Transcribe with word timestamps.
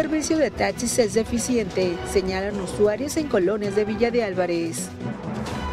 servicio 0.00 0.38
de 0.38 0.50
taxis 0.50 0.98
es 0.98 1.12
deficiente, 1.12 1.94
señalan 2.10 2.58
usuarios 2.58 3.18
en 3.18 3.28
colonias 3.28 3.76
de 3.76 3.84
Villa 3.84 4.10
de 4.10 4.24
Álvarez. 4.24 4.88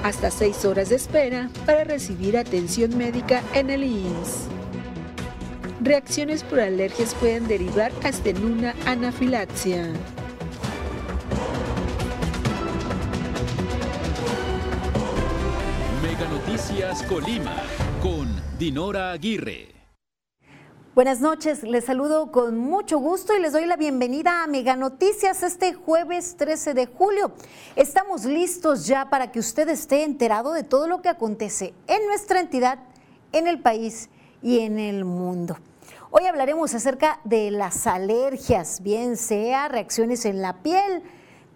Hasta 0.04 0.32
seis 0.32 0.66
horas 0.66 0.90
de 0.90 0.98
espera 0.98 1.50
para 1.66 1.86
recibir 1.86 2.38
atención 2.38 2.98
médica 2.98 3.42
en 3.54 3.70
el 3.70 3.86
IMSS. 3.86 4.50
Reacciones 5.80 6.44
por 6.44 6.60
alergias 6.60 7.16
pueden 7.16 7.48
derivar 7.48 7.94
hasta 8.04 8.32
en 8.32 8.44
una 8.44 8.76
anafilaxia. 8.86 9.94
Mega 16.04 16.28
Noticias 16.30 17.02
Colima 17.04 17.56
con 18.02 18.28
Dinora 18.60 19.14
Aguirre. 19.14 19.77
Buenas 20.98 21.22
noches, 21.22 21.62
les 21.62 21.86
saludo 21.86 22.32
con 22.32 22.58
mucho 22.58 22.98
gusto 22.98 23.36
y 23.36 23.40
les 23.40 23.54
doy 23.54 23.68
la 23.68 23.76
bienvenida 23.76 24.42
a 24.42 24.48
Mega 24.48 24.76
Noticias 24.76 25.44
este 25.44 25.76
jueves 25.76 26.38
13 26.38 26.74
de 26.74 26.88
julio. 26.88 27.34
Estamos 27.76 28.26
listos 28.26 28.88
ya 28.88 29.08
para 29.08 29.32
que 29.32 29.38
usted 29.38 29.70
esté 29.70 30.04
enterado 30.04 30.54
de 30.54 30.64
todo 30.64 30.88
lo 30.88 31.04
que 31.04 31.10
acontece 31.10 31.76
en 31.86 32.04
nuestra 32.08 32.40
entidad, 32.40 32.80
en 33.32 33.46
el 33.48 33.62
país 33.62 34.10
y 34.42 34.62
en 34.62 34.80
el 34.80 35.06
mundo. 35.06 35.56
Hoy 36.10 36.26
hablaremos 36.26 36.74
acerca 36.74 37.20
de 37.24 37.52
las 37.52 37.86
alergias, 37.86 38.82
bien 38.82 39.18
sea 39.18 39.68
reacciones 39.68 40.26
en 40.26 40.42
la 40.42 40.64
piel, 40.64 41.04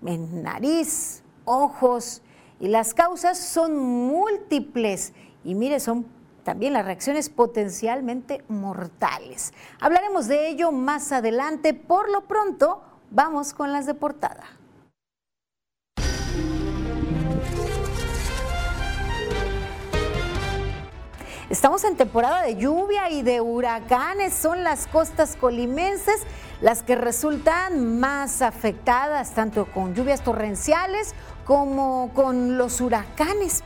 en 0.05 0.43
nariz, 0.43 1.23
ojos, 1.45 2.21
y 2.59 2.67
las 2.67 2.93
causas 2.93 3.39
son 3.39 3.75
múltiples. 3.75 5.13
Y 5.43 5.55
mire, 5.55 5.79
son 5.79 6.05
también 6.43 6.73
las 6.73 6.85
reacciones 6.85 7.29
potencialmente 7.29 8.43
mortales. 8.47 9.53
Hablaremos 9.79 10.27
de 10.27 10.49
ello 10.49 10.71
más 10.71 11.11
adelante. 11.11 11.73
Por 11.73 12.09
lo 12.09 12.27
pronto, 12.27 12.81
vamos 13.09 13.53
con 13.53 13.71
las 13.71 13.85
de 13.85 13.93
portada. 13.93 14.43
Estamos 21.49 21.83
en 21.83 21.97
temporada 21.97 22.43
de 22.43 22.55
lluvia 22.55 23.09
y 23.09 23.23
de 23.23 23.41
huracanes. 23.41 24.33
Son 24.33 24.63
las 24.63 24.87
costas 24.87 25.35
colimenses 25.35 26.21
las 26.61 26.81
que 26.81 26.95
resultan 26.95 27.99
más 27.99 28.41
afectadas, 28.41 29.33
tanto 29.33 29.65
con 29.65 29.93
lluvias 29.93 30.23
torrenciales 30.23 31.13
como 31.43 32.11
con 32.13 32.57
los 32.57 32.79
huracanes. 32.79 33.63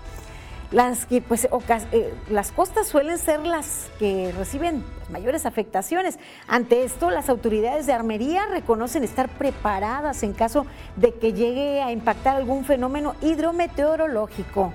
Las, 0.75 1.05
que, 1.05 1.21
pues, 1.21 1.47
eh, 1.93 2.13
las 2.29 2.51
costas 2.51 2.85
suelen 2.85 3.17
ser 3.17 3.39
las 3.47 3.87
que 3.97 4.33
reciben 4.37 4.83
mayores 5.09 5.45
afectaciones. 5.45 6.19
Ante 6.49 6.83
esto, 6.83 7.11
las 7.11 7.29
autoridades 7.29 7.85
de 7.85 7.93
armería 7.93 8.45
reconocen 8.47 9.05
estar 9.05 9.29
preparadas 9.29 10.21
en 10.23 10.33
caso 10.33 10.65
de 10.97 11.13
que 11.13 11.31
llegue 11.31 11.81
a 11.81 11.93
impactar 11.93 12.35
algún 12.35 12.65
fenómeno 12.65 13.15
hidrometeorológico. 13.21 14.73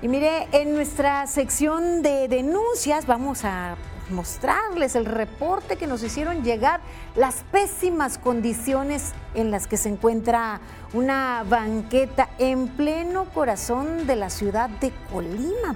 Y 0.00 0.06
mire, 0.06 0.46
en 0.52 0.74
nuestra 0.74 1.26
sección 1.26 2.02
de 2.02 2.28
denuncias 2.28 3.06
vamos 3.06 3.44
a 3.44 3.74
mostrarles 4.10 4.94
el 4.96 5.06
reporte 5.06 5.76
que 5.76 5.86
nos 5.86 6.02
hicieron 6.02 6.42
llegar, 6.42 6.80
las 7.16 7.44
pésimas 7.50 8.18
condiciones 8.18 9.12
en 9.34 9.50
las 9.50 9.66
que 9.66 9.76
se 9.76 9.88
encuentra 9.88 10.60
una 10.92 11.44
banqueta 11.48 12.30
en 12.38 12.68
pleno 12.68 13.24
corazón 13.26 14.06
de 14.06 14.16
la 14.16 14.30
ciudad 14.30 14.68
de 14.68 14.92
Colima. 15.12 15.74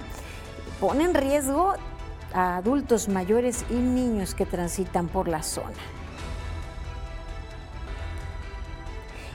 Pone 0.79 1.05
en 1.05 1.13
riesgo 1.13 1.73
a 2.33 2.57
adultos 2.57 3.07
mayores 3.07 3.65
y 3.69 3.75
niños 3.75 4.35
que 4.35 4.45
transitan 4.45 5.07
por 5.07 5.27
la 5.27 5.41
zona. 5.41 5.73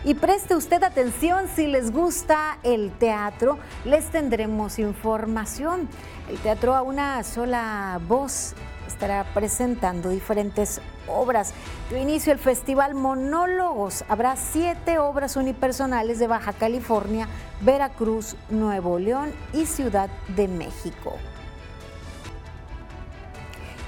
Y 0.03 0.14
preste 0.14 0.54
usted 0.54 0.82
atención 0.82 1.47
si 1.54 1.66
les 1.66 1.92
gusta 1.92 2.58
el 2.62 2.91
teatro, 2.91 3.58
les 3.84 4.06
tendremos 4.06 4.78
información. 4.78 5.88
El 6.30 6.38
teatro 6.38 6.74
a 6.74 6.80
una 6.80 7.22
sola 7.22 8.00
voz 8.08 8.54
estará 9.00 9.24
presentando 9.32 10.10
diferentes 10.10 10.78
obras. 11.08 11.54
De 11.88 12.02
inicio 12.02 12.34
el 12.34 12.38
Festival 12.38 12.94
Monólogos. 12.94 14.04
Habrá 14.10 14.36
siete 14.36 14.98
obras 14.98 15.36
unipersonales 15.36 16.18
de 16.18 16.26
Baja 16.26 16.52
California, 16.52 17.26
Veracruz, 17.62 18.36
Nuevo 18.50 18.98
León 18.98 19.32
y 19.54 19.64
Ciudad 19.64 20.10
de 20.36 20.48
México. 20.48 21.16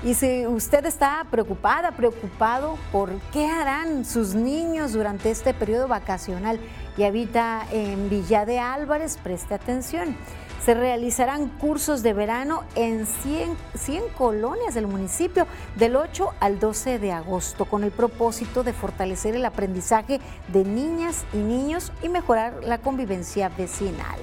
Y 0.02 0.14
si 0.14 0.46
usted 0.46 0.86
está 0.86 1.26
preocupada, 1.30 1.92
preocupado 1.92 2.78
por 2.90 3.12
qué 3.34 3.46
harán 3.46 4.06
sus 4.06 4.34
niños 4.34 4.94
durante 4.94 5.30
este 5.30 5.52
periodo 5.52 5.88
vacacional 5.88 6.58
y 6.96 7.02
habita 7.02 7.66
en 7.70 8.08
Villa 8.08 8.46
de 8.46 8.60
Álvarez, 8.60 9.18
preste 9.22 9.52
atención 9.52 10.16
se 10.64 10.74
realizarán 10.74 11.48
cursos 11.48 12.02
de 12.02 12.12
verano 12.12 12.62
en 12.76 13.06
100, 13.06 13.56
100, 13.74 14.02
colonias 14.16 14.74
del 14.74 14.86
municipio 14.86 15.46
del 15.76 15.96
8 15.96 16.34
al 16.38 16.60
12 16.60 16.98
de 16.98 17.12
agosto 17.12 17.64
con 17.64 17.82
el 17.82 17.90
propósito 17.90 18.62
de 18.62 18.72
fortalecer 18.72 19.34
el 19.34 19.44
aprendizaje 19.44 20.20
de 20.48 20.64
niñas 20.64 21.24
y 21.32 21.38
niños 21.38 21.92
y 22.02 22.08
mejorar 22.08 22.62
la 22.62 22.78
convivencia 22.78 23.48
vecinal. 23.48 24.18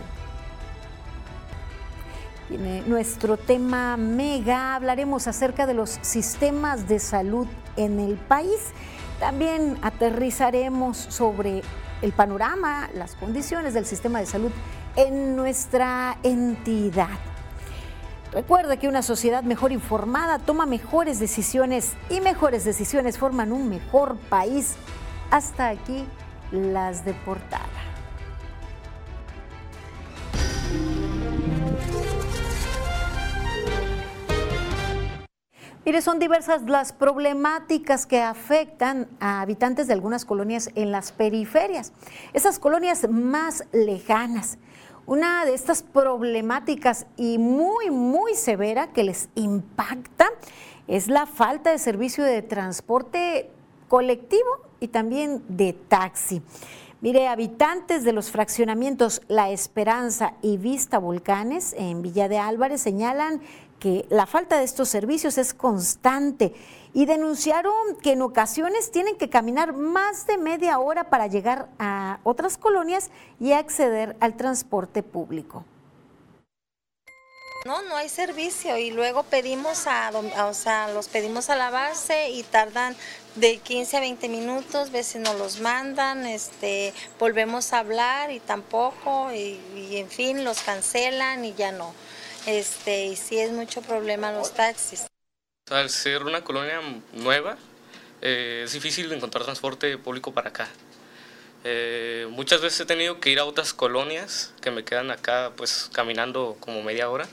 Nuestro 2.88 3.38
tema 3.38 3.95
mega 3.95 4.73
hablaremos 4.75 5.27
acerca 5.27 5.67
de 5.67 5.75
los 5.75 6.00
sistemas 6.01 6.88
de 6.88 6.97
salud 6.97 7.47
en 7.75 8.00
el 8.00 8.16
país. 8.16 8.71
También 9.19 9.77
aterrizaremos 9.83 10.97
sobre 10.97 11.61
el 12.01 12.11
panorama, 12.11 12.89
las 12.95 13.16
condiciones 13.16 13.73
del 13.73 13.85
sistema 13.85 14.19
de 14.19 14.25
salud 14.25 14.51
en 15.00 15.38
nuestra 15.38 16.18
entidad. 16.24 17.18
Recuerda 18.34 18.78
que 18.78 18.90
una 18.90 19.02
sociedad 19.02 19.44
mejor 19.44 19.72
informada 19.72 20.40
toma 20.40 20.66
mejores 20.66 21.20
decisiones 21.20 21.94
y 22.10 22.20
mejores 22.20 22.66
decisiones 22.66 23.18
forman 23.18 23.54
un 23.54 23.70
mejor 23.70 24.18
país. 24.30 24.76
Hasta 25.32 25.70
aquí 25.70 26.06
las 26.52 27.06
de 27.06 27.14
portada. 27.14 27.64
Mire, 35.89 36.03
son 36.03 36.19
diversas 36.19 36.61
las 36.69 36.94
problemáticas 36.94 38.05
que 38.05 38.22
afectan 38.22 39.07
a 39.19 39.41
habitantes 39.41 39.88
de 39.88 39.94
algunas 39.94 40.23
colonias 40.23 40.69
en 40.75 40.91
las 40.91 41.11
periferias, 41.11 41.94
esas 42.31 42.59
colonias 42.59 43.09
más 43.09 43.63
lejanas. 43.72 44.59
Una 45.07 45.45
de 45.45 45.55
estas 45.55 45.81
problemáticas 45.81 47.07
y 47.17 47.39
muy, 47.39 47.89
muy 47.89 48.35
severa 48.35 48.94
que 48.94 49.03
les 49.03 49.29
impacta 49.33 50.29
es 50.88 51.07
la 51.07 51.25
falta 51.25 51.72
de 51.72 51.79
servicio 51.79 52.23
de 52.23 52.44
transporte 52.44 53.50
colectivo 53.88 54.59
y 54.79 54.89
también 54.89 55.41
de 55.47 55.73
taxi. 55.73 56.44
Mire, 57.01 57.29
habitantes 57.29 58.03
de 58.03 58.11
los 58.11 58.29
fraccionamientos 58.29 59.21
La 59.29 59.50
Esperanza 59.51 60.33
y 60.41 60.57
Vista 60.57 61.00
Volcanes 61.00 61.73
en 61.77 62.01
Villa 62.01 62.27
de 62.27 62.38
Álvarez 62.38 62.81
señalan 62.81 63.41
que 63.79 64.06
la 64.09 64.25
falta 64.25 64.57
de 64.57 64.66
estos 64.66 64.90
servicios 64.90 65.38
es 65.38 65.53
constante 65.53 66.53
y 66.94 67.06
denunciaron 67.06 67.73
que 68.01 68.13
en 68.13 68.22
ocasiones 68.22 68.91
tienen 68.91 69.16
que 69.17 69.29
caminar 69.29 69.73
más 69.73 70.28
de 70.28 70.38
media 70.38 70.79
hora 70.79 71.09
para 71.09 71.28
llegar 71.28 71.69
a 71.79 72.19
otras 72.23 72.57
colonias 72.57 73.09
y 73.39 73.54
acceder 73.54 74.15
al 74.19 74.36
transporte 74.36 75.04
público. 75.04 75.65
No, 77.65 77.81
no 77.83 77.98
hay 77.98 78.07
servicio 78.07 78.77
y 78.77 78.92
luego 78.92 79.24
pedimos 79.24 79.86
a, 79.86 80.12
o 80.12 80.94
los 80.94 81.07
pedimos 81.09 81.50
a 81.50 81.57
lavarse 81.57 82.30
y 82.30 82.44
tardan 82.44 82.95
de 83.36 83.57
15 83.57 83.98
a 83.98 84.00
20 84.00 84.30
minutos, 84.30 84.92
veces 84.92 85.21
nos 85.21 85.38
los 85.38 85.59
mandan, 85.59 86.25
este, 86.25 86.94
volvemos 87.19 87.74
a 87.74 87.80
hablar 87.80 88.31
y 88.31 88.39
tampoco, 88.39 89.31
y 89.33 89.59
en 89.98 90.09
fin, 90.09 90.45
los 90.45 90.62
cancelan 90.62 91.44
y 91.44 91.54
ya 91.54 91.74
no. 91.74 91.94
Este, 92.45 93.06
y 93.06 93.15
sí 93.15 93.39
es 93.39 93.51
mucho 93.51 93.81
problema 93.81 94.31
los 94.31 94.53
taxis. 94.53 95.07
Al 95.69 95.89
ser 95.89 96.24
una 96.24 96.44
colonia 96.44 96.81
nueva, 97.13 97.57
eh, 98.21 98.63
es 98.65 98.74
difícil 98.74 99.12
encontrar 99.12 99.44
transporte 99.44 99.97
público 99.97 100.33
para 100.33 100.50
acá. 100.50 100.68
Eh, 101.63 102.27
muchas 102.31 102.62
veces 102.62 102.80
he 102.80 102.86
tenido 102.86 103.19
que 103.19 103.30
ir 103.30 103.39
a 103.39 103.45
otras 103.45 103.74
colonias 103.74 104.53
que 104.62 104.71
me 104.71 104.83
quedan 104.83 105.12
acá 105.12 105.51
pues 105.57 105.89
caminando 105.94 106.56
como 106.59 106.81
media 106.81 107.09
hora 107.09 107.27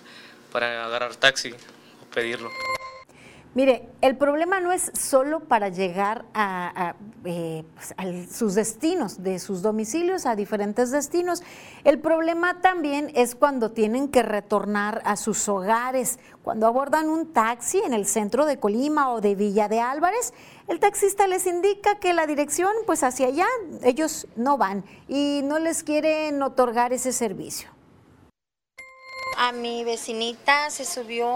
para 0.53 0.85
agarrar 0.85 1.14
taxi 1.14 1.52
o 1.52 2.14
pedirlo. 2.14 2.50
Mire, 3.56 3.88
el 4.03 4.19
problema 4.19 4.61
no 4.61 4.70
es 4.70 4.91
solo 4.93 5.41
para 5.41 5.70
llegar 5.70 6.26
a, 6.35 6.94
eh, 7.25 7.64
pues, 7.73 8.31
sus 8.31 8.55
destinos, 8.55 9.23
de 9.23 9.38
sus 9.38 9.62
domicilios 9.62 10.26
a 10.26 10.37
diferentes 10.37 10.91
destinos. 10.91 11.43
El 11.82 11.99
problema 11.99 12.61
también 12.61 13.11
es 13.14 13.35
cuando 13.35 13.70
tienen 13.70 14.08
que 14.08 14.23
retornar 14.23 15.00
a 15.06 15.17
sus 15.17 15.49
hogares. 15.49 16.19
Cuando 16.43 16.67
abordan 16.67 17.08
un 17.08 17.32
taxi 17.32 17.79
en 17.79 17.94
el 17.94 18.05
centro 18.05 18.44
de 18.44 18.58
Colima 18.58 19.11
o 19.14 19.23
de 19.23 19.35
Villa 19.35 19.69
de 19.69 19.81
Álvarez, 19.81 20.35
el 20.69 20.79
taxista 20.79 21.26
les 21.26 21.47
indica 21.47 21.99
que 21.99 22.12
la 22.12 22.26
dirección, 22.26 22.73
pues 22.85 23.02
hacia 23.02 23.29
allá, 23.29 23.47
ellos 23.82 24.29
no 24.37 24.59
van 24.59 24.85
y 25.09 25.41
no 25.44 25.59
les 25.59 25.82
quieren 25.82 26.43
otorgar 26.43 26.93
ese 26.93 27.11
servicio. 27.11 27.75
A 29.38 29.53
mi 29.53 29.85
vecinita 29.85 30.71
se 30.71 30.87
subió 30.87 31.27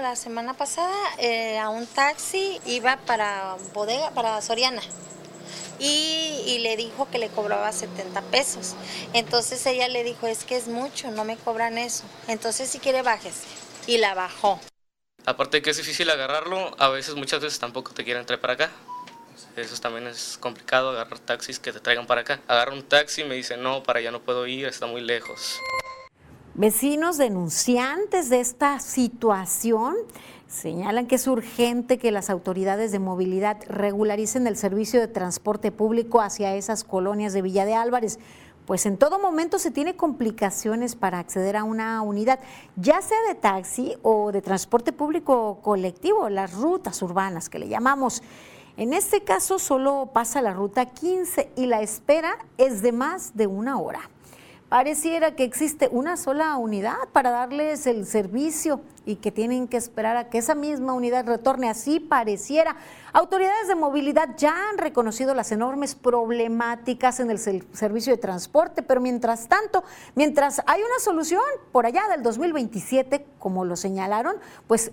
la 0.00 0.14
semana 0.14 0.54
pasada 0.54 0.94
eh, 1.18 1.58
a 1.58 1.68
un 1.68 1.84
taxi, 1.84 2.60
iba 2.64 2.96
para 2.98 3.56
bodega, 3.74 4.12
para 4.12 4.40
Soriana. 4.40 4.82
Y, 5.80 6.58
le 6.60 6.76
dijo 6.76 7.08
que 7.10 7.18
le 7.18 7.28
cobraba 7.28 7.72
70 7.72 8.22
pesos. 8.22 8.76
Entonces 9.14 9.66
ella 9.66 9.88
le 9.88 10.04
dijo, 10.04 10.28
es 10.28 10.44
que 10.44 10.56
es 10.56 10.68
mucho, 10.68 11.10
no 11.10 11.24
me 11.24 11.36
cobran 11.36 11.76
eso. 11.76 12.04
Entonces 12.28 12.68
si 12.68 12.78
quiere 12.78 13.02
bájese. 13.02 13.48
Y 13.88 13.98
la 13.98 14.14
bajó. 14.14 14.60
Aparte 15.26 15.56
de 15.56 15.62
que 15.62 15.70
es 15.70 15.76
difícil 15.76 16.08
agarrarlo, 16.08 16.76
a 16.78 16.88
veces, 16.90 17.16
muchas 17.16 17.40
veces 17.40 17.58
tampoco 17.58 17.92
te 17.92 18.04
quieren 18.04 18.26
traer 18.26 18.40
para 18.40 18.52
acá. 18.52 18.70
Eso 19.56 19.76
también 19.80 20.06
es 20.06 20.38
complicado, 20.38 20.90
agarrar 20.90 21.18
taxis 21.18 21.58
que 21.58 21.72
te 21.72 21.80
traigan 21.80 22.06
para 22.06 22.20
acá. 22.20 22.40
Agarro 22.46 22.74
un 22.74 22.84
taxi 22.84 23.22
y 23.22 23.24
me 23.24 23.34
dicen, 23.34 23.60
no, 23.60 23.82
para 23.82 23.98
allá 23.98 24.12
no 24.12 24.20
puedo 24.20 24.46
ir, 24.46 24.66
está 24.66 24.86
muy 24.86 25.00
lejos. 25.00 25.58
Vecinos 26.54 27.16
denunciantes 27.16 28.28
de 28.28 28.40
esta 28.40 28.80
situación 28.80 29.94
señalan 30.48 31.06
que 31.06 31.14
es 31.14 31.28
urgente 31.28 31.96
que 31.96 32.10
las 32.10 32.28
autoridades 32.28 32.90
de 32.90 32.98
movilidad 32.98 33.58
regularicen 33.68 34.48
el 34.48 34.56
servicio 34.56 34.98
de 34.98 35.06
transporte 35.06 35.70
público 35.70 36.20
hacia 36.20 36.56
esas 36.56 36.82
colonias 36.82 37.32
de 37.32 37.42
Villa 37.42 37.64
de 37.64 37.74
Álvarez, 37.74 38.18
pues 38.66 38.84
en 38.84 38.98
todo 38.98 39.20
momento 39.20 39.60
se 39.60 39.70
tiene 39.70 39.94
complicaciones 39.94 40.96
para 40.96 41.20
acceder 41.20 41.56
a 41.56 41.62
una 41.62 42.02
unidad, 42.02 42.40
ya 42.74 43.00
sea 43.00 43.18
de 43.28 43.36
taxi 43.36 43.94
o 44.02 44.32
de 44.32 44.42
transporte 44.42 44.92
público 44.92 45.60
colectivo, 45.62 46.28
las 46.28 46.52
rutas 46.52 47.00
urbanas 47.00 47.48
que 47.48 47.60
le 47.60 47.68
llamamos. 47.68 48.24
En 48.76 48.92
este 48.92 49.22
caso 49.22 49.60
solo 49.60 50.10
pasa 50.12 50.42
la 50.42 50.52
ruta 50.52 50.86
15 50.86 51.52
y 51.56 51.66
la 51.66 51.80
espera 51.80 52.38
es 52.58 52.82
de 52.82 52.90
más 52.90 53.36
de 53.36 53.46
una 53.46 53.78
hora. 53.78 54.10
Pareciera 54.70 55.34
que 55.34 55.42
existe 55.42 55.88
una 55.90 56.16
sola 56.16 56.56
unidad 56.56 56.94
para 57.12 57.32
darles 57.32 57.88
el 57.88 58.06
servicio 58.06 58.80
y 59.04 59.16
que 59.16 59.32
tienen 59.32 59.66
que 59.66 59.76
esperar 59.76 60.16
a 60.16 60.30
que 60.30 60.38
esa 60.38 60.54
misma 60.54 60.92
unidad 60.92 61.26
retorne. 61.26 61.68
Así 61.68 61.98
pareciera. 61.98 62.76
Autoridades 63.12 63.66
de 63.66 63.74
movilidad 63.74 64.36
ya 64.36 64.54
han 64.70 64.78
reconocido 64.78 65.34
las 65.34 65.50
enormes 65.50 65.96
problemáticas 65.96 67.18
en 67.18 67.32
el 67.32 67.40
servicio 67.40 68.12
de 68.12 68.18
transporte, 68.18 68.84
pero 68.84 69.00
mientras 69.00 69.48
tanto, 69.48 69.82
mientras 70.14 70.62
hay 70.64 70.80
una 70.82 71.00
solución 71.00 71.42
por 71.72 71.84
allá 71.84 72.04
del 72.08 72.22
2027, 72.22 73.26
como 73.40 73.64
lo 73.64 73.74
señalaron, 73.74 74.36
pues 74.68 74.92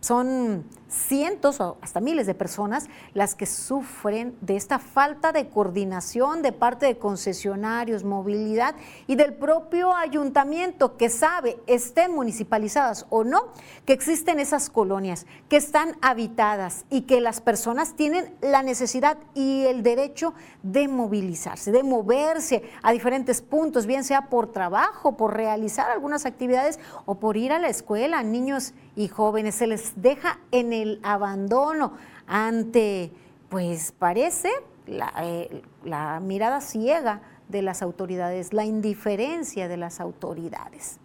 son 0.00 0.66
cientos 0.94 1.60
o 1.60 1.76
hasta 1.80 2.00
miles 2.00 2.26
de 2.26 2.34
personas 2.34 2.88
las 3.12 3.34
que 3.34 3.46
sufren 3.46 4.36
de 4.40 4.56
esta 4.56 4.78
falta 4.78 5.32
de 5.32 5.48
coordinación 5.48 6.42
de 6.42 6.52
parte 6.52 6.86
de 6.86 6.98
concesionarios, 6.98 8.04
movilidad 8.04 8.74
y 9.06 9.16
del 9.16 9.34
propio 9.34 9.94
ayuntamiento 9.94 10.96
que 10.96 11.10
sabe, 11.10 11.58
estén 11.66 12.12
municipalizadas 12.12 13.06
o 13.10 13.24
no, 13.24 13.48
que 13.84 13.92
existen 13.92 14.38
esas 14.38 14.70
colonias, 14.70 15.26
que 15.48 15.56
están 15.56 15.96
habitadas 16.00 16.84
y 16.90 17.02
que 17.02 17.20
las 17.20 17.40
personas 17.40 17.94
tienen 17.94 18.34
la 18.40 18.62
necesidad 18.62 19.18
y 19.34 19.64
el 19.64 19.82
derecho 19.82 20.34
de 20.62 20.88
movilizarse, 20.88 21.72
de 21.72 21.82
moverse 21.82 22.62
a 22.82 22.92
diferentes 22.92 23.42
puntos, 23.42 23.86
bien 23.86 24.04
sea 24.04 24.28
por 24.28 24.52
trabajo, 24.52 25.16
por 25.16 25.34
realizar 25.34 25.90
algunas 25.90 26.26
actividades 26.26 26.78
o 27.06 27.16
por 27.16 27.36
ir 27.36 27.52
a 27.52 27.58
la 27.58 27.68
escuela, 27.68 28.22
niños 28.22 28.74
y 28.96 29.08
jóvenes. 29.08 29.56
Se 29.56 29.66
les 29.66 30.00
deja 30.00 30.38
en 30.50 30.72
el 30.72 30.83
el 30.84 31.00
abandono 31.02 31.92
ante, 32.26 33.10
pues 33.48 33.92
parece, 33.92 34.50
eh, 34.86 35.62
la, 35.84 36.20
mirada 36.20 36.60
ciega 36.60 37.22
de 37.48 37.62
las 37.62 37.82
autoridades, 37.82 38.52
la 38.52 38.64
indiferencia 38.64 39.66
de 39.66 39.76
las 39.76 40.00
autoridades. 40.00 40.98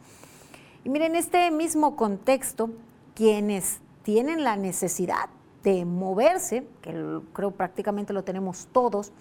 Y 0.84 0.90
miren, 0.90 1.12
en 1.12 1.18
este 1.18 1.52
mismo 1.52 1.96
contexto, 1.96 2.70
quienes 3.16 3.80
tienen 4.04 4.44
la 4.44 4.56
necesidad 4.56 5.30
de 5.64 5.84
moverse, 5.84 6.66
que 6.82 7.20
creo 7.34 7.52
prácticamente 7.52 8.14
lo 8.14 8.24
tenemos 8.24 8.68
todos, 8.72 9.12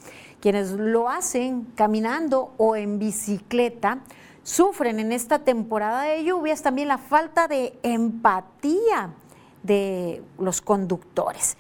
quienes 0.40 0.70
lo 0.70 1.08
hacen 1.08 1.66
caminando 1.74 2.52
o 2.58 2.76
en 2.76 2.98
bicicleta, 2.98 3.98
sufren 4.44 5.00
en 5.00 5.12
esta 5.12 5.40
temporada 5.40 6.02
de 6.02 6.24
lluvias 6.24 6.62
también 6.62 6.88
la 6.88 6.98
falta 6.98 7.48
de 7.48 7.78
empatía 7.82 9.14
de 9.62 10.22
los 10.38 10.60
conductores. 10.60 11.56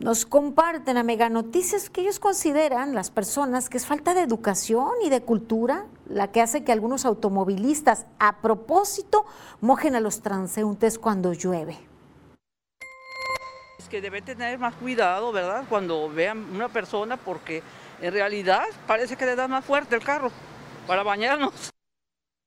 Nos 0.00 0.24
comparten 0.24 0.96
a 0.96 1.02
Mega 1.02 1.28
Noticias 1.28 1.90
que 1.90 2.00
ellos 2.00 2.18
consideran, 2.18 2.94
las 2.94 3.10
personas, 3.10 3.68
que 3.68 3.76
es 3.76 3.84
falta 3.84 4.14
de 4.14 4.22
educación 4.22 4.92
y 5.04 5.10
de 5.10 5.20
cultura 5.20 5.84
la 6.08 6.32
que 6.32 6.40
hace 6.40 6.64
que 6.64 6.72
algunos 6.72 7.04
automovilistas 7.04 8.06
a 8.18 8.40
propósito 8.40 9.26
mojen 9.60 9.94
a 9.94 10.00
los 10.00 10.22
transeúntes 10.22 10.98
cuando 10.98 11.34
llueve. 11.34 11.78
Es 13.78 13.88
que 13.90 14.00
debe 14.00 14.22
tener 14.22 14.58
más 14.58 14.74
cuidado, 14.74 15.32
¿verdad? 15.32 15.64
Cuando 15.68 16.08
vean 16.08 16.46
una 16.54 16.68
persona 16.68 17.18
porque 17.18 17.62
en 18.00 18.12
realidad 18.12 18.64
parece 18.86 19.16
que 19.16 19.26
le 19.26 19.36
da 19.36 19.48
más 19.48 19.64
fuerte 19.64 19.96
el 19.96 20.02
carro 20.02 20.32
para 20.86 21.02
bañarnos. 21.02 21.52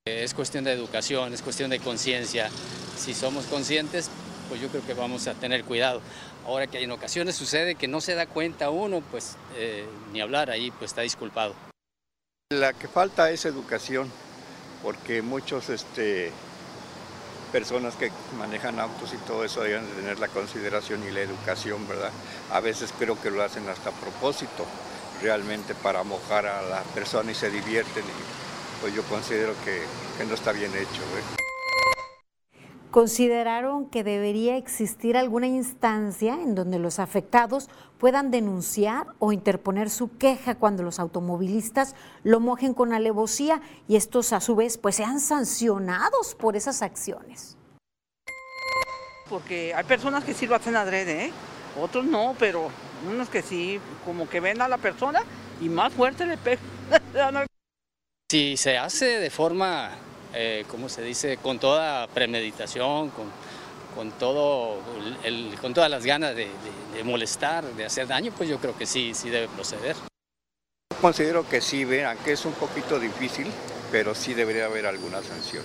Es 0.05 0.33
cuestión 0.33 0.63
de 0.63 0.73
educación, 0.73 1.33
es 1.33 1.41
cuestión 1.41 1.69
de 1.69 1.79
conciencia. 1.79 2.49
Si 2.97 3.13
somos 3.13 3.45
conscientes, 3.45 4.09
pues 4.53 4.61
yo 4.61 4.69
creo 4.69 4.85
que 4.85 4.93
vamos 4.93 5.25
a 5.25 5.33
tener 5.33 5.63
cuidado. 5.63 5.99
Ahora 6.45 6.67
que 6.67 6.79
en 6.79 6.91
ocasiones 6.91 7.33
sucede 7.35 7.73
que 7.73 7.87
no 7.87 8.01
se 8.01 8.13
da 8.13 8.27
cuenta 8.27 8.69
uno, 8.69 9.01
pues 9.09 9.35
eh, 9.55 9.83
ni 10.11 10.21
hablar 10.21 10.51
ahí, 10.51 10.69
pues 10.69 10.91
está 10.91 11.01
disculpado. 11.01 11.55
La 12.51 12.71
que 12.73 12.87
falta 12.87 13.31
es 13.31 13.45
educación, 13.45 14.11
porque 14.83 15.23
muchos 15.23 15.71
este, 15.71 16.31
personas 17.51 17.95
que 17.95 18.11
manejan 18.37 18.79
autos 18.79 19.11
y 19.15 19.17
todo 19.25 19.43
eso 19.43 19.63
deben 19.63 19.87
tener 19.87 20.19
la 20.19 20.27
consideración 20.27 21.03
y 21.03 21.09
la 21.09 21.21
educación, 21.21 21.87
¿verdad? 21.87 22.11
A 22.51 22.59
veces 22.59 22.93
creo 22.99 23.19
que 23.19 23.31
lo 23.31 23.41
hacen 23.41 23.67
hasta 23.67 23.89
a 23.89 23.93
propósito, 23.93 24.67
realmente 25.23 25.73
para 25.73 26.03
mojar 26.03 26.45
a 26.45 26.61
la 26.61 26.83
persona 26.93 27.31
y 27.31 27.33
se 27.33 27.49
divierten 27.49 28.03
y 28.03 28.81
pues 28.81 28.93
yo 28.93 29.01
considero 29.05 29.55
que, 29.65 29.81
no 30.27 30.35
está 30.35 30.51
bien 30.51 30.69
hecho. 30.75 31.01
¿eh? 31.01 31.52
Consideraron 32.93 33.89
que 33.89 34.03
debería 34.03 34.55
existir 34.55 35.17
alguna 35.17 35.47
instancia 35.47 36.35
en 36.35 36.53
donde 36.53 36.77
los 36.77 36.99
afectados 36.99 37.67
puedan 37.97 38.29
denunciar 38.29 39.07
o 39.17 39.31
interponer 39.31 39.89
su 39.89 40.15
queja 40.19 40.53
cuando 40.53 40.83
los 40.83 40.99
automovilistas 40.99 41.95
lo 42.23 42.39
mojen 42.39 42.75
con 42.75 42.93
alevosía 42.93 43.63
y 43.87 43.95
estos 43.95 44.31
a 44.31 44.39
su 44.39 44.55
vez 44.55 44.77
pues 44.77 44.95
sean 44.95 45.19
sancionados 45.19 46.35
por 46.35 46.55
esas 46.55 46.83
acciones. 46.83 47.57
Porque 49.27 49.73
hay 49.73 49.85
personas 49.85 50.23
que 50.23 50.35
sí 50.35 50.45
lo 50.45 50.53
hacen 50.53 50.75
adrede, 50.75 51.25
¿eh? 51.25 51.31
otros 51.81 52.05
no, 52.05 52.35
pero 52.37 52.69
unos 53.09 53.27
que 53.27 53.41
sí, 53.41 53.79
como 54.05 54.29
que 54.29 54.39
ven 54.39 54.61
a 54.61 54.67
la 54.67 54.77
persona 54.77 55.23
y 55.59 55.67
más 55.67 55.93
fuerte 55.93 56.27
le 56.27 56.37
pegan. 56.37 56.59
si 58.29 58.55
se 58.55 58.77
hace 58.77 59.19
de 59.19 59.31
forma 59.31 59.89
eh, 60.33 60.65
¿cómo 60.67 60.89
se 60.89 61.01
dice?, 61.01 61.37
con 61.37 61.59
toda 61.59 62.07
premeditación, 62.07 63.11
con, 63.11 64.11
todo 64.19 64.79
con 65.61 65.73
todas 65.73 65.89
las 65.89 66.05
ganas 66.05 66.35
de, 66.35 66.49
molestar, 67.03 67.63
de 67.63 67.85
hacer 67.85 68.07
daño, 68.07 68.31
pues 68.35 68.49
yo 68.49 68.57
creo 68.59 68.75
que 68.75 68.85
sí, 68.85 69.13
sí 69.13 69.29
debe 69.29 69.47
proceder. 69.47 69.95
Considero 70.99 71.47
que 71.47 71.61
sí, 71.61 71.85
vean 71.85 72.17
que 72.19 72.31
es 72.31 72.45
un 72.45 72.53
poquito 72.53 72.99
difícil, 72.99 73.47
pero 73.91 74.15
sí 74.15 74.33
debería 74.33 74.65
haber 74.65 74.85
alguna 74.85 75.21
sanción. 75.21 75.63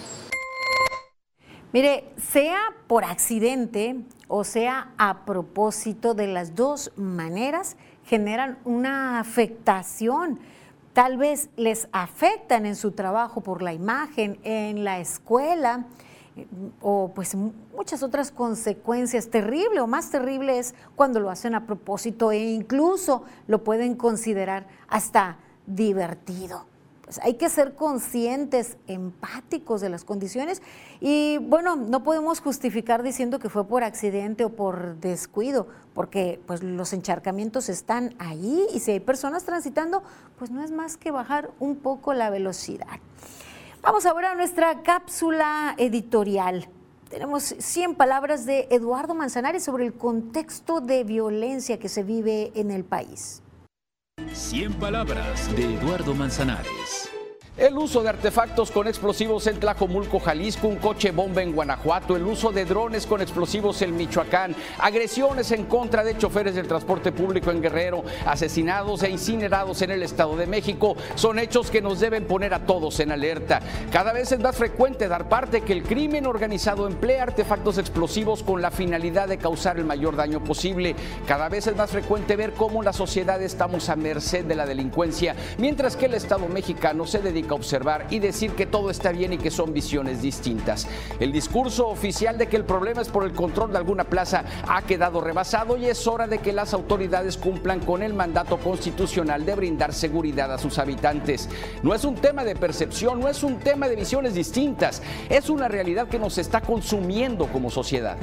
Mire, 1.72 2.04
sea 2.16 2.60
por 2.86 3.04
accidente 3.04 3.96
o 4.28 4.44
sea 4.44 4.92
a 4.98 5.24
propósito, 5.24 6.14
de 6.14 6.26
las 6.26 6.54
dos 6.54 6.92
maneras 6.96 7.76
generan 8.04 8.58
una 8.64 9.20
afectación 9.20 10.40
tal 10.98 11.16
vez 11.16 11.48
les 11.56 11.86
afectan 11.92 12.66
en 12.66 12.74
su 12.74 12.90
trabajo 12.90 13.40
por 13.40 13.62
la 13.62 13.72
imagen, 13.72 14.40
en 14.42 14.82
la 14.82 14.98
escuela, 14.98 15.84
o 16.80 17.12
pues 17.14 17.36
muchas 17.36 18.02
otras 18.02 18.32
consecuencias. 18.32 19.30
Terrible 19.30 19.78
o 19.78 19.86
más 19.86 20.10
terrible 20.10 20.58
es 20.58 20.74
cuando 20.96 21.20
lo 21.20 21.30
hacen 21.30 21.54
a 21.54 21.66
propósito 21.66 22.32
e 22.32 22.38
incluso 22.50 23.22
lo 23.46 23.62
pueden 23.62 23.94
considerar 23.94 24.66
hasta 24.88 25.36
divertido. 25.68 26.66
Pues 27.08 27.20
hay 27.22 27.34
que 27.34 27.48
ser 27.48 27.74
conscientes, 27.74 28.76
empáticos 28.86 29.80
de 29.80 29.88
las 29.88 30.04
condiciones 30.04 30.60
y 31.00 31.38
bueno, 31.38 31.74
no 31.74 32.02
podemos 32.04 32.40
justificar 32.40 33.02
diciendo 33.02 33.38
que 33.38 33.48
fue 33.48 33.66
por 33.66 33.82
accidente 33.82 34.44
o 34.44 34.50
por 34.50 34.96
descuido, 34.96 35.68
porque 35.94 36.38
pues 36.46 36.62
los 36.62 36.92
encharcamientos 36.92 37.70
están 37.70 38.14
ahí 38.18 38.66
y 38.74 38.80
si 38.80 38.90
hay 38.90 39.00
personas 39.00 39.44
transitando, 39.44 40.02
pues 40.38 40.50
no 40.50 40.62
es 40.62 40.70
más 40.70 40.98
que 40.98 41.10
bajar 41.10 41.50
un 41.60 41.76
poco 41.76 42.12
la 42.12 42.28
velocidad. 42.28 43.00
Vamos 43.80 44.04
ahora 44.04 44.32
a 44.32 44.34
nuestra 44.34 44.82
cápsula 44.82 45.76
editorial. 45.78 46.68
Tenemos 47.08 47.54
100 47.58 47.94
palabras 47.94 48.44
de 48.44 48.68
Eduardo 48.70 49.14
Manzanares 49.14 49.64
sobre 49.64 49.86
el 49.86 49.94
contexto 49.94 50.82
de 50.82 51.04
violencia 51.04 51.78
que 51.78 51.88
se 51.88 52.02
vive 52.02 52.52
en 52.54 52.70
el 52.70 52.84
país. 52.84 53.40
100 54.32 54.74
palabras 54.74 55.54
de 55.56 55.74
Eduardo 55.74 56.14
Manzanares. 56.14 57.17
El 57.58 57.76
uso 57.76 58.04
de 58.04 58.08
artefactos 58.08 58.70
con 58.70 58.86
explosivos 58.86 59.48
en 59.48 59.58
Tlajomulco, 59.58 60.20
Jalisco, 60.20 60.68
un 60.68 60.76
coche 60.76 61.10
bomba 61.10 61.42
en 61.42 61.52
Guanajuato, 61.52 62.14
el 62.14 62.22
uso 62.22 62.52
de 62.52 62.64
drones 62.64 63.04
con 63.04 63.20
explosivos 63.20 63.82
en 63.82 63.96
Michoacán, 63.96 64.54
agresiones 64.78 65.50
en 65.50 65.64
contra 65.64 66.04
de 66.04 66.16
choferes 66.16 66.54
del 66.54 66.68
transporte 66.68 67.10
público 67.10 67.50
en 67.50 67.60
Guerrero, 67.60 68.04
asesinados 68.24 69.02
e 69.02 69.10
incinerados 69.10 69.82
en 69.82 69.90
el 69.90 70.04
Estado 70.04 70.36
de 70.36 70.46
México, 70.46 70.96
son 71.16 71.40
hechos 71.40 71.68
que 71.68 71.82
nos 71.82 71.98
deben 71.98 72.28
poner 72.28 72.54
a 72.54 72.64
todos 72.64 73.00
en 73.00 73.10
alerta. 73.10 73.58
Cada 73.90 74.12
vez 74.12 74.30
es 74.30 74.38
más 74.38 74.54
frecuente 74.54 75.08
dar 75.08 75.28
parte 75.28 75.62
que 75.62 75.72
el 75.72 75.82
crimen 75.82 76.26
organizado 76.26 76.86
emplea 76.86 77.24
artefactos 77.24 77.76
explosivos 77.78 78.44
con 78.44 78.62
la 78.62 78.70
finalidad 78.70 79.26
de 79.26 79.38
causar 79.38 79.78
el 79.78 79.84
mayor 79.84 80.14
daño 80.14 80.44
posible. 80.44 80.94
Cada 81.26 81.48
vez 81.48 81.66
es 81.66 81.74
más 81.74 81.90
frecuente 81.90 82.36
ver 82.36 82.52
cómo 82.52 82.84
la 82.84 82.92
sociedad 82.92 83.42
estamos 83.42 83.88
a 83.88 83.96
merced 83.96 84.44
de 84.44 84.54
la 84.54 84.64
delincuencia, 84.64 85.34
mientras 85.58 85.96
que 85.96 86.06
el 86.06 86.14
Estado 86.14 86.46
mexicano 86.46 87.04
se 87.04 87.18
dedica 87.18 87.47
observar 87.54 88.06
y 88.10 88.18
decir 88.18 88.52
que 88.52 88.66
todo 88.66 88.90
está 88.90 89.12
bien 89.12 89.32
y 89.32 89.38
que 89.38 89.50
son 89.50 89.72
visiones 89.72 90.22
distintas. 90.22 90.86
El 91.20 91.32
discurso 91.32 91.88
oficial 91.88 92.38
de 92.38 92.48
que 92.48 92.56
el 92.56 92.64
problema 92.64 93.02
es 93.02 93.08
por 93.08 93.24
el 93.24 93.32
control 93.32 93.72
de 93.72 93.78
alguna 93.78 94.04
plaza 94.04 94.44
ha 94.66 94.82
quedado 94.82 95.20
rebasado 95.20 95.76
y 95.76 95.86
es 95.86 96.06
hora 96.06 96.26
de 96.26 96.38
que 96.38 96.52
las 96.52 96.74
autoridades 96.74 97.36
cumplan 97.36 97.80
con 97.80 98.02
el 98.02 98.14
mandato 98.14 98.58
constitucional 98.58 99.44
de 99.44 99.54
brindar 99.54 99.92
seguridad 99.92 100.52
a 100.52 100.58
sus 100.58 100.78
habitantes. 100.78 101.48
No 101.82 101.94
es 101.94 102.04
un 102.04 102.16
tema 102.16 102.44
de 102.44 102.56
percepción, 102.56 103.20
no 103.20 103.28
es 103.28 103.42
un 103.42 103.58
tema 103.58 103.88
de 103.88 103.96
visiones 103.96 104.34
distintas, 104.34 105.02
es 105.28 105.50
una 105.50 105.68
realidad 105.68 106.08
que 106.08 106.18
nos 106.18 106.38
está 106.38 106.60
consumiendo 106.60 107.46
como 107.46 107.70
sociedad. 107.70 108.16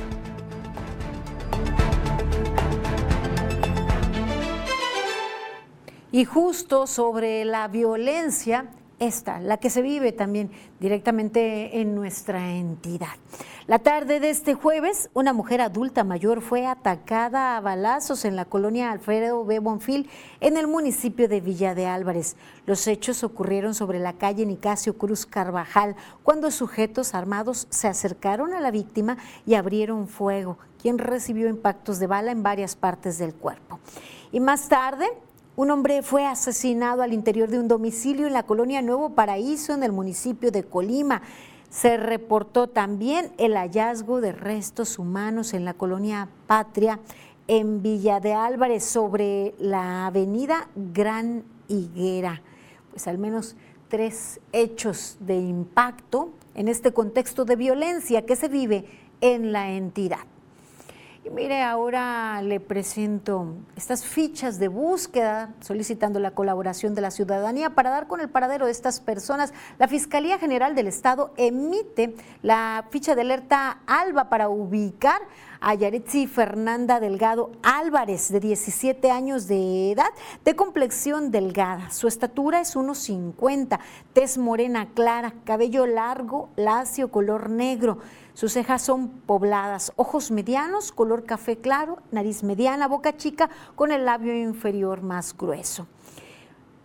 Y 6.16 6.24
justo 6.24 6.88
sobre 6.88 7.44
la 7.44 7.68
violencia 7.68 8.68
esta, 9.00 9.40
la 9.40 9.58
que 9.58 9.70
se 9.70 9.82
vive 9.82 10.12
también 10.12 10.52
directamente 10.80 11.82
en 11.82 11.96
nuestra 11.96 12.52
entidad. 12.52 13.16
La 13.68 13.80
tarde 13.80 14.20
de 14.20 14.30
este 14.30 14.54
jueves, 14.54 15.10
una 15.14 15.34
mujer 15.34 15.60
adulta 15.60 16.04
mayor 16.04 16.42
fue 16.42 16.68
atacada 16.68 17.58
a 17.58 17.62
balazos 17.62 18.24
en 18.24 18.36
la 18.36 18.46
colonia 18.46 18.92
Alfredo 18.92 19.44
B. 19.44 19.58
Bonfil, 19.58 20.08
en 20.40 20.56
el 20.56 20.68
municipio 20.68 21.28
de 21.28 21.42
Villa 21.42 21.74
de 21.74 21.88
Álvarez. 21.88 22.36
Los 22.68 22.88
hechos 22.88 23.24
ocurrieron 23.24 23.74
sobre 23.74 23.98
la 24.00 24.14
calle 24.14 24.46
Nicasio 24.46 24.98
Cruz 24.98 25.26
Carvajal, 25.26 25.96
cuando 26.22 26.52
sujetos 26.52 27.16
armados 27.16 27.68
se 27.72 27.88
acercaron 27.88 28.54
a 28.54 28.60
la 28.60 28.70
víctima 28.70 29.18
y 29.48 29.56
abrieron 29.56 30.08
fuego, 30.08 30.60
quien 30.80 31.00
recibió 31.00 31.50
impactos 31.50 31.98
de 31.98 32.08
bala 32.08 32.32
en 32.32 32.44
varias 32.44 32.76
partes 32.76 33.18
del 33.18 33.34
cuerpo. 33.34 33.80
Y 34.32 34.40
más 34.40 34.70
tarde, 34.70 35.08
un 35.56 35.72
hombre 35.72 36.02
fue 36.02 36.26
asesinado 36.26 37.02
al 37.02 37.14
interior 37.14 37.50
de 37.50 37.60
un 37.60 37.68
domicilio 37.68 38.28
en 38.28 38.34
la 38.34 38.44
colonia 38.44 38.82
Nuevo 38.82 39.12
Paraíso, 39.12 39.74
en 39.74 39.84
el 39.84 39.94
municipio 39.94 40.52
de 40.52 40.64
Colima. 40.64 41.22
Se 41.70 41.98
reportó 41.98 42.68
también 42.68 43.32
el 43.38 43.56
hallazgo 43.56 44.20
de 44.20 44.34
restos 44.34 45.00
humanos 45.00 45.54
en 45.54 45.64
la 45.64 45.74
colonia 45.74 46.28
Patria, 46.48 47.00
en 47.48 47.82
Villa 47.82 48.20
de 48.20 48.34
Álvarez, 48.34 48.84
sobre 48.84 49.56
la 49.58 50.08
avenida 50.08 50.68
Gran 50.76 51.44
Higuera. 51.68 52.42
Pues 52.92 53.08
al 53.08 53.18
menos 53.18 53.56
tres 53.88 54.42
hechos 54.52 55.18
de 55.22 55.38
impacto 55.38 56.32
en 56.54 56.68
este 56.68 56.92
contexto 56.92 57.46
de 57.46 57.56
violencia 57.56 58.26
que 58.26 58.36
se 58.36 58.50
vive 58.50 58.86
en 59.22 59.54
la 59.54 59.72
entidad. 59.72 60.35
Y 61.26 61.32
mire, 61.32 61.64
ahora 61.64 62.40
le 62.44 62.60
presento 62.60 63.56
estas 63.76 64.06
fichas 64.06 64.60
de 64.60 64.68
búsqueda 64.68 65.56
solicitando 65.60 66.20
la 66.20 66.36
colaboración 66.36 66.94
de 66.94 67.02
la 67.02 67.10
ciudadanía 67.10 67.72
para 67.72 67.90
dar 67.90 68.06
con 68.06 68.22
el 68.22 68.30
paradero 68.30 68.68
de 68.68 68.72
estas 68.72 69.00
personas. 69.00 69.52
La 69.80 69.88
Fiscalía 69.88 70.38
General 70.38 70.76
del 70.76 70.86
Estado 70.86 71.34
emite 71.36 72.16
la 72.44 72.86
ficha 72.92 73.16
de 73.16 73.22
alerta 73.22 73.80
ALBA 73.88 74.30
para 74.30 74.50
ubicar 74.50 75.20
a 75.62 75.74
Yaretsi 75.74 76.28
Fernanda 76.28 77.00
Delgado 77.00 77.50
Álvarez, 77.64 78.32
de 78.32 78.40
17 78.40 79.10
años 79.10 79.48
de 79.48 79.94
edad, 79.94 80.12
de 80.44 80.56
complexión 80.56 81.32
delgada. 81.32 81.90
Su 81.90 82.08
estatura 82.08 82.62
es 82.62 82.76
1,50, 82.76 83.80
tez 84.14 84.38
morena 84.38 84.90
clara, 84.94 85.34
cabello 85.44 85.88
largo, 85.88 86.50
lacio, 86.56 87.10
color 87.10 87.50
negro. 87.50 87.98
Sus 88.36 88.52
cejas 88.52 88.82
son 88.82 89.08
pobladas, 89.08 89.94
ojos 89.96 90.30
medianos, 90.30 90.92
color 90.92 91.24
café 91.24 91.56
claro, 91.56 92.00
nariz 92.12 92.44
mediana, 92.44 92.90
boca 92.90 93.16
chica 93.16 93.50
con 93.76 93.94
el 93.94 94.04
labio 94.04 94.36
inferior 94.36 95.02
más 95.02 95.36
grueso. 95.38 95.88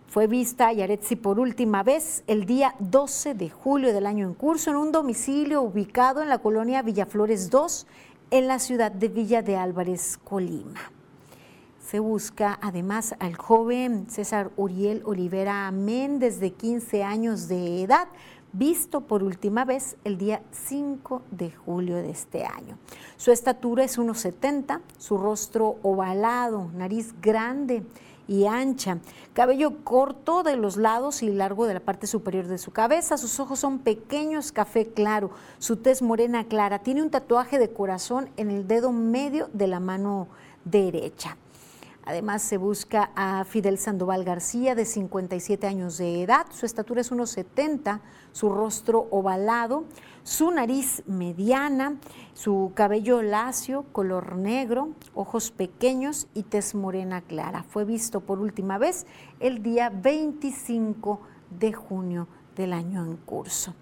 Fue 0.07 0.27
vista 0.27 0.71
Yaretsi 0.71 1.17
por 1.17 1.41
última 1.41 1.83
vez 1.83 2.23
el 2.27 2.45
día 2.45 2.73
12 2.79 3.33
de 3.33 3.49
julio 3.49 3.93
del 3.93 4.05
año 4.05 4.25
en 4.25 4.33
curso 4.33 4.69
en 4.69 4.77
un 4.77 4.93
domicilio 4.93 5.61
ubicado 5.61 6.21
en 6.21 6.29
la 6.29 6.37
colonia 6.37 6.83
Villaflores 6.83 7.49
2, 7.49 7.85
en 8.31 8.47
la 8.47 8.57
ciudad 8.57 8.89
de 8.89 9.09
Villa 9.09 9.41
de 9.41 9.57
Álvarez, 9.57 10.17
Colima. 10.23 10.79
Se 11.85 11.99
busca 11.99 12.59
además 12.61 13.13
al 13.19 13.35
joven 13.35 14.09
César 14.09 14.51
Uriel 14.55 15.01
Olivera 15.03 15.69
Méndez, 15.71 16.39
de 16.39 16.53
15 16.53 17.03
años 17.03 17.49
de 17.49 17.83
edad, 17.83 18.07
visto 18.53 19.01
por 19.01 19.23
última 19.23 19.65
vez 19.65 19.97
el 20.03 20.17
día 20.17 20.41
5 20.51 21.21
de 21.31 21.51
julio 21.51 21.95
de 21.95 22.09
este 22.09 22.45
año. 22.45 22.77
Su 23.17 23.31
estatura 23.31 23.83
es 23.83 23.97
1,70, 23.97 24.81
su 24.97 25.17
rostro 25.17 25.77
ovalado, 25.83 26.69
nariz 26.73 27.13
grande 27.21 27.83
y 28.27 28.45
ancha, 28.45 28.99
cabello 29.33 29.83
corto 29.83 30.43
de 30.43 30.55
los 30.55 30.77
lados 30.77 31.23
y 31.23 31.29
largo 31.29 31.65
de 31.65 31.73
la 31.73 31.79
parte 31.79 32.07
superior 32.07 32.47
de 32.47 32.57
su 32.57 32.71
cabeza, 32.71 33.17
sus 33.17 33.39
ojos 33.39 33.59
son 33.59 33.79
pequeños, 33.79 34.51
café 34.51 34.87
claro, 34.87 35.31
su 35.59 35.77
tez 35.77 36.01
morena 36.01 36.45
clara, 36.45 36.79
tiene 36.79 37.01
un 37.01 37.09
tatuaje 37.09 37.59
de 37.59 37.71
corazón 37.71 38.29
en 38.37 38.51
el 38.51 38.67
dedo 38.67 38.91
medio 38.91 39.49
de 39.53 39.67
la 39.67 39.79
mano 39.79 40.27
derecha. 40.63 41.37
Además, 42.03 42.41
se 42.41 42.57
busca 42.57 43.11
a 43.15 43.43
Fidel 43.45 43.77
Sandoval 43.77 44.23
García, 44.23 44.73
de 44.75 44.85
57 44.85 45.67
años 45.67 45.97
de 45.97 46.23
edad. 46.23 46.47
Su 46.51 46.65
estatura 46.65 47.01
es 47.01 47.11
1,70, 47.11 48.01
su 48.31 48.49
rostro 48.49 49.07
ovalado, 49.11 49.85
su 50.23 50.51
nariz 50.51 51.03
mediana, 51.07 51.97
su 52.33 52.71
cabello 52.75 53.21
lacio, 53.21 53.85
color 53.91 54.35
negro, 54.35 54.89
ojos 55.15 55.51
pequeños 55.51 56.27
y 56.33 56.43
tez 56.43 56.75
morena 56.75 57.21
clara. 57.21 57.63
Fue 57.63 57.85
visto 57.85 58.21
por 58.21 58.39
última 58.39 58.77
vez 58.77 59.05
el 59.39 59.63
día 59.63 59.89
25 59.89 61.19
de 61.59 61.73
junio 61.73 62.27
del 62.55 62.73
año 62.73 63.03
en 63.03 63.17
curso 63.17 63.73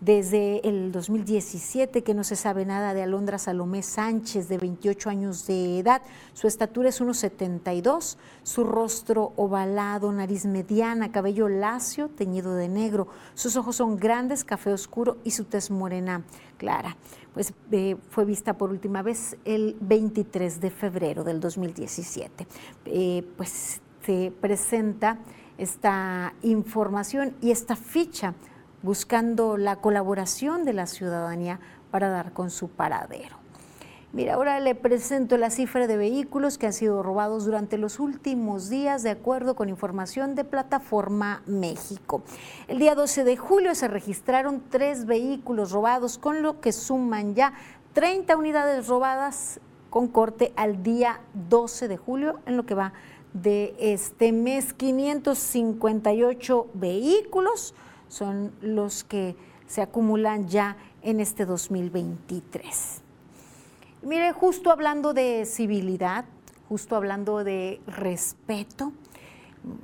desde 0.00 0.66
el 0.68 0.92
2017 0.92 2.02
que 2.02 2.14
no 2.14 2.22
se 2.24 2.36
sabe 2.36 2.66
nada 2.66 2.92
de 2.94 3.02
Alondra 3.02 3.38
Salomé 3.38 3.82
Sánchez, 3.82 4.48
de 4.48 4.58
28 4.58 5.10
años 5.10 5.46
de 5.46 5.78
edad. 5.78 6.02
Su 6.34 6.46
estatura 6.46 6.90
es 6.90 7.00
1,72, 7.00 8.16
su 8.42 8.64
rostro 8.64 9.32
ovalado, 9.36 10.12
nariz 10.12 10.44
mediana, 10.44 11.12
cabello 11.12 11.48
lacio, 11.48 12.08
teñido 12.08 12.54
de 12.54 12.68
negro. 12.68 13.08
Sus 13.34 13.56
ojos 13.56 13.76
son 13.76 13.96
grandes, 13.96 14.44
café 14.44 14.72
oscuro 14.72 15.16
y 15.24 15.30
su 15.30 15.44
tez 15.44 15.70
morena 15.70 16.24
clara. 16.58 16.96
Pues 17.32 17.52
eh, 17.70 17.96
fue 18.10 18.24
vista 18.24 18.56
por 18.56 18.70
última 18.70 19.02
vez 19.02 19.36
el 19.44 19.76
23 19.80 20.60
de 20.60 20.70
febrero 20.70 21.24
del 21.24 21.40
2017. 21.40 22.46
Eh, 22.86 23.26
pues 23.36 23.80
se 24.04 24.32
presenta 24.40 25.18
esta 25.58 26.34
información 26.42 27.34
y 27.40 27.50
esta 27.50 27.76
ficha 27.76 28.34
buscando 28.86 29.56
la 29.56 29.76
colaboración 29.76 30.64
de 30.64 30.72
la 30.72 30.86
ciudadanía 30.86 31.58
para 31.90 32.08
dar 32.08 32.32
con 32.32 32.50
su 32.50 32.68
paradero. 32.68 33.36
Mira, 34.12 34.34
ahora 34.34 34.60
le 34.60 34.76
presento 34.76 35.36
la 35.36 35.50
cifra 35.50 35.88
de 35.88 35.96
vehículos 35.96 36.56
que 36.56 36.66
han 36.66 36.72
sido 36.72 37.02
robados 37.02 37.44
durante 37.44 37.78
los 37.78 37.98
últimos 37.98 38.70
días, 38.70 39.02
de 39.02 39.10
acuerdo 39.10 39.56
con 39.56 39.68
información 39.68 40.36
de 40.36 40.44
Plataforma 40.44 41.42
México. 41.46 42.22
El 42.68 42.78
día 42.78 42.94
12 42.94 43.24
de 43.24 43.36
julio 43.36 43.74
se 43.74 43.88
registraron 43.88 44.62
tres 44.70 45.04
vehículos 45.04 45.72
robados, 45.72 46.16
con 46.16 46.42
lo 46.42 46.60
que 46.60 46.70
suman 46.70 47.34
ya 47.34 47.54
30 47.92 48.36
unidades 48.36 48.86
robadas 48.86 49.58
con 49.90 50.06
corte 50.06 50.52
al 50.54 50.84
día 50.84 51.20
12 51.34 51.88
de 51.88 51.96
julio, 51.96 52.38
en 52.46 52.56
lo 52.56 52.64
que 52.64 52.76
va 52.76 52.92
de 53.32 53.74
este 53.80 54.30
mes. 54.30 54.74
558 54.74 56.68
vehículos 56.74 57.74
son 58.08 58.52
los 58.60 59.04
que 59.04 59.36
se 59.66 59.82
acumulan 59.82 60.48
ya 60.48 60.76
en 61.02 61.20
este 61.20 61.44
2023. 61.44 63.02
Mire, 64.02 64.32
justo 64.32 64.70
hablando 64.70 65.14
de 65.14 65.44
civilidad, 65.46 66.24
justo 66.68 66.96
hablando 66.96 67.42
de 67.44 67.80
respeto, 67.86 68.92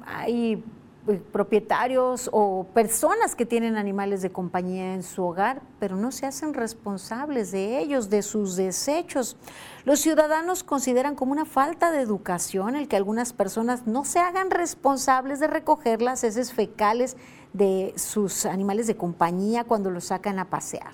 hay 0.04 0.62
eh, 1.08 1.20
propietarios 1.32 2.30
o 2.32 2.66
personas 2.72 3.34
que 3.34 3.44
tienen 3.44 3.76
animales 3.76 4.22
de 4.22 4.30
compañía 4.30 4.94
en 4.94 5.02
su 5.02 5.24
hogar, 5.24 5.60
pero 5.80 5.96
no 5.96 6.12
se 6.12 6.26
hacen 6.26 6.54
responsables 6.54 7.50
de 7.50 7.80
ellos, 7.80 8.08
de 8.08 8.22
sus 8.22 8.54
desechos. 8.54 9.36
Los 9.84 9.98
ciudadanos 9.98 10.62
consideran 10.62 11.16
como 11.16 11.32
una 11.32 11.44
falta 11.44 11.90
de 11.90 12.00
educación 12.00 12.76
el 12.76 12.86
que 12.86 12.94
algunas 12.94 13.32
personas 13.32 13.88
no 13.88 14.04
se 14.04 14.20
hagan 14.20 14.52
responsables 14.52 15.40
de 15.40 15.48
recoger 15.48 16.02
las 16.02 16.22
heces 16.22 16.52
fecales 16.52 17.16
de 17.52 17.94
sus 17.96 18.46
animales 18.46 18.86
de 18.86 18.96
compañía 18.96 19.64
cuando 19.64 19.90
los 19.90 20.04
sacan 20.04 20.38
a 20.38 20.48
pasear. 20.50 20.92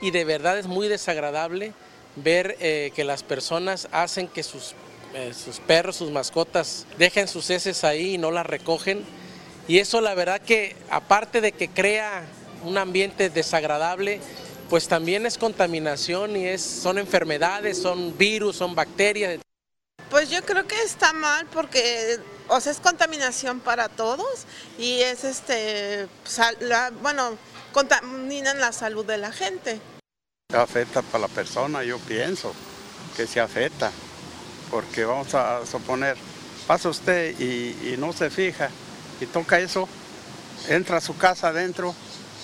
Y 0.00 0.10
de 0.10 0.24
verdad 0.24 0.58
es 0.58 0.66
muy 0.66 0.88
desagradable 0.88 1.72
ver 2.16 2.56
eh, 2.60 2.92
que 2.94 3.04
las 3.04 3.22
personas 3.22 3.88
hacen 3.92 4.28
que 4.28 4.42
sus 4.42 4.74
eh, 5.14 5.32
sus 5.32 5.60
perros, 5.60 5.96
sus 5.96 6.10
mascotas, 6.10 6.86
dejen 6.98 7.26
sus 7.26 7.48
heces 7.48 7.84
ahí 7.84 8.14
y 8.14 8.18
no 8.18 8.30
las 8.30 8.44
recogen. 8.44 9.02
Y 9.66 9.78
eso 9.78 10.02
la 10.02 10.14
verdad 10.14 10.42
que 10.42 10.76
aparte 10.90 11.40
de 11.40 11.52
que 11.52 11.68
crea 11.68 12.22
un 12.64 12.76
ambiente 12.76 13.30
desagradable, 13.30 14.20
pues 14.68 14.88
también 14.88 15.24
es 15.24 15.38
contaminación 15.38 16.36
y 16.36 16.44
es, 16.44 16.60
son 16.60 16.98
enfermedades, 16.98 17.80
son 17.80 18.18
virus, 18.18 18.56
son 18.56 18.74
bacterias. 18.74 19.40
Pues 20.10 20.28
yo 20.28 20.42
creo 20.42 20.66
que 20.66 20.82
está 20.82 21.14
mal 21.14 21.46
porque 21.46 22.18
o 22.48 22.60
sea, 22.60 22.72
es 22.72 22.80
contaminación 22.80 23.60
para 23.60 23.88
todos 23.88 24.46
y 24.78 25.00
es 25.00 25.24
este, 25.24 26.08
bueno, 27.02 27.36
contaminan 27.72 28.60
la 28.60 28.72
salud 28.72 29.04
de 29.04 29.18
la 29.18 29.32
gente. 29.32 29.80
Afecta 30.52 31.02
para 31.02 31.22
la 31.22 31.28
persona, 31.28 31.82
yo 31.82 31.98
pienso 31.98 32.54
que 33.16 33.26
se 33.26 33.40
afecta 33.40 33.90
porque 34.70 35.04
vamos 35.04 35.34
a 35.34 35.64
suponer, 35.66 36.16
pasa 36.66 36.88
usted 36.88 37.38
y, 37.38 37.96
no 37.98 38.12
se 38.12 38.30
fija 38.30 38.70
y 39.20 39.26
toca 39.26 39.58
eso, 39.58 39.88
entra 40.68 40.98
a 40.98 41.00
su 41.00 41.16
casa 41.16 41.48
adentro 41.48 41.94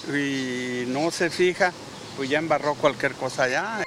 y 0.09 0.85
no 0.87 1.11
se 1.11 1.30
fija, 1.30 1.73
pues 2.16 2.28
ya 2.28 2.38
embarró 2.38 2.75
cualquier 2.75 3.12
cosa 3.12 3.44
allá. 3.44 3.82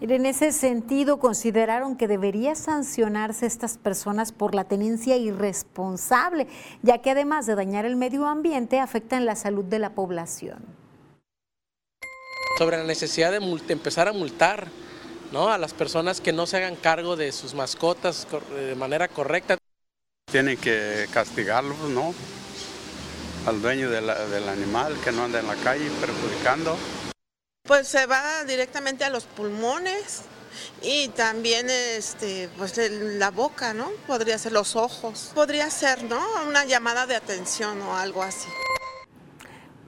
En 0.00 0.26
ese 0.26 0.52
sentido, 0.52 1.18
consideraron 1.18 1.96
que 1.96 2.08
debería 2.08 2.54
sancionarse 2.54 3.46
estas 3.46 3.78
personas 3.78 4.32
por 4.32 4.54
la 4.54 4.64
tenencia 4.64 5.16
irresponsable, 5.16 6.46
ya 6.82 6.98
que 6.98 7.10
además 7.10 7.46
de 7.46 7.54
dañar 7.54 7.86
el 7.86 7.96
medio 7.96 8.26
ambiente, 8.26 8.80
afectan 8.80 9.24
la 9.24 9.34
salud 9.34 9.64
de 9.64 9.78
la 9.78 9.90
población. 9.90 10.58
Sobre 12.58 12.76
la 12.76 12.84
necesidad 12.84 13.32
de 13.32 13.38
empezar 13.72 14.08
a 14.08 14.12
multar 14.12 14.68
a 15.34 15.58
las 15.58 15.72
personas 15.74 16.20
que 16.20 16.32
no 16.32 16.46
se 16.46 16.58
hagan 16.58 16.76
cargo 16.76 17.16
de 17.16 17.32
sus 17.32 17.54
mascotas 17.54 18.26
de 18.54 18.74
manera 18.76 19.08
correcta. 19.08 19.56
Tienen 20.30 20.56
que 20.56 21.06
castigarlos, 21.12 21.78
¿no? 21.90 22.14
Al 23.46 23.60
dueño 23.60 23.90
del 23.90 24.48
animal 24.48 24.94
que 25.02 25.12
no 25.12 25.24
anda 25.24 25.40
en 25.40 25.46
la 25.46 25.56
calle 25.56 25.90
perjudicando. 26.00 26.76
Pues 27.66 27.88
se 27.88 28.04
va 28.04 28.44
directamente 28.46 29.04
a 29.04 29.08
los 29.08 29.24
pulmones 29.24 30.24
y 30.82 31.08
también 31.08 31.70
este, 31.70 32.50
pues 32.58 32.78
la 32.90 33.30
boca, 33.30 33.72
¿no? 33.72 33.88
Podría 34.06 34.36
ser 34.36 34.52
los 34.52 34.76
ojos. 34.76 35.32
Podría 35.34 35.70
ser, 35.70 36.04
¿no? 36.04 36.20
Una 36.46 36.66
llamada 36.66 37.06
de 37.06 37.16
atención 37.16 37.80
o 37.80 37.96
algo 37.96 38.22
así. 38.22 38.50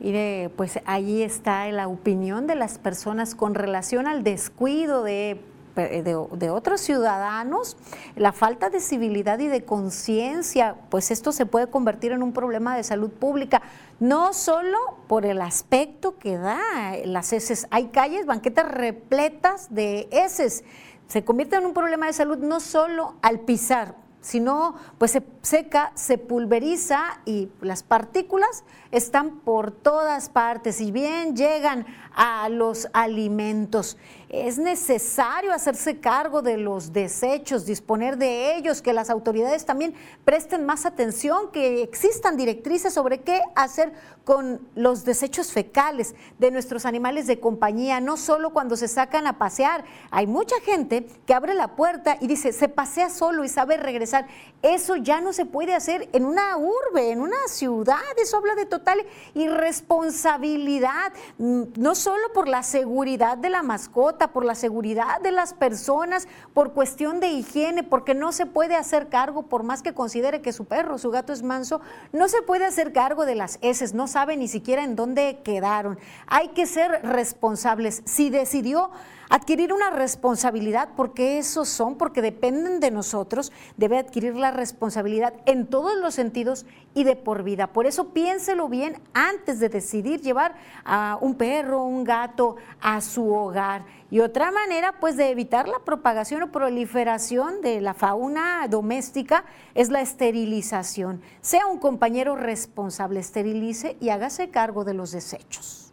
Mire, 0.00 0.50
pues 0.56 0.80
ahí 0.87 1.23
está 1.23 1.71
la 1.71 1.87
opinión 1.87 2.47
de 2.47 2.54
las 2.54 2.78
personas 2.78 3.35
con 3.35 3.54
relación 3.54 4.06
al 4.06 4.25
descuido 4.25 5.02
de 5.02 5.38
de, 5.76 6.50
otros 6.50 6.80
ciudadanos, 6.80 7.76
la 8.16 8.33
falta 8.33 8.71
de 8.71 8.80
civilidad 8.80 9.38
y 9.38 9.47
de 9.47 9.64
conciencia, 9.64 10.76
pues 10.90 11.11
esto 11.11 11.33
se 11.33 11.47
puede 11.47 11.68
convertir 11.68 12.12
en 12.12 12.23
un 12.23 12.33
problema 12.33 12.76
de 12.76 12.83
salud 12.83 13.11
pública, 13.11 13.62
no 14.00 14.33
solo 14.33 14.78
por 15.06 15.26
el 15.26 15.40
aspecto 15.40 16.18
que 16.18 16.39
da 16.39 16.60
las 17.04 17.32
heces. 17.32 17.67
Hay 17.71 17.89
calles, 17.89 18.26
banquetas 18.26 18.69
repletas 18.69 19.73
de 19.75 20.08
heces. 20.10 20.65
Se 21.06 21.25
convierte 21.25 21.56
en 21.56 21.67
un 21.67 21.75
problema 21.75 22.06
de 22.06 22.12
salud 22.12 22.39
no 22.39 22.60
solo 22.60 23.15
al 23.23 23.41
pisar, 23.41 23.95
sino 24.26 24.75
pues 24.99 25.12
se 25.12 25.23
seca, 25.43 25.93
se 25.95 26.19
pulveriza 26.19 27.21
y 27.25 27.49
las 27.60 27.84
partículas 27.84 28.65
están 28.91 29.39
por 29.39 29.71
todas 29.71 30.30
partes 30.30 30.80
y 30.80 30.91
bien 30.91 31.36
llegan 31.36 31.86
a 32.12 32.49
los 32.49 32.89
alimentos. 32.93 33.97
Es 34.28 34.58
necesario 34.58 35.52
hacerse 35.52 36.00
cargo 36.00 36.43
de 36.43 36.56
los 36.56 36.93
desechos, 36.93 37.65
disponer 37.65 38.17
de 38.17 38.56
ellos, 38.56 38.82
que 38.82 38.93
las 38.93 39.08
autoridades 39.08 39.65
también 39.65 39.95
presten 40.25 40.67
más 40.67 40.84
atención, 40.84 41.52
que 41.52 41.82
existan 41.84 42.36
directrices 42.36 42.93
sobre 42.93 43.21
qué 43.21 43.41
hacer 43.54 43.93
con 44.25 44.60
los 44.75 45.04
desechos 45.04 45.52
fecales 45.52 46.17
de 46.41 46.50
nuestros 46.50 46.84
animales 46.84 47.28
de 47.28 47.39
compañía, 47.39 48.00
no 48.00 48.17
solo 48.17 48.52
cuando 48.52 48.76
se 48.76 48.89
sacan 48.89 49.28
a 49.28 49.39
pasear. 49.39 49.84
Hay 50.10 50.26
mucha 50.26 50.56
gente 50.60 51.06
que 51.25 51.32
abre 51.32 51.54
la 51.54 51.76
puerta 51.76 52.17
y 52.21 52.26
dice, 52.26 52.52
se 52.52 52.69
pasea 52.69 53.10
solo 53.10 53.45
y 53.45 53.49
sabe 53.49 53.76
regresar. 53.76 54.26
Eso 54.62 54.97
ya 54.97 55.21
no 55.21 55.32
se 55.32 55.47
puede 55.47 55.76
hacer 55.76 56.08
en 56.12 56.25
una 56.25 56.56
urbe, 56.56 57.12
en 57.12 57.21
una 57.21 57.36
ciudad. 57.47 58.00
Eso 58.21 58.39
habla 58.39 58.56
de 58.56 58.67
total 58.67 58.99
irresponsabilidad, 59.34 61.12
mm, 61.39 61.62
no 61.76 61.95
solo 61.95 62.32
por 62.32 62.49
la 62.49 62.65
seguridad 62.65 63.39
de 63.39 63.50
la 63.50 63.62
mascota, 63.62 64.25
por 64.28 64.45
la 64.45 64.54
seguridad 64.54 65.21
de 65.21 65.32
las 65.32 65.54
personas, 65.54 66.28
por 66.54 66.73
cuestión 66.73 67.21
de 67.21 67.28
higiene, 67.28 67.82
porque 67.82 68.15
no 68.15 68.32
se 68.32 68.47
puede 68.47 68.76
hacer 68.76 69.08
cargo, 69.08 69.45
por 69.45 69.62
más 69.62 69.82
que 69.82 69.95
considere 69.95 70.43
que 70.43 70.52
su 70.52 70.65
perro, 70.65 70.99
su 70.99 71.10
gato 71.10 71.32
es 71.32 71.43
manso, 71.43 71.80
no 72.12 72.28
se 72.28 72.43
puede 72.43 72.65
hacer 72.65 72.93
cargo 72.93 73.26
de 73.26 73.34
las 73.34 73.58
heces, 73.62 73.95
no 73.95 74.06
sabe 74.06 74.36
ni 74.36 74.49
siquiera 74.49 74.84
en 74.84 74.97
dónde 74.97 75.41
quedaron. 75.45 75.99
Hay 76.26 76.49
que 76.49 76.67
ser 76.67 77.02
responsables. 77.02 78.02
Si 78.04 78.30
decidió 78.30 78.91
adquirir 79.28 79.73
una 79.73 79.91
responsabilidad, 79.91 80.91
porque 80.97 81.39
esos 81.39 81.69
son, 81.69 81.97
porque 81.97 82.23
dependen 82.23 82.80
de 82.80 82.91
nosotros, 82.91 83.52
debe 83.76 83.99
adquirir 83.99 84.36
la 84.36 84.50
responsabilidad 84.50 85.34
en 85.47 85.67
todos 85.67 85.97
los 85.99 86.15
sentidos 86.15 86.67
y 86.95 87.04
de 87.04 87.17
por 87.17 87.43
vida. 87.43 87.69
Por 87.69 87.86
eso 87.86 88.08
piénselo 88.10 88.69
bien 88.69 89.00
antes 89.12 89.60
de 89.60 89.69
decidir 89.69 90.21
llevar 90.21 90.54
a 90.84 91.19
un 91.21 91.34
perro, 91.34 91.84
un 91.84 92.04
gato 92.04 92.56
a 92.80 93.00
su 93.00 93.32
hogar. 93.32 93.84
Y 94.10 94.21
otra 94.21 94.52
manera, 94.52 94.95
pues, 95.00 95.17
de 95.17 95.30
evitar 95.30 95.69
la 95.69 95.80
propagación 95.80 96.43
o 96.43 96.52
proliferación 96.52 97.60
de 97.60 97.80
la 97.80 97.93
fauna 97.93 98.67
doméstica 98.69 99.45
es 99.75 99.91
la 99.91 100.00
esterilización. 100.00 101.21
Sea 101.41 101.67
un 101.67 101.78
compañero 101.78 102.36
responsable, 102.36 103.21
esterilice 103.21 103.97
y 104.00 104.10
hágase 104.10 104.50
cargo 104.50 104.84
de 104.84 104.95
los 104.95 105.10
desechos. 105.10 105.85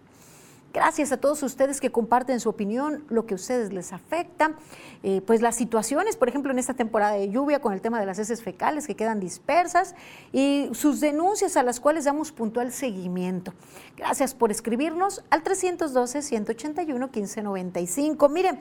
Gracias 0.74 1.12
a 1.12 1.18
todos 1.18 1.44
ustedes 1.44 1.80
que 1.80 1.92
comparten 1.92 2.40
su 2.40 2.50
opinión, 2.50 3.06
lo 3.08 3.28
que 3.28 3.36
a 3.36 3.38
ustedes 3.38 3.72
les 3.72 3.94
afecta, 3.94 4.56
eh, 5.04 5.22
pues 5.22 5.44
las 5.44 5.56
situaciones, 5.56 6.18
por 6.18 6.30
ejemplo, 6.30 6.52
en 6.52 6.58
esta 6.58 6.74
temporada 6.74 7.14
de 7.14 7.30
lluvia 7.30 7.62
con 7.62 7.74
el 7.74 7.82
tema 7.82 8.00
de 8.00 8.08
las 8.08 8.18
heces 8.18 8.42
fecales 8.42 8.88
que 8.88 8.96
quedan 8.96 9.20
dispersas 9.20 9.94
y 10.32 10.70
sus 10.74 11.00
denuncias 11.00 11.58
a 11.58 11.64
las 11.64 11.80
cuales 11.80 12.06
damos 12.06 12.32
puntual 12.32 12.72
seguimiento. 12.72 13.54
Gracias 13.98 14.34
por 14.34 14.50
escribirnos 14.50 15.24
al 15.30 15.44
312-181-1595. 15.44 18.32
Miren, 18.32 18.60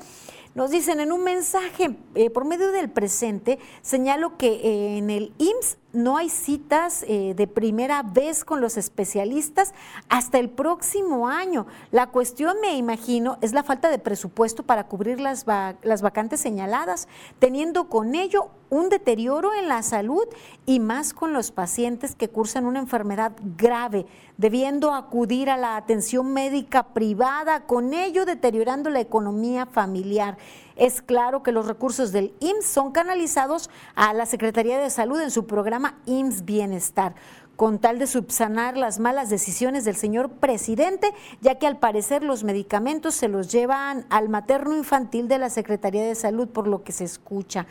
nos 0.54 0.70
dicen 0.70 1.00
en 1.00 1.12
un 1.12 1.24
mensaje, 1.24 1.96
eh, 2.14 2.28
por 2.28 2.44
medio 2.44 2.72
del 2.72 2.90
presente, 2.90 3.58
señalo 3.80 4.36
que 4.36 4.48
eh, 4.48 4.98
en 4.98 5.08
el 5.08 5.32
IMSS 5.38 5.78
no 5.92 6.16
hay 6.16 6.28
citas 6.28 7.04
eh, 7.06 7.34
de 7.34 7.46
primera 7.46 8.02
vez 8.02 8.44
con 8.44 8.60
los 8.60 8.76
especialistas 8.76 9.74
hasta 10.08 10.38
el 10.38 10.50
próximo 10.50 11.28
año. 11.28 11.66
La 11.90 12.08
cuestión, 12.08 12.56
me 12.60 12.76
imagino, 12.76 13.38
es 13.40 13.52
la 13.52 13.62
falta 13.62 13.90
de 13.90 13.98
presupuesto 13.98 14.62
para 14.62 14.86
cubrir 14.88 15.20
las, 15.20 15.44
las 15.46 16.02
vacantes 16.02 16.40
señaladas, 16.40 17.08
teniendo 17.38 17.88
con 17.88 18.14
ello 18.14 18.50
un 18.72 18.88
deterioro 18.88 19.52
en 19.52 19.68
la 19.68 19.82
salud 19.82 20.24
y 20.64 20.80
más 20.80 21.12
con 21.12 21.34
los 21.34 21.50
pacientes 21.50 22.14
que 22.14 22.30
cursan 22.30 22.64
una 22.64 22.78
enfermedad 22.78 23.32
grave, 23.58 24.06
debiendo 24.38 24.94
acudir 24.94 25.50
a 25.50 25.58
la 25.58 25.76
atención 25.76 26.32
médica 26.32 26.94
privada, 26.94 27.66
con 27.66 27.92
ello 27.92 28.24
deteriorando 28.24 28.88
la 28.88 29.00
economía 29.00 29.66
familiar. 29.66 30.38
Es 30.74 31.02
claro 31.02 31.42
que 31.42 31.52
los 31.52 31.66
recursos 31.66 32.12
del 32.12 32.32
IMSS 32.40 32.64
son 32.64 32.92
canalizados 32.92 33.68
a 33.94 34.14
la 34.14 34.24
Secretaría 34.24 34.78
de 34.78 34.88
Salud 34.88 35.20
en 35.20 35.30
su 35.30 35.46
programa 35.46 35.98
IMSS 36.06 36.46
Bienestar 36.46 37.14
con 37.56 37.78
tal 37.78 37.98
de 37.98 38.06
subsanar 38.06 38.78
las 38.78 38.98
malas 38.98 39.28
decisiones 39.28 39.84
del 39.84 39.94
señor 39.94 40.30
presidente, 40.30 41.12
ya 41.42 41.58
que 41.58 41.66
al 41.66 41.78
parecer 41.78 42.24
los 42.24 42.42
medicamentos 42.42 43.14
se 43.14 43.28
los 43.28 43.52
llevan 43.52 44.06
al 44.08 44.30
materno 44.30 44.74
infantil 44.74 45.28
de 45.28 45.38
la 45.38 45.50
Secretaría 45.50 46.02
de 46.02 46.14
Salud, 46.14 46.48
por 46.48 46.66
lo 46.66 46.82
que 46.82 46.92
se 46.92 47.04
escucha. 47.04 47.66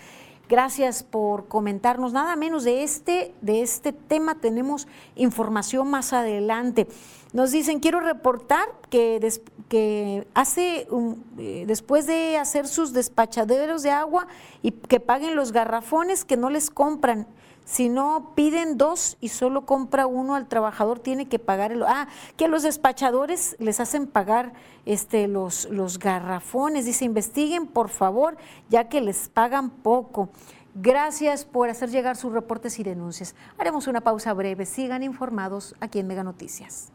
Gracias 0.52 1.02
por 1.02 1.48
comentarnos. 1.48 2.12
Nada 2.12 2.36
menos 2.36 2.66
de 2.66 2.84
este, 2.84 3.34
de 3.40 3.62
este 3.62 3.94
tema 3.94 4.36
tenemos 4.36 4.86
información 5.16 5.90
más 5.90 6.12
adelante. 6.12 6.90
Nos 7.32 7.52
dicen, 7.52 7.80
quiero 7.80 8.02
reportar 8.02 8.68
que, 8.90 9.26
que 9.70 10.28
hace 10.34 10.90
eh, 11.38 11.64
después 11.66 12.06
de 12.06 12.36
hacer 12.38 12.68
sus 12.68 12.92
despachaderos 12.92 13.82
de 13.82 13.92
agua 13.92 14.28
y 14.62 14.72
que 14.72 15.00
paguen 15.00 15.38
los 15.38 15.54
garrafones 15.54 16.26
que 16.26 16.36
no 16.36 16.50
les 16.50 16.70
compran. 16.70 17.28
Si 17.66 17.90
no 17.90 18.34
piden 18.36 18.78
dos 18.78 19.18
y 19.22 19.30
solo 19.30 19.66
compra 19.66 20.08
uno 20.08 20.36
al 20.36 20.48
trabajador, 20.48 21.00
tiene 21.00 21.28
que 21.28 21.40
pagar 21.40 21.72
el. 21.72 21.84
Ah, 21.84 22.08
que 22.36 22.48
los 22.48 22.64
despachadores 22.64 23.56
les 23.60 23.80
hacen 23.80 24.08
pagar 24.08 24.54
este, 24.86 25.28
los, 25.28 25.70
los 25.70 26.00
garrafones. 26.00 26.86
Dice, 26.86 27.06
investiguen 27.06 27.68
por 27.68 27.90
favor, 27.90 28.38
ya 28.70 28.90
que 28.90 29.02
les 29.02 29.30
pagan 29.30 29.70
poco. 29.70 30.30
Gracias 30.74 31.46
por 31.46 31.70
hacer 31.70 31.90
llegar 31.90 32.16
sus 32.16 32.32
reportes 32.32 32.80
y 32.80 32.84
denuncias. 32.84 33.36
Haremos 33.58 33.88
una 33.88 34.02
pausa 34.02 34.34
breve. 34.34 34.66
Sigan 34.66 35.04
informados 35.04 35.76
aquí 35.80 36.00
en 36.00 36.08
Mega 36.08 36.24
Noticias. 36.24 36.92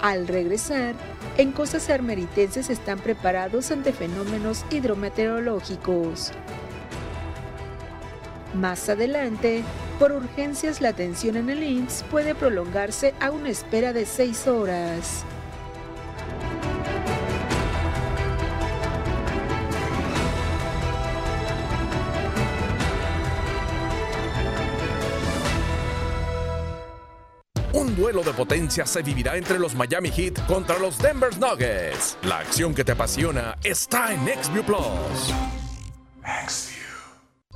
Al 0.00 0.28
regresar, 0.28 0.94
en 1.36 1.52
Cosas 1.52 1.90
Armeritenses 1.90 2.70
están 2.70 2.98
preparados 2.98 3.70
ante 3.70 3.92
fenómenos 3.92 4.64
hidrometeorológicos. 4.70 6.32
Más 8.56 8.88
adelante, 8.88 9.62
por 9.98 10.12
urgencias 10.12 10.80
la 10.80 10.88
atención 10.88 11.36
en 11.36 11.50
el 11.50 11.62
IMSS 11.62 12.04
puede 12.04 12.34
prolongarse 12.34 13.14
a 13.20 13.30
una 13.30 13.50
espera 13.50 13.92
de 13.92 14.06
seis 14.06 14.46
horas. 14.46 15.24
Un 27.74 27.94
duelo 27.94 28.22
de 28.22 28.32
potencia 28.32 28.86
se 28.86 29.02
vivirá 29.02 29.36
entre 29.36 29.58
los 29.58 29.74
Miami 29.74 30.10
Heat 30.10 30.46
contra 30.46 30.78
los 30.78 30.98
Denver 30.98 31.36
Nuggets. 31.38 32.16
La 32.22 32.38
acción 32.38 32.74
que 32.74 32.84
te 32.84 32.92
apasiona 32.92 33.58
está 33.62 34.14
en 34.14 34.20
XView 34.26 34.64
Plus. 34.64 35.34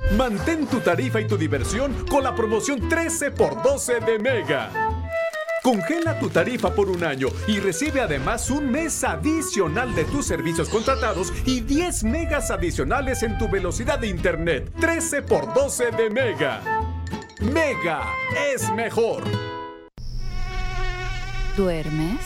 Mantén 0.09 0.67
tu 0.67 0.79
tarifa 0.79 1.21
y 1.21 1.27
tu 1.27 1.37
diversión 1.37 1.93
con 2.09 2.23
la 2.23 2.35
promoción 2.35 2.89
13 2.89 3.27
x 3.27 3.39
12 3.63 3.99
de 4.01 4.19
Mega. 4.19 4.69
Congela 5.63 6.19
tu 6.19 6.29
tarifa 6.29 6.73
por 6.73 6.89
un 6.89 7.03
año 7.03 7.29
y 7.47 7.59
recibe 7.59 8.01
además 8.01 8.49
un 8.49 8.71
mes 8.71 9.03
adicional 9.03 9.93
de 9.93 10.05
tus 10.05 10.25
servicios 10.25 10.69
contratados 10.69 11.31
y 11.45 11.61
10 11.61 12.03
megas 12.03 12.49
adicionales 12.49 13.21
en 13.23 13.37
tu 13.37 13.47
velocidad 13.47 13.99
de 13.99 14.07
internet. 14.07 14.73
13 14.79 15.19
x 15.19 15.39
12 15.53 15.91
de 15.91 16.09
Mega. 16.09 16.61
Mega 17.39 18.01
es 18.53 18.69
mejor. 18.73 19.23
¿Duermes? 21.55 22.19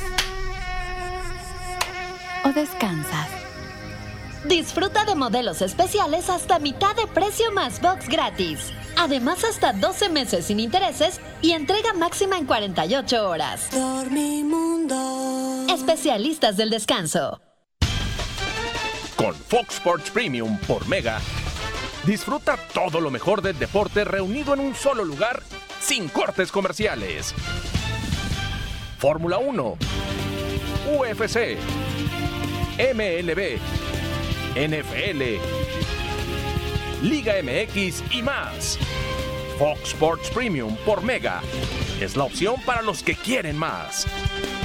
¿O 2.45 2.53
descansas? 2.53 3.44
Disfruta 4.47 5.05
de 5.05 5.15
modelos 5.15 5.61
especiales 5.63 6.29
hasta 6.29 6.59
mitad 6.59 6.95
de 6.95 7.07
precio 7.07 7.51
más 7.51 7.81
box 7.81 8.07
gratis. 8.07 8.71
Además, 8.95 9.43
hasta 9.43 9.73
12 9.73 10.09
meses 10.09 10.45
sin 10.45 10.59
intereses 10.59 11.19
y 11.41 11.51
entrega 11.51 11.93
máxima 11.93 12.37
en 12.37 12.45
48 12.45 13.27
horas. 13.27 13.71
Dormimundo. 13.71 15.65
Especialistas 15.73 16.57
del 16.57 16.69
descanso. 16.69 17.41
Con 19.15 19.33
Fox 19.33 19.75
Sports 19.75 20.11
Premium 20.11 20.59
por 20.67 20.87
Mega, 20.87 21.19
disfruta 22.05 22.57
todo 22.73 23.01
lo 23.01 23.09
mejor 23.09 23.41
del 23.41 23.57
deporte 23.57 24.03
reunido 24.03 24.53
en 24.53 24.59
un 24.59 24.75
solo 24.75 25.03
lugar 25.03 25.41
sin 25.79 26.07
cortes 26.07 26.51
comerciales. 26.51 27.33
Fórmula 28.99 29.39
1, 29.39 29.77
UFC, 30.99 31.57
MLB, 32.77 33.59
NFL, 34.55 35.37
Liga 37.01 37.33
MX 37.43 38.03
y 38.09 38.21
más. 38.21 38.79
Fox 39.59 39.89
Sports 39.89 40.29
Premium 40.29 40.77
por 40.85 41.03
Mega 41.03 41.41
es 41.99 42.15
la 42.15 42.23
opción 42.23 42.55
para 42.65 42.81
los 42.81 43.03
que 43.03 43.15
quieren 43.15 43.57
más. 43.57 44.07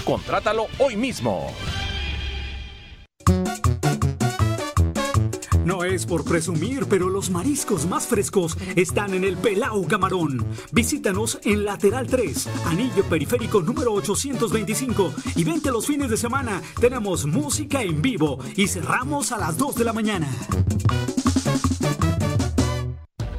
Contrátalo 0.05 0.69
hoy 0.79 0.95
mismo. 0.95 1.53
No 5.71 5.85
es 5.85 6.05
por 6.05 6.25
presumir, 6.25 6.87
pero 6.87 7.09
los 7.09 7.31
mariscos 7.31 7.87
más 7.87 8.09
frescos 8.09 8.59
están 8.75 9.15
en 9.15 9.23
el 9.23 9.37
Pelau 9.37 9.87
Camarón. 9.87 10.45
Visítanos 10.73 11.39
en 11.45 11.65
Lateral 11.65 12.09
3, 12.09 12.49
Anillo 12.67 13.05
Periférico 13.05 13.63
número 13.63 13.93
825 13.93 15.15
y 15.37 15.45
vente 15.45 15.71
los 15.71 15.87
fines 15.87 16.11
de 16.11 16.17
semana. 16.17 16.61
Tenemos 16.81 17.25
música 17.25 17.85
en 17.85 18.03
vivo 18.03 18.41
y 18.57 18.67
cerramos 18.67 19.31
a 19.31 19.39
las 19.39 19.57
2 19.59 19.77
de 19.77 19.85
la 19.85 19.93
mañana. 19.93 20.29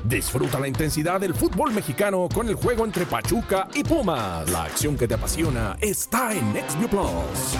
Disfruta 0.06 0.58
la 0.58 0.70
intensidad 0.70 1.20
del 1.20 1.34
fútbol 1.34 1.74
mexicano 1.74 2.30
con 2.34 2.48
el 2.48 2.56
juego 2.56 2.86
entre 2.86 3.06
Pachuca 3.06 3.68
y 3.74 3.84
Pumas. 3.84 4.50
La 4.50 4.64
acción 4.64 4.96
que 4.96 5.06
te 5.06 5.16
apasiona 5.16 5.76
está 5.82 6.32
en 6.32 6.54
XView 6.54 6.88
Plus. 6.88 7.58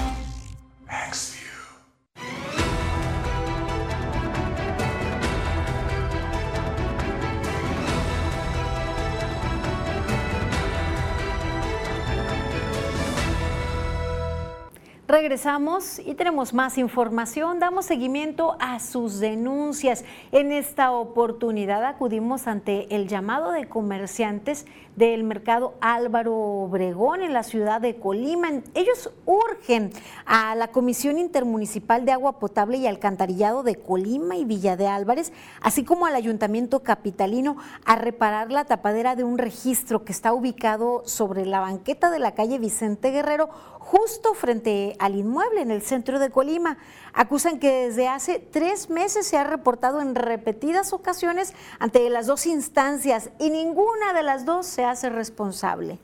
Regresamos 15.12 16.00
y 16.00 16.16
tenemos 16.16 16.54
más 16.54 16.78
información. 16.78 17.60
Damos 17.60 17.84
seguimiento 17.84 18.56
a 18.62 18.80
sus 18.80 19.20
denuncias. 19.20 20.06
En 20.32 20.54
esta 20.54 20.94
oportunidad 20.94 21.84
acudimos 21.84 22.48
ante 22.48 22.96
el 22.96 23.10
llamado 23.10 23.52
de 23.52 23.68
comerciantes 23.68 24.66
del 24.96 25.26
mercado 25.26 25.74
Álvaro 25.82 26.34
Obregón 26.34 27.22
en 27.22 27.34
la 27.34 27.44
ciudad 27.44 27.82
de 27.82 27.98
Colima. 27.98 28.48
Ellos 28.74 29.12
urgen 29.26 29.92
a 30.26 30.56
la 30.56 30.70
Comisión 30.70 31.18
Intermunicipal 31.18 32.06
de 32.06 32.14
Agua 32.14 32.40
Potable 32.40 32.78
y 32.78 32.88
Alcantarillado 32.88 33.64
de 33.64 33.76
Colima 33.76 34.38
y 34.38 34.46
Villa 34.46 34.78
de 34.78 34.88
Álvarez, 34.88 35.34
así 35.62 35.84
como 35.84 36.06
al 36.06 36.16
Ayuntamiento 36.16 36.84
Capitalino, 36.84 37.58
a 37.84 37.98
reparar 37.98 38.50
la 38.50 38.64
tapadera 38.64 39.18
de 39.18 39.26
un 39.26 39.38
registro 39.38 40.06
que 40.06 40.14
está 40.14 40.32
ubicado 40.32 41.04
sobre 41.06 41.46
la 41.46 41.60
banqueta 41.60 42.10
de 42.12 42.20
la 42.20 42.34
calle 42.34 42.60
Vicente 42.60 43.12
Guerrero 43.12 43.50
justo 43.92 44.34
frente 44.36 44.96
al 45.00 45.16
inmueble 45.16 45.62
en 45.62 45.70
el 45.70 45.82
centro 45.82 46.18
de 46.18 46.30
Colima. 46.30 46.78
Acusan 47.14 47.60
que 47.60 47.88
desde 47.88 48.08
hace 48.08 48.40
tres 48.40 48.90
meses 48.90 49.28
se 49.28 49.38
ha 49.38 49.44
reportado 49.44 50.00
en 50.00 50.16
repetidas 50.16 50.94
ocasiones 50.94 51.54
ante 51.78 52.10
las 52.10 52.26
dos 52.26 52.46
instancias 52.46 53.32
y 53.38 53.50
ninguna 53.50 54.14
de 54.14 54.24
las 54.24 54.46
dos 54.46 54.66
se 54.66 54.86
hace 54.86 55.10
responsable. 55.10 56.00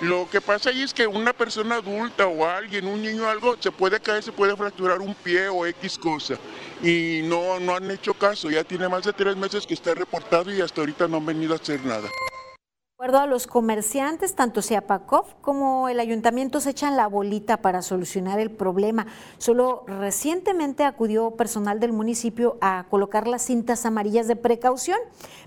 Lo 0.00 0.28
que 0.28 0.40
pasa 0.40 0.70
ahí 0.70 0.82
es 0.82 0.92
que 0.92 1.06
una 1.06 1.32
persona 1.32 1.76
adulta 1.76 2.26
o 2.26 2.44
alguien, 2.44 2.86
un 2.86 3.00
niño 3.00 3.22
o 3.24 3.28
algo, 3.28 3.56
se 3.60 3.70
puede 3.70 4.00
caer, 4.00 4.24
se 4.24 4.32
puede 4.32 4.56
fracturar 4.56 5.00
un 5.00 5.14
pie 5.14 5.48
o 5.48 5.64
X 5.66 5.96
cosa. 5.98 6.34
Y 6.82 7.20
no, 7.24 7.60
no 7.60 7.76
han 7.76 7.88
hecho 7.92 8.12
caso, 8.12 8.50
ya 8.50 8.64
tiene 8.64 8.88
más 8.88 9.04
de 9.04 9.12
tres 9.12 9.36
meses 9.36 9.64
que 9.64 9.74
está 9.74 9.94
reportado 9.94 10.52
y 10.52 10.60
hasta 10.60 10.80
ahorita 10.80 11.06
no 11.06 11.18
han 11.18 11.26
venido 11.26 11.52
a 11.52 11.56
hacer 11.56 11.82
nada. 11.84 12.08
Acuerdo 12.98 13.18
a 13.18 13.26
los 13.26 13.46
comerciantes, 13.46 14.34
tanto 14.34 14.62
Siapakov 14.62 15.26
como 15.42 15.90
el 15.90 16.00
ayuntamiento 16.00 16.62
se 16.62 16.70
echan 16.70 16.96
la 16.96 17.08
bolita 17.08 17.58
para 17.58 17.82
solucionar 17.82 18.40
el 18.40 18.50
problema. 18.50 19.06
Solo 19.36 19.84
recientemente 19.86 20.82
acudió 20.82 21.32
personal 21.32 21.78
del 21.78 21.92
municipio 21.92 22.56
a 22.62 22.86
colocar 22.88 23.28
las 23.28 23.42
cintas 23.42 23.84
amarillas 23.84 24.28
de 24.28 24.36
precaución, 24.36 24.96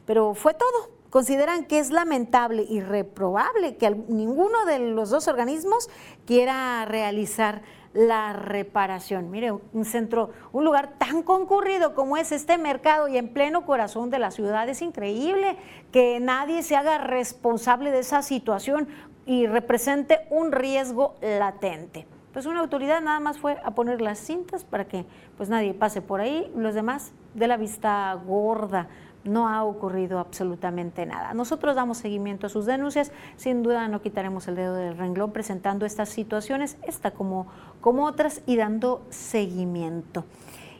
pero 0.05 0.35
fue 0.35 0.53
todo. 0.53 0.98
Consideran 1.09 1.65
que 1.65 1.79
es 1.79 1.89
lamentable 1.89 2.65
y 2.69 2.81
reprobable 2.81 3.77
que 3.77 3.89
ninguno 3.89 4.65
de 4.65 4.79
los 4.79 5.09
dos 5.09 5.27
organismos 5.27 5.89
quiera 6.27 6.85
realizar 6.85 7.63
la 7.93 8.33
reparación. 8.33 9.31
Mire, 9.31 9.51
un 9.51 9.85
centro, 9.85 10.29
un 10.51 10.63
lugar 10.63 10.93
tan 10.99 11.23
concurrido 11.23 11.95
como 11.95 12.17
es 12.17 12.31
este 12.31 12.59
mercado 12.59 13.07
y 13.07 13.17
en 13.17 13.33
pleno 13.33 13.65
corazón 13.65 14.11
de 14.11 14.19
la 14.19 14.29
ciudad, 14.29 14.69
es 14.69 14.83
increíble 14.83 15.57
que 15.91 16.19
nadie 16.19 16.61
se 16.61 16.75
haga 16.75 16.99
responsable 16.99 17.89
de 17.89 17.99
esa 17.99 18.21
situación 18.21 18.87
y 19.25 19.47
represente 19.47 20.19
un 20.29 20.51
riesgo 20.51 21.15
latente. 21.21 22.05
Pues 22.33 22.45
una 22.45 22.59
autoridad 22.59 23.01
nada 23.01 23.19
más 23.19 23.39
fue 23.39 23.57
a 23.63 23.71
poner 23.71 24.01
las 24.01 24.19
cintas 24.19 24.63
para 24.63 24.85
que 24.85 25.07
pues 25.35 25.49
nadie 25.49 25.73
pase 25.73 26.03
por 26.03 26.21
ahí, 26.21 26.51
los 26.55 26.75
demás 26.75 27.11
de 27.33 27.47
la 27.47 27.57
vista 27.57 28.13
gorda 28.13 28.87
no 29.23 29.49
ha 29.49 29.63
ocurrido 29.63 30.19
absolutamente 30.19 31.05
nada. 31.05 31.33
Nosotros 31.33 31.75
damos 31.75 31.97
seguimiento 31.97 32.47
a 32.47 32.49
sus 32.49 32.65
denuncias, 32.65 33.11
sin 33.37 33.63
duda 33.63 33.87
no 33.87 34.01
quitaremos 34.01 34.47
el 34.47 34.55
dedo 34.55 34.75
del 34.75 34.97
renglón 34.97 35.31
presentando 35.31 35.85
estas 35.85 36.09
situaciones, 36.09 36.77
esta 36.83 37.11
como, 37.11 37.47
como 37.81 38.05
otras, 38.05 38.41
y 38.45 38.55
dando 38.55 39.05
seguimiento. 39.09 40.25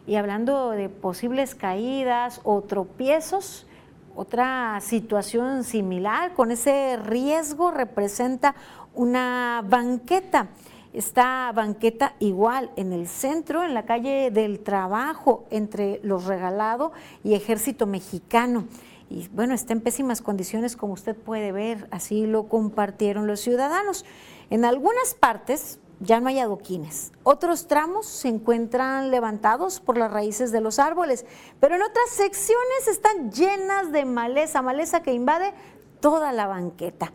Y 0.07 0.15
hablando 0.15 0.71
de 0.71 0.89
posibles 0.89 1.53
caídas 1.53 2.41
o 2.43 2.61
tropiezos, 2.61 3.67
otra 4.15 4.79
situación 4.81 5.63
similar 5.63 6.33
con 6.33 6.51
ese 6.51 6.97
riesgo 6.97 7.71
representa 7.71 8.55
una 8.93 9.63
banqueta. 9.67 10.47
Esta 10.91 11.51
banqueta 11.53 12.15
igual 12.19 12.71
en 12.75 12.93
el 12.93 13.07
centro, 13.07 13.63
en 13.63 13.75
la 13.75 13.85
calle 13.85 14.31
del 14.31 14.59
trabajo, 14.59 15.45
entre 15.51 15.99
los 16.03 16.25
regalados 16.25 16.91
y 17.23 17.35
ejército 17.35 17.85
mexicano. 17.85 18.65
Y 19.09 19.27
bueno, 19.29 19.53
está 19.53 19.73
en 19.73 19.81
pésimas 19.81 20.21
condiciones 20.21 20.75
como 20.75 20.93
usted 20.93 21.15
puede 21.15 21.51
ver, 21.51 21.87
así 21.91 22.25
lo 22.25 22.47
compartieron 22.47 23.27
los 23.27 23.39
ciudadanos. 23.39 24.03
En 24.49 24.65
algunas 24.65 25.13
partes 25.13 25.79
ya 25.99 26.19
no 26.19 26.29
hay 26.29 26.39
adoquines. 26.39 27.11
Otros 27.23 27.67
tramos 27.67 28.07
se 28.07 28.29
encuentran 28.29 29.11
levantados 29.11 29.79
por 29.79 29.97
las 29.97 30.11
raíces 30.11 30.51
de 30.51 30.61
los 30.61 30.79
árboles, 30.79 31.25
pero 31.59 31.75
en 31.75 31.83
otras 31.83 32.09
secciones 32.09 32.87
están 32.87 33.31
llenas 33.31 33.91
de 33.91 34.05
maleza, 34.05 34.61
maleza 34.61 35.01
que 35.01 35.13
invade 35.13 35.53
toda 35.99 36.31
la 36.31 36.47
banqueta. 36.47 37.11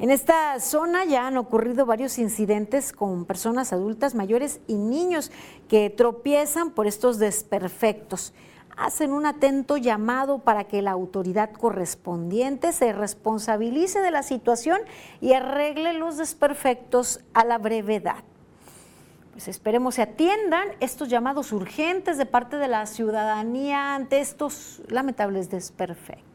En 0.00 0.12
esta 0.12 0.60
zona 0.60 1.04
ya 1.04 1.26
han 1.26 1.36
ocurrido 1.36 1.84
varios 1.84 2.18
incidentes 2.18 2.92
con 2.92 3.24
personas 3.24 3.72
adultas 3.72 4.14
mayores 4.14 4.60
y 4.68 4.74
niños 4.74 5.32
que 5.68 5.90
tropiezan 5.90 6.70
por 6.70 6.86
estos 6.86 7.18
desperfectos. 7.18 8.32
Hacen 8.76 9.12
un 9.12 9.26
atento 9.26 9.76
llamado 9.76 10.38
para 10.38 10.68
que 10.68 10.82
la 10.82 10.92
autoridad 10.92 11.50
correspondiente 11.50 12.72
se 12.72 12.92
responsabilice 12.92 14.00
de 14.00 14.12
la 14.12 14.22
situación 14.22 14.78
y 15.20 15.32
arregle 15.32 15.94
los 15.94 16.16
desperfectos 16.16 17.18
a 17.34 17.44
la 17.44 17.58
brevedad. 17.58 18.22
Pues 19.32 19.48
esperemos 19.48 19.96
se 19.96 20.02
atiendan 20.02 20.68
estos 20.78 21.08
llamados 21.08 21.50
urgentes 21.50 22.18
de 22.18 22.26
parte 22.26 22.56
de 22.56 22.68
la 22.68 22.86
ciudadanía 22.86 23.96
ante 23.96 24.20
estos 24.20 24.80
lamentables 24.86 25.50
desperfectos. 25.50 26.27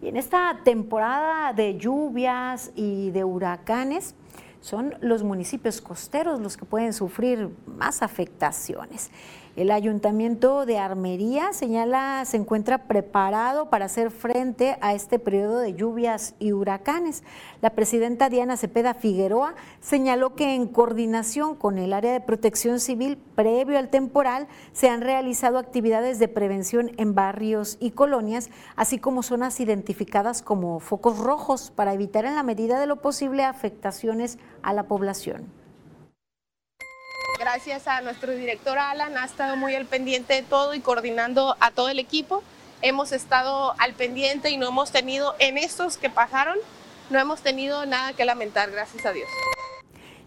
Y 0.00 0.08
en 0.08 0.16
esta 0.16 0.60
temporada 0.64 1.52
de 1.52 1.76
lluvias 1.76 2.70
y 2.76 3.10
de 3.10 3.24
huracanes, 3.24 4.14
son 4.60 4.94
los 5.00 5.22
municipios 5.22 5.80
costeros 5.80 6.40
los 6.40 6.56
que 6.56 6.64
pueden 6.64 6.92
sufrir 6.92 7.50
más 7.66 8.02
afectaciones. 8.02 9.10
El 9.58 9.72
ayuntamiento 9.72 10.66
de 10.66 10.78
Armería 10.78 11.52
señala 11.52 12.24
se 12.26 12.36
encuentra 12.36 12.86
preparado 12.86 13.70
para 13.70 13.86
hacer 13.86 14.12
frente 14.12 14.78
a 14.80 14.94
este 14.94 15.18
periodo 15.18 15.58
de 15.58 15.74
lluvias 15.74 16.36
y 16.38 16.52
huracanes. 16.52 17.24
La 17.60 17.70
presidenta 17.70 18.28
Diana 18.28 18.56
Cepeda 18.56 18.94
Figueroa 18.94 19.56
señaló 19.80 20.36
que 20.36 20.54
en 20.54 20.68
coordinación 20.68 21.56
con 21.56 21.78
el 21.78 21.92
área 21.92 22.12
de 22.12 22.20
protección 22.20 22.78
civil 22.78 23.18
previo 23.34 23.80
al 23.80 23.88
temporal 23.88 24.46
se 24.72 24.90
han 24.90 25.00
realizado 25.00 25.58
actividades 25.58 26.20
de 26.20 26.28
prevención 26.28 26.92
en 26.96 27.16
barrios 27.16 27.78
y 27.80 27.90
colonias, 27.90 28.50
así 28.76 29.00
como 29.00 29.24
zonas 29.24 29.58
identificadas 29.58 30.40
como 30.40 30.78
focos 30.78 31.18
rojos 31.18 31.72
para 31.74 31.94
evitar 31.94 32.26
en 32.26 32.36
la 32.36 32.44
medida 32.44 32.78
de 32.78 32.86
lo 32.86 33.02
posible 33.02 33.42
afectaciones 33.42 34.38
a 34.62 34.72
la 34.72 34.84
población 34.84 35.57
gracias 37.38 37.86
a 37.86 38.00
nuestro 38.00 38.32
director 38.32 38.78
Alan, 38.78 39.16
ha 39.16 39.24
estado 39.24 39.56
muy 39.56 39.74
al 39.74 39.86
pendiente 39.86 40.34
de 40.34 40.42
todo 40.42 40.74
y 40.74 40.80
coordinando 40.80 41.56
a 41.60 41.70
todo 41.70 41.88
el 41.88 41.98
equipo. 41.98 42.42
Hemos 42.82 43.12
estado 43.12 43.74
al 43.78 43.94
pendiente 43.94 44.50
y 44.50 44.56
no 44.56 44.68
hemos 44.68 44.90
tenido, 44.90 45.34
en 45.38 45.56
estos 45.56 45.96
que 45.96 46.10
pasaron, 46.10 46.58
no 47.10 47.18
hemos 47.18 47.40
tenido 47.40 47.86
nada 47.86 48.12
que 48.12 48.24
lamentar, 48.24 48.70
gracias 48.70 49.06
a 49.06 49.12
Dios. 49.12 49.28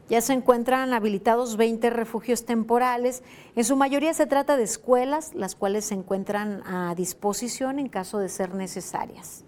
Ya 0.09 0.19
se 0.19 0.33
encuentran 0.33 0.93
habilitados 0.93 1.55
20 1.55 1.89
refugios 1.89 2.45
temporales. 2.45 3.23
En 3.55 3.63
su 3.63 3.77
mayoría 3.77 4.13
se 4.13 4.25
trata 4.25 4.57
de 4.57 4.63
escuelas, 4.63 5.33
las 5.33 5.55
cuales 5.55 5.85
se 5.85 5.93
encuentran 5.93 6.63
a 6.65 6.93
disposición 6.95 7.79
en 7.79 7.87
caso 7.87 8.19
de 8.19 8.27
ser 8.27 8.53
necesarias. 8.53 9.45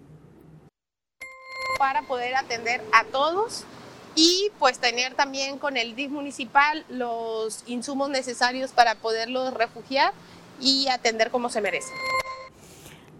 Para 1.78 2.02
poder 2.02 2.34
atender 2.36 2.82
a 2.92 3.04
todos 3.04 3.66
y 4.14 4.50
pues 4.58 4.78
tener 4.78 5.14
también 5.14 5.58
con 5.58 5.76
el 5.76 5.96
DIF 5.96 6.10
municipal 6.10 6.84
los 6.88 7.64
insumos 7.66 8.10
necesarios 8.10 8.72
para 8.72 8.94
poderlos 8.96 9.54
refugiar 9.54 10.12
y 10.60 10.88
atender 10.88 11.30
como 11.30 11.48
se 11.48 11.60
merece. 11.60 11.92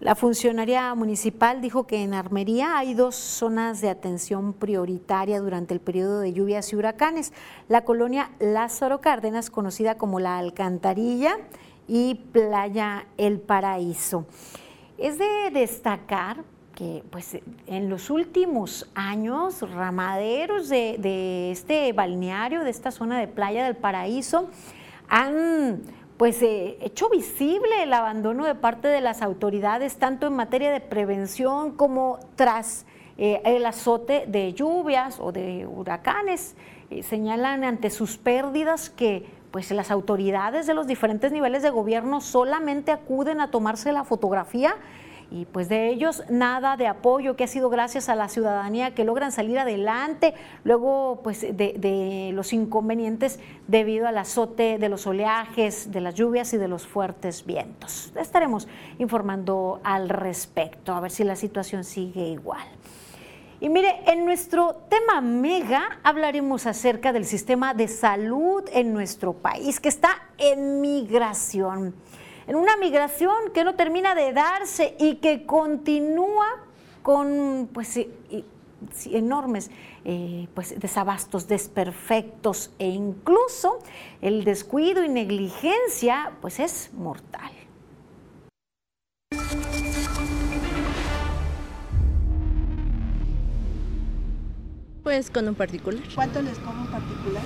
La 0.01 0.13
funcionaria 0.13 0.93
municipal 0.93 1.61
dijo 1.61 1.87
que 1.87 2.03
en 2.03 2.13
Armería 2.13 2.77
hay 2.77 2.93
dos 2.93 3.15
zonas 3.15 3.81
de 3.81 3.89
atención 3.89 4.53
prioritaria 4.53 5.39
durante 5.39 5.73
el 5.73 5.79
periodo 5.79 6.19
de 6.19 6.33
lluvias 6.33 6.71
y 6.73 6.75
huracanes. 6.75 7.31
La 7.69 7.85
colonia 7.85 8.29
Lázaro 8.39 8.99
Cárdenas, 8.99 9.49
conocida 9.49 9.97
como 9.97 10.19
La 10.19 10.37
Alcantarilla, 10.37 11.37
y 11.87 12.15
Playa 12.15 13.05
El 13.17 13.39
Paraíso. 13.39 14.25
Es 14.97 15.17
de 15.17 15.51
destacar 15.51 16.43
que 16.75 17.03
pues 17.09 17.39
en 17.67 17.89
los 17.89 18.09
últimos 18.09 18.89
años 18.93 19.61
ramaderos 19.61 20.67
de, 20.67 21.51
este 21.51 21.91
balneario, 21.93 22.63
de 22.63 22.69
esta 22.69 22.91
zona 22.91 23.17
de 23.17 23.27
Playa 23.27 23.63
del 23.63 23.75
Paraíso, 23.75 24.49
han 25.07 25.81
pues 26.17 26.41
eh, 26.41 26.77
hecho 26.81 27.09
visible 27.09 27.83
el 27.83 27.93
abandono 27.93 28.45
de 28.45 28.55
parte 28.55 28.89
de 28.89 29.01
las 29.01 29.21
autoridades, 29.21 29.97
tanto 29.97 30.27
en 30.27 30.33
materia 30.33 30.71
de 30.71 30.81
prevención 30.81 31.71
como 31.71 32.19
tras 32.35 32.85
eh, 33.17 33.41
el 33.45 33.65
azote 33.65 34.25
de 34.27 34.53
lluvias 34.53 35.19
o 35.19 35.31
de 35.31 35.65
huracanes. 35.65 36.55
Eh, 36.89 37.03
señalan 37.03 37.63
ante 37.63 37.89
sus 37.89 38.17
pérdidas 38.17 38.89
que 38.89 39.25
pues 39.51 39.71
las 39.71 39.91
autoridades 39.91 40.67
de 40.67 40.73
los 40.73 40.87
diferentes 40.87 41.31
niveles 41.31 41.63
de 41.63 41.69
gobierno 41.69 42.19
solamente 42.19 42.91
acuden 42.91 43.39
a 43.39 43.49
tomarse 43.49 43.93
la 43.93 44.03
fotografía 44.03 44.75
y 45.31 45.45
pues 45.45 45.69
de 45.69 45.89
ellos 45.89 46.23
nada 46.29 46.77
de 46.77 46.87
apoyo 46.87 47.35
que 47.35 47.43
ha 47.43 47.47
sido 47.47 47.69
gracias 47.69 48.09
a 48.09 48.15
la 48.15 48.29
ciudadanía 48.29 48.93
que 48.93 49.03
logran 49.03 49.31
salir 49.31 49.59
adelante 49.59 50.33
luego 50.63 51.21
pues 51.23 51.41
de, 51.41 52.31
los 52.33 52.53
inconvenientes 52.53 53.39
debido 53.67 54.07
al 54.07 54.17
azote 54.17 54.77
de 54.77 54.89
los 54.89 55.07
oleajes, 55.07 55.91
de 55.91 56.01
las 56.01 56.15
lluvias 56.15 56.53
y 56.53 56.57
de 56.57 56.67
los 56.67 56.85
fuertes 56.85 57.45
vientos. 57.45 58.11
Estaremos 58.15 58.67
informando 58.99 59.79
al 59.83 60.09
respecto, 60.09 60.93
a 60.93 60.99
ver 60.99 61.11
si 61.11 61.23
la 61.23 61.35
situación 61.35 61.83
sigue 61.83 62.27
igual. 62.27 62.67
Y 63.61 63.69
mire, 63.69 64.01
en 64.05 64.25
nuestro 64.25 64.83
tema 64.89 65.21
mega 65.21 65.99
hablaremos 66.03 66.65
acerca 66.65 67.13
del 67.13 67.25
sistema 67.25 67.73
de 67.73 67.87
salud 67.87 68.63
en 68.71 68.93
nuestro 68.93 69.33
país, 69.33 69.79
que 69.79 69.89
está 69.89 70.09
en 70.37 70.81
migración 70.81 71.95
en 72.47 72.55
una 72.55 72.77
migración 72.77 73.51
que 73.53 73.63
no 73.63 73.75
termina 73.75 74.15
de 74.15 74.33
darse 74.33 74.95
y 74.99 75.15
que 75.15 75.45
continúa 75.45 76.45
con 77.01 77.69
pues, 77.73 77.99
enormes 79.05 79.71
eh, 80.03 80.47
pues, 80.53 80.79
desabastos, 80.79 81.47
desperfectos 81.47 82.71
e 82.79 82.87
incluso 82.87 83.79
el 84.21 84.43
descuido 84.43 85.03
y 85.03 85.09
negligencia 85.09 86.31
pues 86.41 86.59
es 86.59 86.91
mortal. 86.93 87.51
Pues 95.03 95.29
con 95.29 95.47
un 95.47 95.53
particular. 95.53 96.01
¿Cuánto 96.15 96.41
les 96.41 96.57
cobra 96.57 96.81
un 96.81 96.87
particular? 96.87 97.43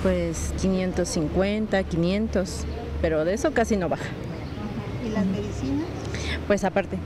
Pues 0.00 0.54
550, 0.60 1.82
500, 1.82 2.64
pero 3.02 3.24
de 3.24 3.34
eso 3.34 3.52
casi 3.52 3.76
no 3.76 3.88
baja. 3.88 4.06
¿Y 5.10 5.12
las 5.12 5.26
medicinas? 5.26 5.86
Pues 6.46 6.64
aparte, 6.64 6.98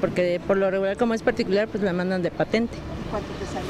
porque 0.00 0.40
por 0.46 0.56
lo 0.56 0.70
regular 0.70 0.96
como 0.96 1.14
es 1.14 1.22
particular, 1.22 1.68
pues 1.68 1.82
me 1.82 1.92
mandan 1.92 2.22
de 2.22 2.30
patente. 2.30 2.76
¿Cuánto 3.10 3.28
te 3.34 3.46
sale? 3.46 3.64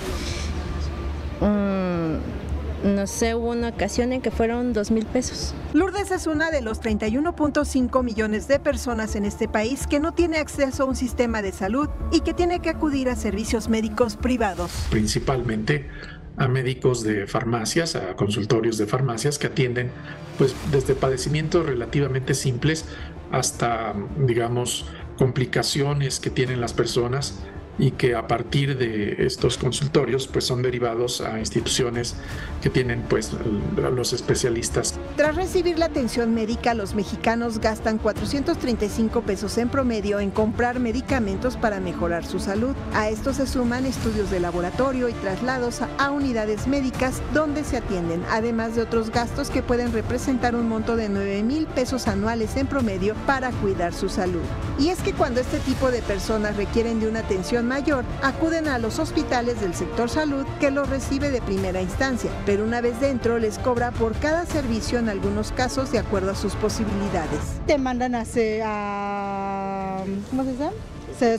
Mm, 1.41 2.95
no 2.95 3.07
sé, 3.07 3.35
hubo 3.35 3.51
una 3.51 3.71
ocasión 3.71 4.13
en 4.13 4.21
que 4.21 4.31
fueron 4.31 4.73
dos 4.73 4.91
mil 4.91 5.07
pesos. 5.07 5.55
Lourdes 5.73 6.11
es 6.11 6.27
una 6.27 6.51
de 6.51 6.61
los 6.61 6.81
31.5 6.81 8.03
millones 8.03 8.47
de 8.47 8.61
personas 8.61 9.17
en 9.17 9.25
este 9.25 9.49
país 9.49 9.87
que 9.87 10.01
no 10.01 10.13
tiene 10.13 10.39
acceso 10.39 10.85
a 10.85 10.87
un 10.87 10.97
sistema 10.97 11.43
de 11.43 11.51
salud 11.51 11.89
y 12.13 12.21
que 12.21 12.35
tiene 12.35 12.61
que 12.61 12.71
acudir 12.71 13.09
a 13.09 13.17
servicios 13.17 13.69
médicos 13.69 14.17
privados. 14.17 14.71
Principalmente 14.91 15.89
a 16.37 16.49
médicos 16.49 17.03
de 17.03 17.27
farmacias, 17.27 17.97
a 17.97 18.15
consultorios 18.17 18.77
de 18.77 18.87
farmacias 18.87 19.39
que 19.39 19.47
atienden 19.47 19.91
pues 20.37 20.55
desde 20.73 20.95
padecimientos 20.95 21.65
relativamente 21.65 22.35
simples 22.35 22.87
hasta, 23.37 23.95
digamos, 24.17 24.87
complicaciones 25.19 26.21
que 26.21 26.31
tienen 26.31 26.61
las 26.61 26.73
personas 26.73 27.45
y 27.79 27.93
que 27.93 28.15
a 28.15 28.27
partir 28.27 28.79
de 28.79 29.27
estos 29.27 29.59
consultorios 29.59 30.27
pues 30.29 30.45
son 30.45 30.63
derivados 30.63 31.21
a 31.21 31.39
instituciones 31.39 32.15
que 32.63 32.71
tienen 32.71 33.03
pues 33.09 33.33
los 33.77 34.13
especialistas. 34.13 34.99
Tras 35.17 35.37
recibir 35.37 35.79
la 35.79 35.87
atención 35.87 36.35
médica, 36.35 36.75
los 36.75 36.95
mexicanos 36.95 37.59
gastan 37.59 37.99
435 37.99 39.23
pesos 39.23 39.59
en 39.59 39.69
promedio 39.69 40.21
en 40.21 40.31
comprar 40.31 40.81
medicamentos 40.81 41.57
para 41.57 41.81
mejorar 41.81 42.25
su 42.25 42.39
salud. 42.39 42.75
A 42.95 43.09
esto 43.09 43.33
se 43.33 43.47
suman 43.47 43.87
estudios 43.87 44.31
de 44.31 44.41
laboratorio 44.41 45.09
y 45.09 45.13
traslados 45.13 45.81
a 45.83 46.11
unidades 46.11 46.67
médicas 46.67 47.21
donde 47.33 47.65
se 47.65 47.77
atienden, 47.77 48.23
además 48.31 48.75
de 48.77 48.83
otros 48.83 49.11
gastos 49.11 49.51
que 49.51 49.63
pueden 49.63 49.93
representar 49.93 50.55
un 50.55 50.69
monto 50.69 50.97
de 50.97 51.09
9 51.09 51.43
mil 51.43 51.67
pesos 51.67 52.09
anuales 52.09 52.57
en 52.57 52.67
promedio 52.67 53.15
para 53.27 53.51
cuidar 53.51 53.93
su 53.93 54.09
salud. 54.09 54.43
Y 54.79 54.89
es 54.89 55.01
que 55.01 55.13
cuando 55.13 55.41
este 55.41 55.61
tipo 55.61 55.91
de 55.93 56.03
personas 56.03 56.57
requieren 56.57 56.99
de 56.99 57.09
una 57.09 57.21
atención 57.21 57.67
mayor, 57.67 58.05
acuden 58.23 58.67
a 58.67 58.79
los 58.79 58.99
hospitales 58.99 59.61
del 59.61 59.75
sector 59.75 60.11
salud 60.11 60.45
que 60.59 60.73
los 60.73 60.89
recibe 60.89 61.31
de 61.31 61.41
primera 61.41 61.81
instancia, 61.81 62.31
pero 62.45 62.65
una 62.65 62.81
vez 62.81 62.99
dentro 63.01 63.39
les 63.39 63.59
cobra 63.59 63.93
por 63.93 64.15
cada 64.19 64.47
servicio 64.47 64.99
en 64.99 65.09
algunos 65.09 65.53
casos 65.53 65.93
de 65.93 66.01
acuerdo 66.01 66.33
a 66.33 66.35
sus 66.35 66.55
posibilidades. 66.57 67.41
Te 67.67 67.79
mandan 67.79 68.17
a, 68.17 68.25
a 68.65 70.05
¿cómo 70.31 70.45
se 70.45 70.57
llama? 70.57 70.73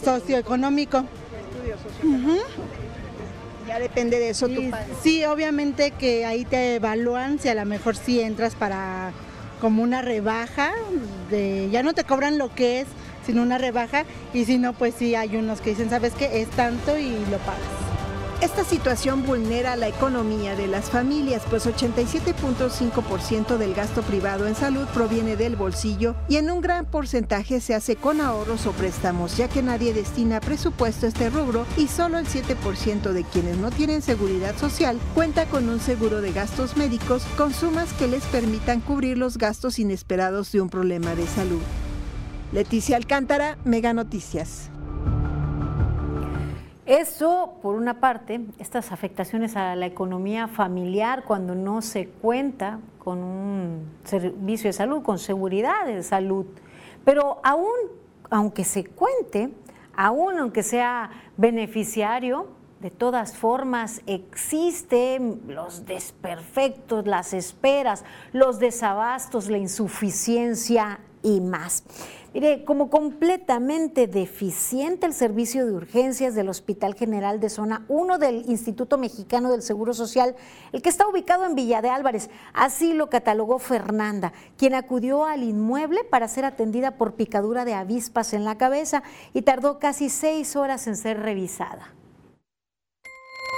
Socioeconómico. 0.04 1.00
Estudio 1.00 1.76
socioeconómico. 1.78 2.46
Ya 3.68 3.80
depende 3.80 4.20
de 4.20 4.30
eso 4.30 4.48
sí, 4.48 4.72
Sí, 5.02 5.26
obviamente 5.26 5.92
que 5.92 6.26
ahí 6.26 6.46
te 6.46 6.76
evalúan 6.76 7.40
si 7.40 7.50
a 7.50 7.56
lo 7.56 7.66
mejor 7.66 7.96
sí 7.96 8.22
entras 8.22 8.56
para 8.56 9.12
como 9.60 9.82
una 9.82 10.02
rebaja, 10.02 10.72
de, 11.32 11.70
ya 11.72 11.82
no 11.82 11.94
te 11.94 12.04
cobran 12.04 12.38
lo 12.38 12.54
que 12.54 12.82
es, 12.82 12.88
sino 13.26 13.42
una 13.42 13.58
rebaja 13.58 14.06
y 14.34 14.46
si 14.46 14.58
no, 14.58 14.74
pues 14.74 14.96
sí 14.98 15.16
hay 15.16 15.36
unos 15.36 15.62
que 15.62 15.72
dicen, 15.72 15.90
¿sabes 15.90 16.14
qué? 16.14 16.42
Es 16.42 16.50
tanto 16.50 16.98
y 16.98 17.12
lo 17.32 17.38
pagas. 17.40 17.86
Esta 18.42 18.66
situación 18.66 19.26
vulnera 19.26 19.78
la 19.78 19.88
economía 19.88 20.56
de 20.58 20.68
las 20.68 20.90
familias, 20.90 21.42
pues 21.50 21.66
87.5% 21.66 23.58
del 23.58 23.74
gasto 23.74 24.02
privado 24.02 24.46
en 24.46 24.56
salud 24.56 24.86
proviene 24.94 25.38
del 25.38 25.56
bolsillo 25.56 26.16
y 26.28 26.36
en 26.36 26.52
un 26.52 26.60
gran 26.60 26.86
porcentaje 26.86 27.62
se 27.62 27.74
hace 27.74 27.96
con 27.96 28.20
ahorros 28.20 28.68
o 28.68 28.72
préstamos, 28.74 29.38
ya 29.38 29.48
que 29.48 29.64
nadie 29.64 29.94
destina 29.94 30.42
presupuesto 30.42 31.08
este 31.08 31.30
rubro 31.30 31.66
y 31.78 31.88
solo 31.88 32.18
el 32.18 32.28
7% 32.28 33.14
de 33.14 33.24
quienes 33.24 33.58
no 33.58 33.72
tienen 33.72 34.02
seguridad 34.02 34.58
social 34.58 35.00
cuenta 35.14 35.46
con 35.46 35.70
un 35.70 35.80
seguro 35.80 36.20
de 36.20 36.34
gastos 36.34 36.76
médicos 36.76 37.24
con 37.38 37.54
sumas 37.54 37.94
que 37.94 38.08
les 38.08 38.26
permitan 38.26 38.82
cubrir 38.82 39.18
los 39.18 39.38
gastos 39.38 39.80
inesperados 39.80 40.52
de 40.52 40.60
un 40.60 40.70
problema 40.70 41.16
de 41.16 41.26
salud. 41.26 41.62
Leticia 42.56 42.96
Alcántara, 42.96 43.58
Mega 43.66 43.92
Noticias. 43.92 44.70
Eso, 46.86 47.58
por 47.62 47.76
una 47.76 48.00
parte, 48.00 48.46
estas 48.60 48.94
afectaciones 48.94 49.58
a 49.58 49.76
la 49.76 49.86
economía 49.86 50.48
familiar 50.48 51.26
cuando 51.26 51.54
no 51.54 51.82
se 51.82 52.08
cuenta 52.08 52.80
con 52.98 53.22
un 53.22 53.98
servicio 54.06 54.70
de 54.70 54.72
salud, 54.72 55.04
con 55.04 55.20
seguridad 55.20 55.86
de 55.86 56.02
salud. 56.02 56.46
Pero 57.04 57.42
aún, 57.44 57.76
aunque 58.30 58.64
se 58.64 58.86
cuente, 58.86 59.50
aún 59.94 60.40
aunque 60.40 60.64
sea 60.64 61.10
beneficiario, 61.36 62.48
de 62.80 62.90
todas 62.90 63.36
formas 63.36 64.02
existen 64.06 65.42
los 65.50 65.86
desperfectos, 65.86 67.06
las 67.06 67.34
esperas, 67.34 68.06
los 68.32 68.60
desabastos, 68.60 69.50
la 69.50 69.58
insuficiencia 69.58 71.02
y 71.22 71.42
más. 71.42 71.84
Mire, 72.36 72.66
como 72.66 72.90
completamente 72.90 74.08
deficiente 74.08 75.06
el 75.06 75.14
servicio 75.14 75.66
de 75.66 75.72
urgencias 75.72 76.36
del 76.36 76.50
Hospital 76.50 76.94
General 76.94 77.40
de 77.40 77.50
Zona 77.50 77.86
1 77.88 78.18
del 78.18 78.44
Instituto 78.50 78.98
Mexicano 78.98 79.50
del 79.50 79.62
Seguro 79.62 79.94
Social, 79.94 80.36
el 80.74 80.82
que 80.82 80.90
está 80.90 81.08
ubicado 81.08 81.46
en 81.46 81.56
Villa 81.56 81.82
de 81.82 81.88
Álvarez. 81.88 82.30
Así 82.52 82.94
lo 82.94 83.10
catalogó 83.10 83.58
Fernanda, 83.58 84.34
quien 84.58 84.74
acudió 84.74 85.24
al 85.24 85.44
inmueble 85.44 86.04
para 86.04 86.28
ser 86.28 86.44
atendida 86.44 86.98
por 86.98 87.16
picadura 87.16 87.64
de 87.64 87.74
avispas 87.74 88.34
en 88.34 88.44
la 88.44 88.58
cabeza 88.58 89.02
y 89.34 89.44
tardó 89.44 89.80
casi 89.80 90.10
seis 90.10 90.58
horas 90.58 90.88
en 90.88 90.98
ser 90.98 91.22
revisada. 91.22 91.94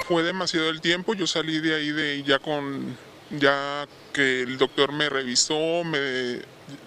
Fue 0.08 0.22
demasiado 0.22 0.70
el 0.70 0.82
tiempo, 0.82 1.16
yo 1.16 1.26
salí 1.26 1.62
de 1.62 1.74
ahí 1.74 1.92
de 1.92 2.22
ya 2.22 2.38
con 2.38 2.96
ya 3.32 3.88
que 4.14 4.42
el 4.42 4.58
doctor 4.58 4.92
me 4.92 5.10
revisó, 5.10 5.84
me 5.84 6.42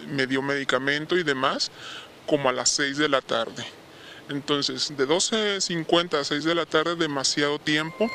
me 0.08 0.26
dio 0.26 0.42
medicamento 0.42 1.16
y 1.16 1.22
demás 1.22 1.70
como 2.26 2.48
a 2.48 2.52
las 2.52 2.68
6 2.70 2.98
de 2.98 3.08
la 3.08 3.20
tarde. 3.20 3.64
Entonces, 4.28 4.96
de 4.96 5.08
12.50 5.08 6.14
a 6.14 6.24
6 6.24 6.44
de 6.44 6.54
la 6.54 6.66
tarde, 6.66 6.94
demasiado 6.94 7.58
tiempo. 7.58 8.08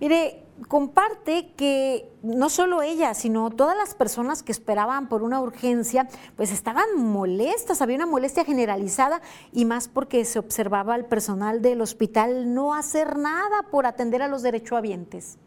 Mire, 0.00 0.42
comparte 0.66 1.52
que 1.56 2.10
no 2.22 2.50
solo 2.50 2.82
ella, 2.82 3.14
sino 3.14 3.50
todas 3.50 3.76
las 3.76 3.94
personas 3.94 4.42
que 4.42 4.50
esperaban 4.50 5.08
por 5.08 5.22
una 5.22 5.40
urgencia, 5.40 6.08
pues 6.36 6.50
estaban 6.50 6.96
molestas, 6.96 7.80
había 7.82 7.96
una 7.96 8.06
molestia 8.06 8.44
generalizada 8.44 9.20
y 9.52 9.66
más 9.66 9.88
porque 9.88 10.24
se 10.24 10.38
observaba 10.38 10.94
al 10.94 11.06
personal 11.06 11.62
del 11.62 11.82
hospital 11.82 12.52
no 12.52 12.74
hacer 12.74 13.16
nada 13.16 13.62
por 13.70 13.86
atender 13.86 14.22
a 14.22 14.28
los 14.28 14.42
derechohabientes 14.42 15.38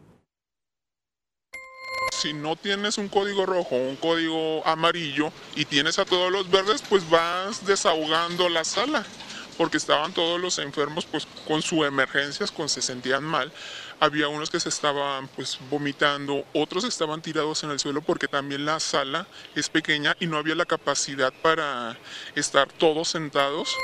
si 2.24 2.32
no 2.32 2.56
tienes 2.56 2.96
un 2.96 3.10
código 3.10 3.44
rojo 3.44 3.76
o 3.76 3.88
un 3.90 3.96
código 3.96 4.66
amarillo 4.66 5.30
y 5.56 5.66
tienes 5.66 5.98
a 5.98 6.06
todos 6.06 6.32
los 6.32 6.50
verdes, 6.50 6.82
pues 6.88 7.08
vas 7.10 7.66
desahogando 7.66 8.48
la 8.48 8.64
sala, 8.64 9.04
porque 9.58 9.76
estaban 9.76 10.14
todos 10.14 10.40
los 10.40 10.58
enfermos 10.58 11.04
pues 11.04 11.28
con 11.46 11.60
sus 11.60 11.86
emergencias, 11.86 12.50
con 12.50 12.70
se 12.70 12.80
sentían 12.80 13.24
mal. 13.24 13.52
Había 14.00 14.28
unos 14.28 14.48
que 14.48 14.58
se 14.58 14.70
estaban 14.70 15.28
pues 15.36 15.58
vomitando, 15.68 16.46
otros 16.54 16.84
estaban 16.84 17.20
tirados 17.20 17.62
en 17.62 17.70
el 17.70 17.78
suelo 17.78 18.00
porque 18.00 18.26
también 18.26 18.64
la 18.64 18.80
sala 18.80 19.26
es 19.54 19.68
pequeña 19.68 20.16
y 20.18 20.26
no 20.26 20.38
había 20.38 20.54
la 20.54 20.64
capacidad 20.64 21.30
para 21.42 21.98
estar 22.34 22.72
todos 22.72 23.08
sentados. 23.08 23.76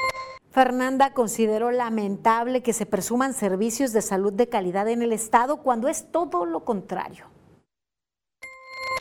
Fernanda 0.51 1.13
consideró 1.13 1.73
lamentable 1.73 2.63
que 2.63 2.73
se 2.73 2.87
presuman 2.87 3.35
servicios 3.35 3.93
de 3.93 4.01
salud 4.01 4.33
de 4.33 4.49
calidad 4.49 4.89
en 4.89 5.03
el 5.03 5.13
Estado 5.13 5.59
cuando 5.59 5.89
es 5.89 6.11
todo 6.11 6.47
lo 6.47 6.65
contrario. 6.65 7.27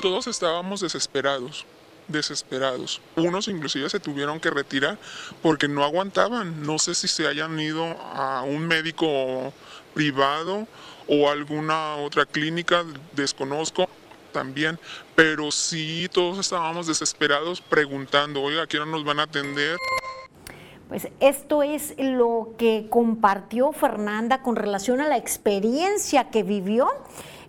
Todos 0.01 0.27
estábamos 0.27 0.79
desesperados, 0.79 1.65
desesperados. 2.07 3.01
Unos 3.17 3.49
inclusive 3.49 3.89
se 3.89 3.99
tuvieron 3.99 4.39
que 4.39 4.49
retirar 4.49 4.97
porque 5.41 5.67
no 5.67 5.83
aguantaban. 5.83 6.65
No 6.65 6.79
sé 6.79 6.95
si 6.95 7.09
se 7.09 7.27
hayan 7.27 7.59
ido 7.59 7.83
a 7.83 8.43
un 8.43 8.65
médico 8.65 9.51
privado 9.93 10.65
o 11.05 11.29
alguna 11.29 11.97
otra 11.97 12.25
clínica, 12.25 12.85
desconozco 13.13 13.89
también, 14.31 14.79
pero 15.15 15.51
sí 15.51 16.07
todos 16.13 16.37
estábamos 16.37 16.87
desesperados 16.87 17.59
preguntando, 17.59 18.41
oiga, 18.41 18.63
¿a 18.63 18.85
nos 18.85 19.03
van 19.03 19.19
a 19.19 19.23
atender? 19.23 19.77
Pues 20.87 21.09
esto 21.19 21.61
es 21.61 21.93
lo 21.97 22.53
que 22.57 22.87
compartió 22.89 23.73
Fernanda 23.73 24.41
con 24.43 24.55
relación 24.55 25.01
a 25.01 25.07
la 25.07 25.17
experiencia 25.17 26.29
que 26.29 26.43
vivió 26.43 26.87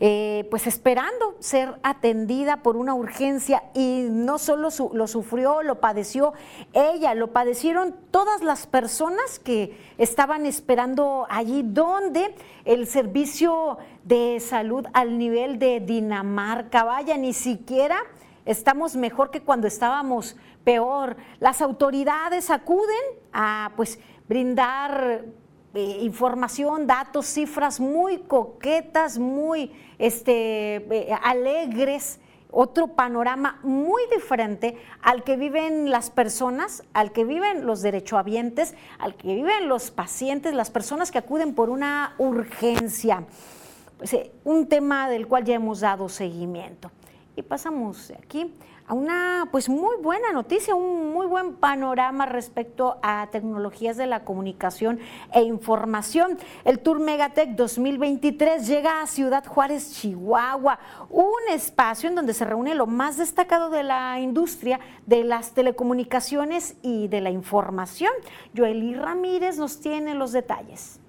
eh, 0.03 0.49
pues 0.51 0.67
esperando 0.67 1.37
ser 1.41 1.79
atendida 1.83 2.63
por 2.63 2.79
una 2.79 2.95
urgencia 2.95 3.65
y 3.75 4.07
no 4.11 4.39
solo 4.39 4.71
lo 4.95 5.07
sufrió, 5.07 5.63
lo 5.63 5.79
padeció 5.79 6.33
ella, 6.73 7.15
lo 7.15 7.33
padecieron 7.33 7.95
todas 8.11 8.43
las 8.43 8.67
personas 8.67 9.39
que 9.39 9.79
estaban 9.99 10.47
esperando 10.47 11.27
allí, 11.29 11.63
donde 11.63 12.35
el 12.65 12.87
servicio 12.87 13.77
de 14.05 14.41
salud 14.41 14.87
al 14.95 15.19
nivel 15.19 15.59
de 15.59 15.81
Dinamarca, 15.81 16.85
vaya, 16.85 17.19
ni 17.19 17.35
siquiera 17.35 17.99
estamos 18.47 18.97
mejor 18.97 19.31
que 19.31 19.43
cuando 19.43 19.67
estábamos 19.67 20.35
peor. 20.65 21.17
Las 21.41 21.61
autoridades 21.61 22.51
acuden 22.51 22.97
a 23.33 23.73
pues 23.77 23.99
brindar 24.29 25.25
eh, 25.75 25.99
información, 26.03 26.87
datos, 26.87 27.27
cifras 27.27 27.79
muy 27.79 28.19
coquetas, 28.19 29.19
muy 29.19 29.71
este, 29.99 30.77
eh, 30.77 31.19
alegres, 31.23 32.19
otro 32.51 32.89
panorama 32.89 33.61
muy 33.63 34.03
diferente 34.13 34.77
al 35.03 35.23
que 35.23 35.37
viven 35.37 35.91
las 35.91 36.11
personas, 36.11 36.83
al 36.93 37.13
que 37.13 37.25
viven 37.25 37.67
los 37.67 37.83
derechohabientes, 37.83 38.75
al 38.99 39.15
que 39.15 39.35
viven 39.35 39.69
los 39.69 39.93
pacientes, 39.93 40.55
las 40.55 40.71
personas 40.71 41.13
que 41.13 41.19
acuden 41.19 41.55
por 41.55 41.71
una 41.71 42.15
urgencia. 42.19 43.25
Pues, 43.99 44.15
eh, 44.15 44.33
un 44.45 44.67
tema 44.67 45.09
del 45.09 45.29
cual 45.29 45.45
ya 45.45 45.55
hemos 45.55 45.81
dado 45.81 46.09
seguimiento. 46.09 46.91
Y 47.37 47.43
pasamos 47.43 48.13
aquí 48.23 48.53
una 48.95 49.49
pues 49.51 49.69
muy 49.69 49.97
buena 50.03 50.33
noticia, 50.33 50.75
un 50.75 51.13
muy 51.13 51.27
buen 51.27 51.55
panorama 51.55 52.27
respecto 52.27 52.99
a 53.03 53.29
tecnologías 53.31 53.97
de 53.97 54.07
la 54.07 54.25
comunicación 54.25 55.01
e 55.33 55.43
información. 55.43 56.39
El 56.65 56.79
Tour 56.81 57.01
Megatech 57.01 57.51
2023 57.51 58.67
llega 58.67 59.03
a 59.03 59.07
Ciudad 59.07 59.45
Juárez, 59.45 59.93
Chihuahua, 59.95 60.79
un 61.09 61.53
espacio 61.53 62.09
en 62.09 62.15
donde 62.15 62.35
se 62.35 62.45
reúne 62.45 62.75
lo 62.75 62.87
más 62.87 63.17
destacado 63.17 63.71
de 63.71 63.83
la 63.83 64.21
industria 64.21 64.81
de 65.07 65.25
las 65.25 65.53
telecomunicaciones 65.53 66.77
y 66.83 67.09
de 67.09 67.21
la 67.21 67.31
información. 67.31 68.13
Joely 68.57 68.95
Ramírez 68.95 69.59
nos 69.59 69.81
tiene 69.81 70.15
los 70.15 70.33
detalles. 70.33 71.00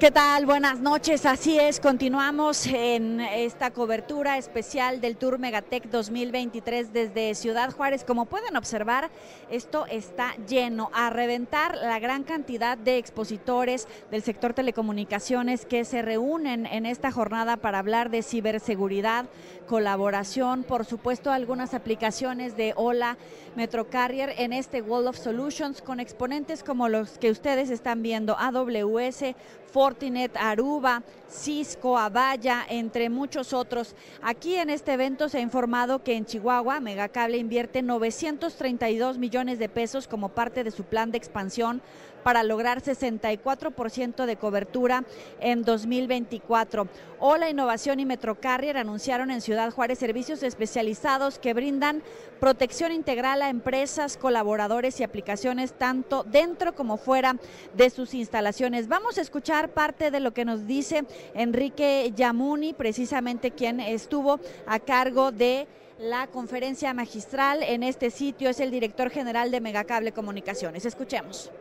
¿Qué 0.00 0.10
tal? 0.10 0.44
Buenas 0.44 0.80
noches. 0.80 1.24
Así 1.24 1.56
es, 1.56 1.78
continuamos 1.78 2.66
en 2.66 3.20
esta 3.20 3.70
cobertura 3.70 4.38
especial 4.38 5.00
del 5.00 5.16
Tour 5.16 5.38
Megatech 5.38 5.84
2023 5.88 6.92
desde 6.92 7.32
Ciudad 7.36 7.70
Juárez. 7.70 8.02
Como 8.02 8.26
pueden 8.26 8.56
observar, 8.56 9.08
esto 9.50 9.86
está 9.86 10.34
lleno 10.48 10.90
a 10.92 11.10
reventar 11.10 11.76
la 11.76 12.00
gran 12.00 12.24
cantidad 12.24 12.76
de 12.76 12.98
expositores 12.98 13.86
del 14.10 14.24
sector 14.24 14.52
telecomunicaciones 14.52 15.64
que 15.64 15.84
se 15.84 16.02
reúnen 16.02 16.66
en 16.66 16.86
esta 16.86 17.12
jornada 17.12 17.56
para 17.56 17.78
hablar 17.78 18.10
de 18.10 18.24
ciberseguridad, 18.24 19.26
colaboración, 19.68 20.64
por 20.64 20.84
supuesto 20.84 21.30
algunas 21.30 21.72
aplicaciones 21.72 22.56
de 22.56 22.74
Hola 22.76 23.16
Metro 23.54 23.88
Carrier 23.88 24.34
en 24.38 24.52
este 24.52 24.82
Wall 24.82 25.06
of 25.06 25.16
Solutions 25.16 25.80
con 25.80 26.00
exponentes 26.00 26.64
como 26.64 26.88
los 26.88 27.16
que 27.18 27.30
ustedes 27.30 27.70
están 27.70 28.02
viendo, 28.02 28.36
AWS, 28.36 29.36
Fortinet, 29.74 30.36
Aruba, 30.36 31.02
Cisco, 31.28 31.98
Avaya, 31.98 32.64
entre 32.68 33.10
muchos 33.10 33.52
otros. 33.52 33.96
Aquí 34.22 34.54
en 34.54 34.70
este 34.70 34.92
evento 34.92 35.28
se 35.28 35.38
ha 35.38 35.40
informado 35.40 36.04
que 36.04 36.14
en 36.14 36.26
Chihuahua 36.26 36.78
Megacable 36.78 37.38
invierte 37.38 37.82
932 37.82 39.18
millones 39.18 39.58
de 39.58 39.68
pesos 39.68 40.06
como 40.06 40.28
parte 40.28 40.62
de 40.62 40.70
su 40.70 40.84
plan 40.84 41.10
de 41.10 41.18
expansión 41.18 41.82
para 42.24 42.42
lograr 42.42 42.82
64% 42.82 44.26
de 44.26 44.36
cobertura 44.36 45.04
en 45.38 45.62
2024. 45.62 46.88
Hola 47.20 47.48
Innovación 47.48 48.00
y 48.00 48.06
Metrocarrier 48.06 48.76
anunciaron 48.76 49.30
en 49.30 49.40
Ciudad 49.40 49.70
Juárez 49.70 50.00
servicios 50.00 50.42
especializados 50.42 51.38
que 51.38 51.54
brindan 51.54 52.02
protección 52.40 52.90
integral 52.90 53.42
a 53.42 53.50
empresas, 53.50 54.16
colaboradores 54.16 54.98
y 54.98 55.04
aplicaciones 55.04 55.74
tanto 55.74 56.24
dentro 56.24 56.74
como 56.74 56.96
fuera 56.96 57.36
de 57.74 57.90
sus 57.90 58.14
instalaciones. 58.14 58.88
Vamos 58.88 59.18
a 59.18 59.20
escuchar 59.20 59.68
parte 59.68 60.10
de 60.10 60.20
lo 60.20 60.34
que 60.34 60.44
nos 60.44 60.66
dice 60.66 61.04
Enrique 61.34 62.12
Yamuni, 62.16 62.72
precisamente 62.72 63.52
quien 63.52 63.80
estuvo 63.80 64.40
a 64.66 64.80
cargo 64.80 65.30
de 65.30 65.68
la 65.98 66.26
conferencia 66.26 66.92
magistral 66.92 67.62
en 67.62 67.82
este 67.82 68.10
sitio, 68.10 68.50
es 68.50 68.58
el 68.58 68.70
director 68.70 69.10
general 69.10 69.50
de 69.50 69.60
Megacable 69.60 70.12
Comunicaciones. 70.12 70.84
Escuchemos. 70.84 71.52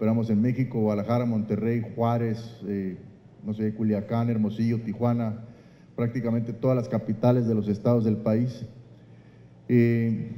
Esperamos 0.00 0.30
en 0.30 0.40
México, 0.40 0.80
Guadalajara, 0.80 1.26
Monterrey, 1.26 1.82
Juárez, 1.94 2.38
eh, 2.66 2.96
no 3.44 3.52
sé, 3.52 3.74
Culiacán, 3.74 4.30
Hermosillo, 4.30 4.80
Tijuana, 4.80 5.44
prácticamente 5.94 6.54
todas 6.54 6.74
las 6.74 6.88
capitales 6.88 7.46
de 7.46 7.54
los 7.54 7.68
estados 7.68 8.06
del 8.06 8.16
país. 8.16 8.64
Eh, 9.68 10.30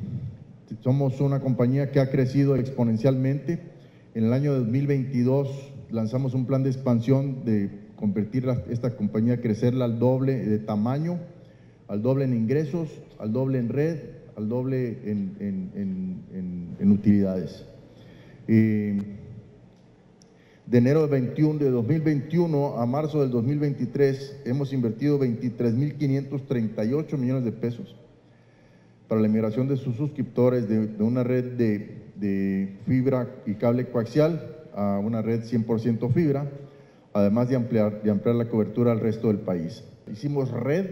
somos 0.80 1.20
una 1.20 1.38
compañía 1.38 1.92
que 1.92 2.00
ha 2.00 2.10
crecido 2.10 2.56
exponencialmente. 2.56 3.60
En 4.16 4.24
el 4.24 4.32
año 4.32 4.52
2022 4.52 5.72
lanzamos 5.92 6.34
un 6.34 6.46
plan 6.46 6.64
de 6.64 6.70
expansión 6.70 7.44
de 7.44 7.70
convertir 7.94 8.48
esta 8.68 8.96
compañía, 8.96 9.40
crecerla 9.40 9.84
al 9.84 10.00
doble 10.00 10.44
de 10.44 10.58
tamaño, 10.58 11.20
al 11.86 12.02
doble 12.02 12.24
en 12.24 12.34
ingresos, 12.34 12.88
al 13.20 13.32
doble 13.32 13.60
en 13.60 13.68
red, 13.68 13.98
al 14.36 14.48
doble 14.48 14.98
en, 15.04 16.90
utilidades. 16.90 17.64
Eh, 18.48 19.20
de 20.72 20.78
enero 20.78 21.02
de, 21.02 21.08
21, 21.08 21.58
de 21.58 21.70
2021 21.70 22.78
a 22.78 22.86
marzo 22.86 23.20
del 23.20 23.30
2023 23.30 24.40
hemos 24.46 24.72
invertido 24.72 25.20
23.538 25.20 27.18
millones 27.18 27.44
de 27.44 27.52
pesos 27.52 27.94
para 29.06 29.20
la 29.20 29.28
migración 29.28 29.68
de 29.68 29.76
sus 29.76 29.96
suscriptores 29.96 30.66
de, 30.70 31.04
una 31.04 31.22
red 31.24 31.58
de, 31.58 32.78
fibra 32.86 33.28
y 33.44 33.52
cable 33.56 33.90
coaxial 33.90 34.62
a 34.74 34.98
una 34.98 35.20
red 35.20 35.42
100% 35.42 36.10
fibra, 36.10 36.50
además 37.12 37.50
de 37.50 37.56
ampliar, 37.56 38.02
de 38.02 38.10
ampliar 38.10 38.36
la 38.36 38.48
cobertura 38.48 38.92
al 38.92 39.00
resto 39.00 39.28
del 39.28 39.40
país. 39.40 39.84
Hicimos 40.10 40.50
red 40.52 40.86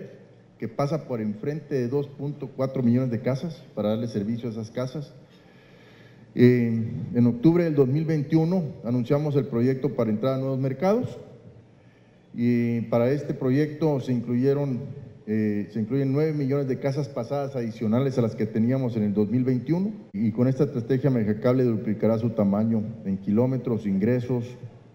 que 0.58 0.68
pasa 0.68 1.08
por 1.08 1.22
enfrente 1.22 1.74
de 1.76 1.90
2.4 1.90 2.82
millones 2.82 3.10
de 3.10 3.22
casas 3.22 3.64
para 3.74 3.88
darle 3.88 4.08
servicio 4.08 4.50
a 4.50 4.52
esas 4.52 4.70
casas 4.70 5.14
en 6.34 7.26
octubre 7.26 7.64
del 7.64 7.74
2021 7.74 8.62
anunciamos 8.84 9.34
el 9.36 9.46
proyecto 9.46 9.94
para 9.94 10.10
entrar 10.10 10.34
a 10.34 10.38
nuevos 10.38 10.58
mercados 10.58 11.18
y 12.34 12.82
para 12.82 13.10
este 13.10 13.34
proyecto 13.34 14.00
se 14.00 14.12
incluyeron 14.12 14.80
eh, 15.32 15.68
se 15.70 15.78
incluyen 15.78 16.12
9 16.12 16.32
millones 16.32 16.66
de 16.66 16.80
casas 16.80 17.08
pasadas 17.08 17.54
adicionales 17.54 18.18
a 18.18 18.22
las 18.22 18.34
que 18.34 18.46
teníamos 18.46 18.96
en 18.96 19.04
el 19.04 19.14
2021 19.14 19.92
y 20.12 20.32
con 20.32 20.48
esta 20.48 20.64
estrategia 20.64 21.08
Megacable 21.08 21.62
duplicará 21.62 22.18
su 22.18 22.30
tamaño 22.30 22.82
en 23.04 23.16
kilómetros, 23.18 23.86
ingresos, 23.86 24.44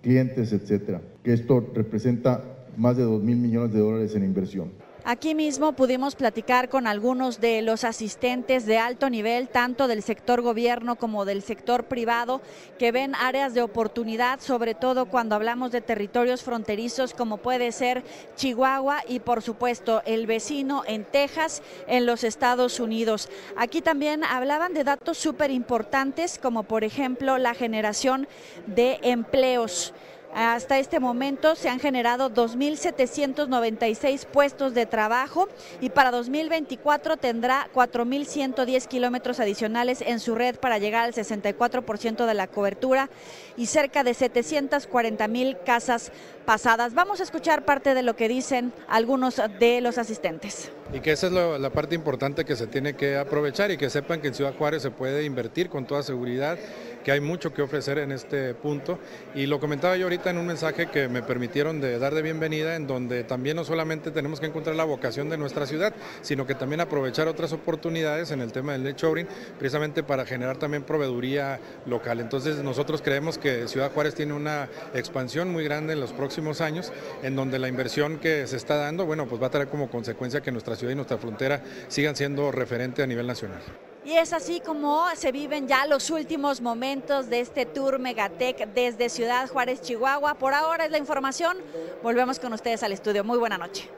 clientes, 0.01 0.51
etcétera, 0.51 1.01
que 1.23 1.31
esto 1.31 1.65
representa 1.73 2.43
más 2.75 2.97
de 2.97 3.03
2 3.03 3.23
mil 3.23 3.38
millones 3.38 3.71
de 3.71 3.79
dólares 3.79 4.13
en 4.15 4.25
inversión. 4.25 4.71
Aquí 5.07 5.35
mismo 5.35 5.73
pudimos 5.73 6.15
platicar 6.15 6.67
con 6.67 6.87
algunos 6.87 7.39
de 7.39 7.61
los 7.61 7.83
asistentes 7.83 8.65
de 8.65 8.79
alto 8.79 9.07
nivel, 9.07 9.49
tanto 9.49 9.87
del 9.87 10.01
sector 10.01 10.41
gobierno 10.41 10.95
como 10.95 11.25
del 11.25 11.43
sector 11.43 11.83
privado, 11.83 12.41
que 12.79 12.91
ven 12.91 13.13
áreas 13.13 13.53
de 13.53 13.61
oportunidad, 13.61 14.39
sobre 14.39 14.73
todo 14.73 15.05
cuando 15.05 15.35
hablamos 15.35 15.71
de 15.71 15.81
territorios 15.81 16.41
fronterizos 16.41 17.13
como 17.13 17.37
puede 17.37 17.71
ser 17.71 18.03
Chihuahua 18.35 19.03
y 19.07 19.19
por 19.19 19.43
supuesto 19.43 20.01
el 20.07 20.25
vecino 20.25 20.81
en 20.87 21.05
Texas, 21.05 21.61
en 21.85 22.07
los 22.07 22.23
Estados 22.23 22.79
Unidos. 22.79 23.29
Aquí 23.55 23.83
también 23.83 24.23
hablaban 24.23 24.73
de 24.73 24.83
datos 24.83 25.19
súper 25.19 25.51
importantes 25.51 26.39
como 26.39 26.63
por 26.63 26.83
ejemplo 26.83 27.37
la 27.37 27.53
generación 27.53 28.27
de 28.65 28.97
empleos. 29.03 29.93
Hasta 30.36 30.79
este 30.79 30.99
momento 30.99 31.55
se 31.55 31.69
han 31.69 31.79
generado 31.79 32.29
2.796 32.29 34.25
puestos 34.25 34.73
de 34.73 34.86
trabajo 34.86 35.47
y 35.79 35.91
para 35.91 36.11
2024 36.11 37.15
tendrá 37.15 37.69
4.110 37.73 38.86
kilómetros 38.88 39.39
adicionales 39.39 40.01
en 40.01 40.19
su 40.19 40.36
red 40.36 40.57
para 40.57 40.77
llegar 40.77 41.05
al 41.05 41.13
64% 41.13 42.25
de 42.25 42.33
la 42.33 42.47
cobertura 42.47 43.09
y 43.55 43.67
cerca 43.67 44.03
de 44.03 44.11
740.000 44.11 45.63
casas 45.63 46.11
pasadas. 46.45 46.93
Vamos 46.93 47.21
a 47.21 47.23
escuchar 47.23 47.63
parte 47.63 47.93
de 47.93 48.03
lo 48.03 48.17
que 48.17 48.27
dicen 48.27 48.73
algunos 48.89 49.41
de 49.57 49.79
los 49.79 49.97
asistentes. 49.97 50.69
Y 50.93 50.99
que 50.99 51.13
esa 51.13 51.27
es 51.27 51.33
la 51.33 51.69
parte 51.69 51.95
importante 51.95 52.43
que 52.43 52.57
se 52.57 52.67
tiene 52.67 52.97
que 52.97 53.15
aprovechar 53.15 53.71
y 53.71 53.77
que 53.77 53.89
sepan 53.89 54.19
que 54.19 54.27
en 54.27 54.33
Ciudad 54.33 54.53
Juárez 54.57 54.81
se 54.81 54.91
puede 54.91 55.23
invertir 55.23 55.69
con 55.69 55.86
toda 55.86 56.03
seguridad 56.03 56.57
que 57.05 57.11
hay 57.11 57.21
mucho 57.21 57.53
que 57.53 57.61
ofrecer 57.61 57.99
en 57.99 58.11
este 58.11 58.55
punto. 58.55 58.97
Y 59.35 59.45
lo 59.45 59.59
comentaba 59.59 59.95
yo 59.95 60.07
ahorita 60.07 60.31
en 60.31 60.39
un 60.39 60.47
mensaje 60.47 60.87
que 60.87 61.07
me 61.07 61.21
permitieron 61.21 61.79
de 61.79 61.99
dar 61.99 62.15
de 62.15 62.23
bienvenida, 62.23 62.75
en 62.75 62.87
donde 62.87 63.23
también 63.23 63.57
no 63.57 63.63
solamente 63.63 64.09
tenemos 64.09 64.39
que 64.39 64.47
encontrar 64.47 64.75
la 64.75 64.85
vocación 64.85 65.29
de 65.29 65.37
nuestra 65.37 65.67
ciudad, 65.67 65.93
sino 66.21 66.47
que 66.47 66.55
también 66.55 66.81
aprovechar 66.81 67.27
otras 67.27 67.53
oportunidades 67.53 68.31
en 68.31 68.41
el 68.41 68.51
tema 68.51 68.73
del 68.73 68.83
netshoring, 68.83 69.27
precisamente 69.59 70.01
para 70.01 70.25
generar 70.25 70.57
también 70.57 70.81
proveeduría 70.81 71.59
local. 71.85 72.19
Entonces 72.19 72.57
nosotros 72.63 73.03
creemos 73.03 73.37
que 73.37 73.67
Ciudad 73.67 73.91
Juárez 73.91 74.15
tiene 74.15 74.33
una 74.33 74.67
expansión 74.95 75.51
muy 75.51 75.63
grande 75.63 75.93
en 75.93 75.99
los 75.99 76.11
próximos 76.11 76.59
años, 76.59 76.91
en 77.21 77.35
donde 77.35 77.59
la 77.59 77.67
inversión 77.67 78.17
que 78.17 78.47
se 78.47 78.57
está 78.57 78.77
dando, 78.77 79.05
bueno, 79.05 79.27
pues 79.27 79.39
va 79.39 79.47
a 79.47 79.51
traer 79.51 79.67
como 79.67 79.91
consecuencia 79.91 80.41
que 80.41 80.51
nuestra 80.51 80.75
ciudad 80.75 80.93
y 80.93 80.95
nuestra 80.95 81.19
frontera 81.19 81.61
sigan 81.87 82.15
siendo 82.15 82.51
referente 82.51 83.03
a 83.03 83.07
nivel 83.07 83.27
nacional. 83.27 83.61
Y 84.05 84.13
es 84.13 84.33
así 84.33 84.59
como 84.59 85.03
se 85.15 85.31
viven 85.31 85.67
ya 85.67 85.87
los 85.87 86.11
últimos 86.11 86.61
momentos 86.61 87.27
de 87.27 87.39
este 87.39 87.65
tour 87.65 87.97
Megatech 87.97 88.67
desde 88.67 89.09
Ciudad 89.09 89.49
Juárez, 89.49 89.81
Chihuahua. 89.81 90.35
Por 90.35 90.53
ahora 90.53 90.85
es 90.85 90.91
la 90.91 90.99
información. 90.99 91.57
Volvemos 92.03 92.37
con 92.37 92.53
ustedes 92.53 92.83
al 92.83 92.91
estudio. 92.91 93.23
Muy 93.23 93.39
buena 93.39 93.57
noche. 93.57 93.89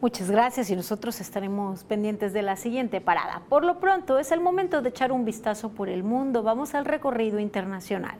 Muchas 0.00 0.28
gracias 0.28 0.70
y 0.70 0.76
nosotros 0.76 1.20
estaremos 1.20 1.84
pendientes 1.84 2.32
de 2.32 2.42
la 2.42 2.56
siguiente 2.56 3.00
parada. 3.00 3.42
Por 3.48 3.64
lo 3.64 3.78
pronto 3.78 4.18
es 4.18 4.32
el 4.32 4.40
momento 4.40 4.82
de 4.82 4.88
echar 4.88 5.12
un 5.12 5.24
vistazo 5.24 5.68
por 5.68 5.88
el 5.88 6.02
mundo. 6.02 6.42
Vamos 6.42 6.74
al 6.74 6.86
recorrido 6.86 7.38
internacional. 7.38 8.16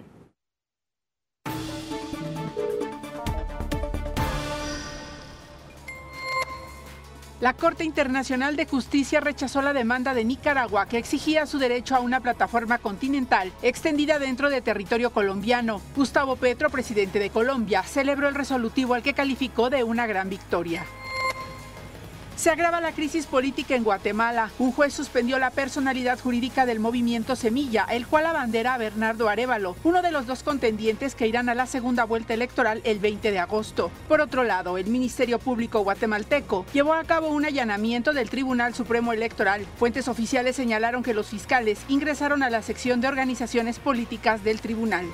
La 7.40 7.54
Corte 7.54 7.84
Internacional 7.84 8.54
de 8.54 8.66
Justicia 8.66 9.18
rechazó 9.18 9.62
la 9.62 9.72
demanda 9.72 10.12
de 10.12 10.26
Nicaragua 10.26 10.84
que 10.84 10.98
exigía 10.98 11.46
su 11.46 11.58
derecho 11.58 11.96
a 11.96 12.00
una 12.00 12.20
plataforma 12.20 12.76
continental 12.76 13.50
extendida 13.62 14.18
dentro 14.18 14.50
de 14.50 14.60
territorio 14.60 15.10
colombiano. 15.10 15.80
Gustavo 15.96 16.36
Petro, 16.36 16.68
presidente 16.68 17.18
de 17.18 17.30
Colombia, 17.30 17.82
celebró 17.82 18.28
el 18.28 18.34
resolutivo 18.34 18.92
al 18.92 19.02
que 19.02 19.14
calificó 19.14 19.70
de 19.70 19.84
una 19.84 20.06
gran 20.06 20.28
victoria. 20.28 20.84
Se 22.40 22.48
agrava 22.48 22.80
la 22.80 22.92
crisis 22.92 23.26
política 23.26 23.74
en 23.74 23.84
Guatemala. 23.84 24.50
Un 24.58 24.72
juez 24.72 24.94
suspendió 24.94 25.38
la 25.38 25.50
personalidad 25.50 26.18
jurídica 26.18 26.64
del 26.64 26.80
movimiento 26.80 27.36
Semilla, 27.36 27.84
el 27.90 28.06
cual 28.06 28.24
abandera 28.24 28.72
a 28.72 28.78
Bernardo 28.78 29.28
Arevalo, 29.28 29.76
uno 29.84 30.00
de 30.00 30.10
los 30.10 30.26
dos 30.26 30.42
contendientes 30.42 31.14
que 31.14 31.26
irán 31.26 31.50
a 31.50 31.54
la 31.54 31.66
segunda 31.66 32.04
vuelta 32.04 32.32
electoral 32.32 32.80
el 32.84 32.98
20 32.98 33.30
de 33.30 33.38
agosto. 33.38 33.90
Por 34.08 34.22
otro 34.22 34.42
lado, 34.42 34.78
el 34.78 34.86
Ministerio 34.86 35.38
Público 35.38 35.80
guatemalteco 35.80 36.64
llevó 36.72 36.94
a 36.94 37.04
cabo 37.04 37.28
un 37.28 37.44
allanamiento 37.44 38.14
del 38.14 38.30
Tribunal 38.30 38.72
Supremo 38.72 39.12
Electoral. 39.12 39.66
Fuentes 39.76 40.08
oficiales 40.08 40.56
señalaron 40.56 41.02
que 41.02 41.12
los 41.12 41.28
fiscales 41.28 41.80
ingresaron 41.88 42.42
a 42.42 42.48
la 42.48 42.62
sección 42.62 43.02
de 43.02 43.08
organizaciones 43.08 43.78
políticas 43.78 44.42
del 44.44 44.62
tribunal. 44.62 45.04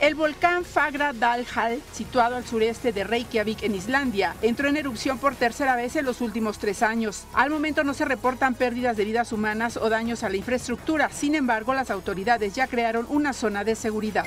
El 0.00 0.14
volcán 0.14 0.64
Fagra 0.64 1.12
Dalhal, 1.12 1.82
situado 1.92 2.36
al 2.36 2.46
sureste 2.46 2.92
de 2.92 3.02
Reykjavik 3.02 3.64
en 3.64 3.74
Islandia, 3.74 4.36
entró 4.42 4.68
en 4.68 4.76
erupción 4.76 5.18
por 5.18 5.34
tercera 5.34 5.74
vez 5.74 5.96
en 5.96 6.04
los 6.04 6.20
últimos 6.20 6.60
tres 6.60 6.84
años. 6.84 7.24
Al 7.34 7.50
momento 7.50 7.82
no 7.82 7.94
se 7.94 8.04
reportan 8.04 8.54
pérdidas 8.54 8.96
de 8.96 9.04
vidas 9.04 9.32
humanas 9.32 9.76
o 9.76 9.88
daños 9.88 10.22
a 10.22 10.28
la 10.28 10.36
infraestructura, 10.36 11.10
sin 11.10 11.34
embargo 11.34 11.74
las 11.74 11.90
autoridades 11.90 12.54
ya 12.54 12.68
crearon 12.68 13.06
una 13.08 13.32
zona 13.32 13.64
de 13.64 13.74
seguridad. 13.74 14.26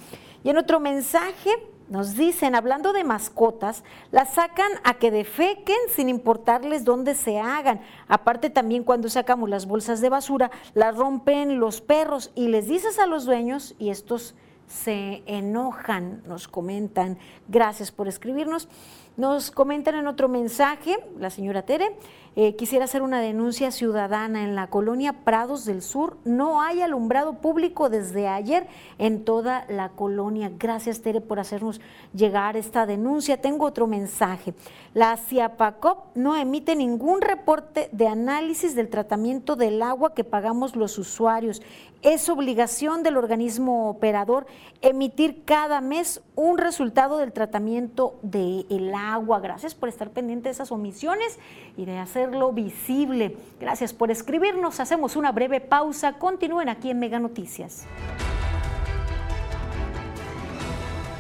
Y 0.45 0.51
en 0.51 0.59
otro 0.59 0.79
mensaje, 0.79 1.51
nos 1.89 2.17
dicen, 2.17 2.55
hablando 2.55 2.93
de 2.93 3.05
mascotas, 3.05 3.85
las 4.11 4.35
sacan 4.35 4.71
a 4.85 4.95
que 4.95 5.11
defequen 5.11 5.77
sin 5.95 6.09
importarles 6.09 6.85
dónde 6.85 7.15
se 7.15 7.39
hagan. 7.39 7.81
Aparte 8.09 8.51
también 8.51 8.83
cuando 8.85 9.09
sacamos 9.09 9.49
las 9.49 9.67
bolsas 9.67 10.01
de 10.01 10.09
basura, 10.09 10.51
las 10.75 10.97
rompen 10.97 11.61
los 11.61 11.81
perros 11.81 12.33
y 12.35 12.49
les 12.49 12.67
dices 12.67 12.99
a 12.99 13.07
los 13.07 13.25
dueños 13.25 13.75
y 13.79 13.91
estos 13.91 14.35
se 14.67 15.23
enojan, 15.27 16.23
nos 16.27 16.49
comentan. 16.49 17.19
Gracias 17.49 17.93
por 17.93 18.09
escribirnos. 18.09 18.69
Nos 19.17 19.51
comentan 19.51 19.95
en 19.95 20.09
otro 20.09 20.29
mensaje, 20.29 20.99
la 21.19 21.31
señora 21.31 21.63
Tere, 21.63 21.97
eh, 22.39 22.55
quisiera 22.55 22.85
hacer 22.85 23.01
una 23.01 23.19
denuncia 23.19 23.71
ciudadana. 23.71 24.45
En 24.45 24.55
la 24.55 24.67
colonia 24.67 25.15
Prados 25.25 25.65
del 25.65 25.81
Sur 25.81 26.19
no 26.27 26.61
hay 26.61 26.83
alumbrado 26.83 27.39
público 27.39 27.89
desde 27.89 28.29
ayer 28.29 28.67
en 28.99 29.25
toda 29.25 29.65
la 29.71 29.89
colonia. 29.89 30.53
Gracias, 30.59 31.01
Tere, 31.01 31.23
por 31.23 31.41
hacernos 31.41 31.81
llegar 32.13 32.59
esta 32.59 32.85
denuncia. 32.85 33.41
Tengo 33.41 33.65
otro 33.65 33.87
mensaje. 33.87 34.53
La 34.93 35.17
CIAPACOP 35.17 36.15
no 36.15 36.37
emite 36.37 36.77
ningún 36.77 37.23
reporte 37.23 37.89
de 37.93 38.09
análisis 38.09 38.75
del 38.75 38.91
tratamiento 38.91 39.57
del 39.57 39.81
agua 39.81 40.13
que 40.13 40.23
pagamos 40.23 40.77
los 40.77 40.99
usuarios. 40.99 41.63
Es 42.07 42.29
obligación 42.29 43.03
del 43.03 43.17
organismo 43.17 43.91
operador 43.91 44.47
emitir 44.81 45.43
cada 45.45 45.81
mes 45.81 46.21
un 46.37 46.57
resultado 46.57 47.19
del 47.19 47.33
tratamiento 47.33 48.17
del 48.23 48.95
agua. 48.95 49.41
Gracias 49.41 49.75
por 49.75 49.89
estar 49.89 50.11
pendiente 50.11 50.45
de 50.45 50.53
esas 50.53 50.71
omisiones 50.71 51.41
y 51.77 51.85
de 51.85 51.99
hacerlo 51.99 52.53
visible. 52.53 53.37
Gracias 53.59 53.93
por 53.93 54.13
escribirnos. 54.13 54.79
Hacemos 54.79 55.17
una 55.17 55.33
breve 55.33 55.61
pausa. 55.61 56.13
Continúen 56.13 56.69
aquí 56.69 56.91
en 56.91 57.01
Mega 57.01 57.19
Noticias. 57.19 57.87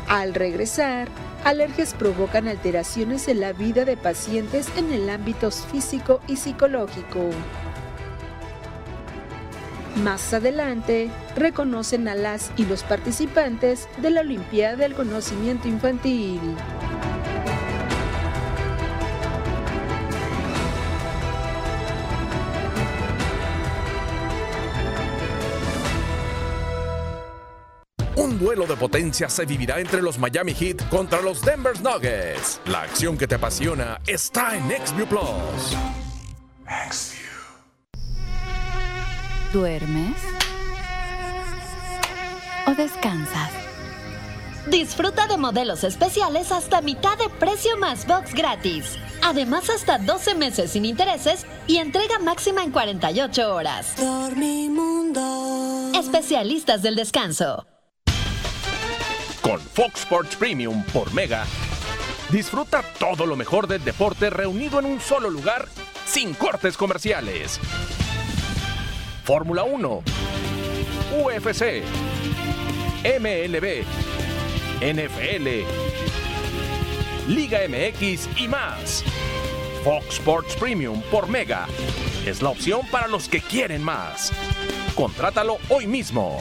Al 0.08 0.34
regresar, 0.34 1.08
alergias 1.42 1.94
provocan 1.94 2.46
alteraciones 2.46 3.26
en 3.26 3.40
la 3.40 3.52
vida 3.52 3.84
de 3.84 3.96
pacientes 3.96 4.68
en 4.76 4.92
el 4.92 5.10
ámbito 5.10 5.50
físico 5.50 6.20
y 6.28 6.36
psicológico. 6.36 7.30
Más 10.02 10.34
adelante, 10.34 11.10
reconocen 11.36 12.06
a 12.06 12.14
las 12.14 12.52
y 12.56 12.66
los 12.66 12.82
participantes 12.82 13.88
de 13.96 14.10
la 14.10 14.20
Olimpiada 14.20 14.76
del 14.76 14.94
Conocimiento 14.94 15.68
Infantil. 15.68 16.38
Un 28.16 28.38
duelo 28.38 28.66
de 28.66 28.76
potencia 28.76 29.30
se 29.30 29.46
vivirá 29.46 29.80
entre 29.80 30.02
los 30.02 30.18
Miami 30.18 30.52
Heat 30.52 30.90
contra 30.90 31.22
los 31.22 31.40
Denver 31.40 31.80
Nuggets. 31.80 32.60
La 32.66 32.82
acción 32.82 33.16
que 33.16 33.26
te 33.26 33.36
apasiona 33.36 33.98
está 34.06 34.56
en 34.56 34.64
XView 34.64 35.06
Plus. 35.06 35.74
¿Duermes? 39.52 40.16
¿O 42.66 42.74
descansas? 42.74 43.50
Disfruta 44.68 45.28
de 45.28 45.36
modelos 45.36 45.84
especiales 45.84 46.50
hasta 46.50 46.80
mitad 46.80 47.16
de 47.16 47.28
precio 47.28 47.76
más 47.76 48.06
box 48.06 48.34
gratis. 48.34 48.98
Además, 49.22 49.70
hasta 49.70 49.98
12 49.98 50.34
meses 50.34 50.72
sin 50.72 50.84
intereses 50.84 51.46
y 51.68 51.76
entrega 51.76 52.18
máxima 52.18 52.64
en 52.64 52.72
48 52.72 53.54
horas. 53.54 53.94
Dormimundo. 53.96 55.92
Especialistas 55.94 56.82
del 56.82 56.96
descanso. 56.96 57.66
Con 59.42 59.60
Fox 59.60 60.00
Sports 60.00 60.34
Premium 60.34 60.82
por 60.92 61.14
Mega, 61.14 61.44
disfruta 62.30 62.82
todo 62.98 63.26
lo 63.26 63.36
mejor 63.36 63.68
del 63.68 63.84
deporte 63.84 64.28
reunido 64.28 64.80
en 64.80 64.86
un 64.86 65.00
solo 65.00 65.30
lugar 65.30 65.68
sin 66.04 66.34
cortes 66.34 66.76
comerciales. 66.76 67.60
Fórmula 69.26 69.64
1, 69.64 70.02
UFC, 71.24 71.82
MLB, 73.02 73.82
NFL, 74.80 75.64
Liga 77.26 77.58
MX 77.68 78.28
y 78.36 78.46
más. 78.46 79.02
Fox 79.82 80.10
Sports 80.10 80.54
Premium 80.54 81.02
por 81.10 81.28
Mega 81.28 81.66
es 82.24 82.40
la 82.40 82.50
opción 82.50 82.82
para 82.92 83.08
los 83.08 83.28
que 83.28 83.40
quieren 83.40 83.82
más. 83.82 84.32
Contrátalo 84.94 85.58
hoy 85.70 85.88
mismo. 85.88 86.40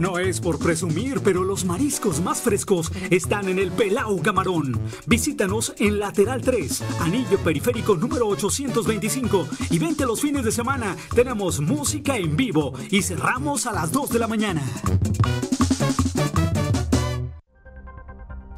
No 0.00 0.18
es 0.18 0.40
por 0.40 0.58
presumir, 0.58 1.20
pero 1.22 1.44
los 1.44 1.66
mariscos 1.66 2.22
más 2.22 2.40
frescos 2.40 2.90
están 3.10 3.50
en 3.50 3.58
el 3.58 3.70
Pelau 3.70 4.22
Camarón. 4.22 4.80
Visítanos 5.06 5.74
en 5.78 5.98
Lateral 5.98 6.40
3, 6.40 6.82
Anillo 7.00 7.38
Periférico 7.44 7.94
número 7.96 8.26
825 8.28 9.46
y 9.68 9.78
vente 9.78 10.06
los 10.06 10.22
fines 10.22 10.42
de 10.42 10.52
semana. 10.52 10.96
Tenemos 11.14 11.60
música 11.60 12.16
en 12.16 12.34
vivo 12.34 12.72
y 12.90 13.02
cerramos 13.02 13.66
a 13.66 13.72
las 13.72 13.92
2 13.92 14.08
de 14.08 14.18
la 14.18 14.26
mañana. 14.26 14.62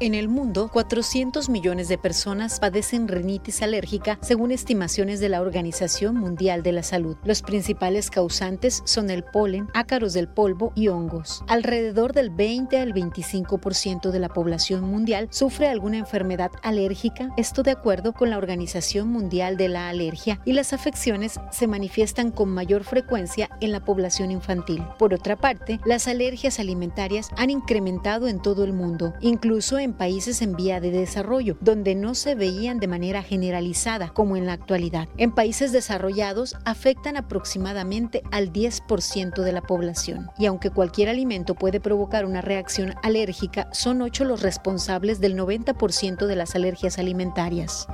En 0.03 0.15
el 0.15 0.27
mundo, 0.27 0.67
400 0.67 1.47
millones 1.47 1.87
de 1.87 1.97
personas 1.97 2.59
padecen 2.59 3.07
rinitis 3.07 3.61
alérgica 3.61 4.19
según 4.21 4.51
estimaciones 4.51 5.21
de 5.21 5.29
la 5.29 5.39
Organización 5.39 6.17
Mundial 6.17 6.61
de 6.61 6.73
la 6.73 6.83
Salud. 6.83 7.15
Los 7.23 7.41
principales 7.41 8.09
causantes 8.09 8.81
son 8.83 9.09
el 9.09 9.23
polen, 9.23 9.69
ácaros 9.73 10.11
del 10.11 10.27
polvo 10.27 10.73
y 10.75 10.89
hongos. 10.89 11.41
Alrededor 11.47 12.11
del 12.11 12.31
20 12.31 12.79
al 12.79 12.93
25% 12.93 14.11
de 14.11 14.19
la 14.19 14.27
población 14.27 14.83
mundial 14.83 15.29
sufre 15.31 15.69
alguna 15.69 15.99
enfermedad 15.99 16.51
alérgica, 16.63 17.29
esto 17.37 17.63
de 17.63 17.71
acuerdo 17.71 18.11
con 18.11 18.29
la 18.29 18.37
Organización 18.37 19.07
Mundial 19.07 19.55
de 19.55 19.69
la 19.69 19.87
Alergia, 19.87 20.41
y 20.43 20.51
las 20.51 20.73
afecciones 20.73 21.39
se 21.49 21.67
manifiestan 21.67 22.31
con 22.31 22.49
mayor 22.49 22.83
frecuencia 22.83 23.49
en 23.61 23.71
la 23.71 23.85
población 23.85 24.31
infantil. 24.31 24.83
Por 24.99 25.13
otra 25.13 25.37
parte, 25.37 25.79
las 25.85 26.09
alergias 26.09 26.59
alimentarias 26.59 27.29
han 27.37 27.51
incrementado 27.51 28.27
en 28.27 28.41
todo 28.41 28.65
el 28.65 28.73
mundo, 28.73 29.13
incluso 29.21 29.79
en 29.79 29.92
países 29.93 30.41
en 30.41 30.55
vía 30.55 30.79
de 30.79 30.91
desarrollo, 30.91 31.57
donde 31.61 31.95
no 31.95 32.15
se 32.15 32.35
veían 32.35 32.79
de 32.79 32.87
manera 32.87 33.23
generalizada 33.23 34.09
como 34.09 34.37
en 34.37 34.45
la 34.45 34.53
actualidad. 34.53 35.07
En 35.17 35.31
países 35.31 35.71
desarrollados 35.71 36.55
afectan 36.65 37.17
aproximadamente 37.17 38.23
al 38.31 38.51
10% 38.51 39.41
de 39.41 39.51
la 39.51 39.61
población. 39.61 40.29
Y 40.37 40.45
aunque 40.45 40.69
cualquier 40.69 41.09
alimento 41.09 41.55
puede 41.55 41.79
provocar 41.79 42.25
una 42.25 42.41
reacción 42.41 42.93
alérgica, 43.03 43.69
son 43.71 44.01
ocho 44.01 44.25
los 44.25 44.41
responsables 44.41 45.19
del 45.19 45.37
90% 45.37 46.25
de 46.25 46.35
las 46.35 46.55
alergias 46.55 46.99
alimentarias. 46.99 47.87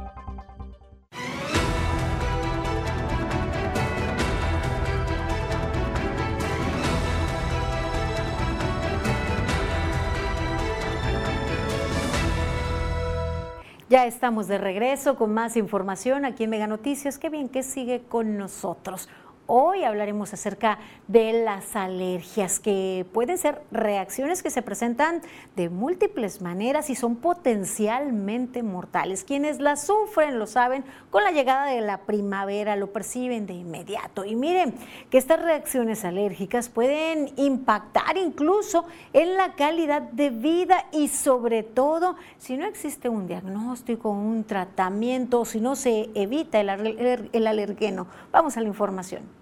Ya 13.90 14.06
estamos 14.06 14.48
de 14.48 14.60
regreso 14.60 15.16
con 15.16 15.34
más 15.34 15.58
información 15.58 16.24
aquí 16.24 16.44
en 16.44 16.52
Mega 16.52 16.68
Noticias. 16.68 17.18
Qué 17.18 17.30
bien 17.30 17.50
que 17.50 17.64
sigue 17.64 18.04
con 18.08 18.38
nosotros. 18.38 19.10
Hoy 19.52 19.84
hablaremos 19.84 20.32
acerca 20.32 20.78
de 21.08 21.42
las 21.44 21.76
alergias, 21.76 22.60
que 22.60 23.04
pueden 23.12 23.40
ser 23.40 23.64
reacciones 23.72 24.44
que 24.44 24.52
se 24.52 24.62
presentan 24.62 25.24
de 25.56 25.70
múltiples 25.70 26.40
maneras 26.40 26.92
y 26.92 26.96
son 26.96 27.16
potencialmente 27.16 28.62
mortales. 28.62 29.24
Quienes 29.24 29.60
las 29.60 29.88
sufren 29.88 30.38
lo 30.38 30.46
saben, 30.46 30.86
con 31.10 31.24
la 31.24 31.32
llegada 31.32 31.66
de 31.66 31.82
la 31.82 32.02
primavera 32.02 32.76
lo 32.76 32.94
perciben 32.94 33.48
de 33.48 33.56
inmediato. 33.56 34.24
Y 34.24 34.36
miren 34.36 34.76
que 35.10 35.18
estas 35.18 35.42
reacciones 35.42 36.06
alérgicas 36.06 36.70
pueden 36.70 37.34
impactar 37.36 38.18
incluso 38.18 38.86
en 39.14 39.34
la 39.36 39.56
calidad 39.56 40.04
de 40.04 40.30
vida 40.30 40.86
y 40.92 41.08
sobre 41.08 41.64
todo 41.64 42.18
si 42.38 42.56
no 42.56 42.68
existe 42.68 43.10
un 43.10 43.26
diagnóstico, 43.26 44.12
un 44.12 44.44
tratamiento, 44.44 45.44
si 45.44 45.60
no 45.60 45.76
se 45.76 46.12
evita 46.14 46.60
el, 46.60 47.30
el 47.34 47.48
alergeno. 47.48 48.06
Vamos 48.32 48.56
a 48.56 48.62
la 48.62 48.68
información. 48.68 49.39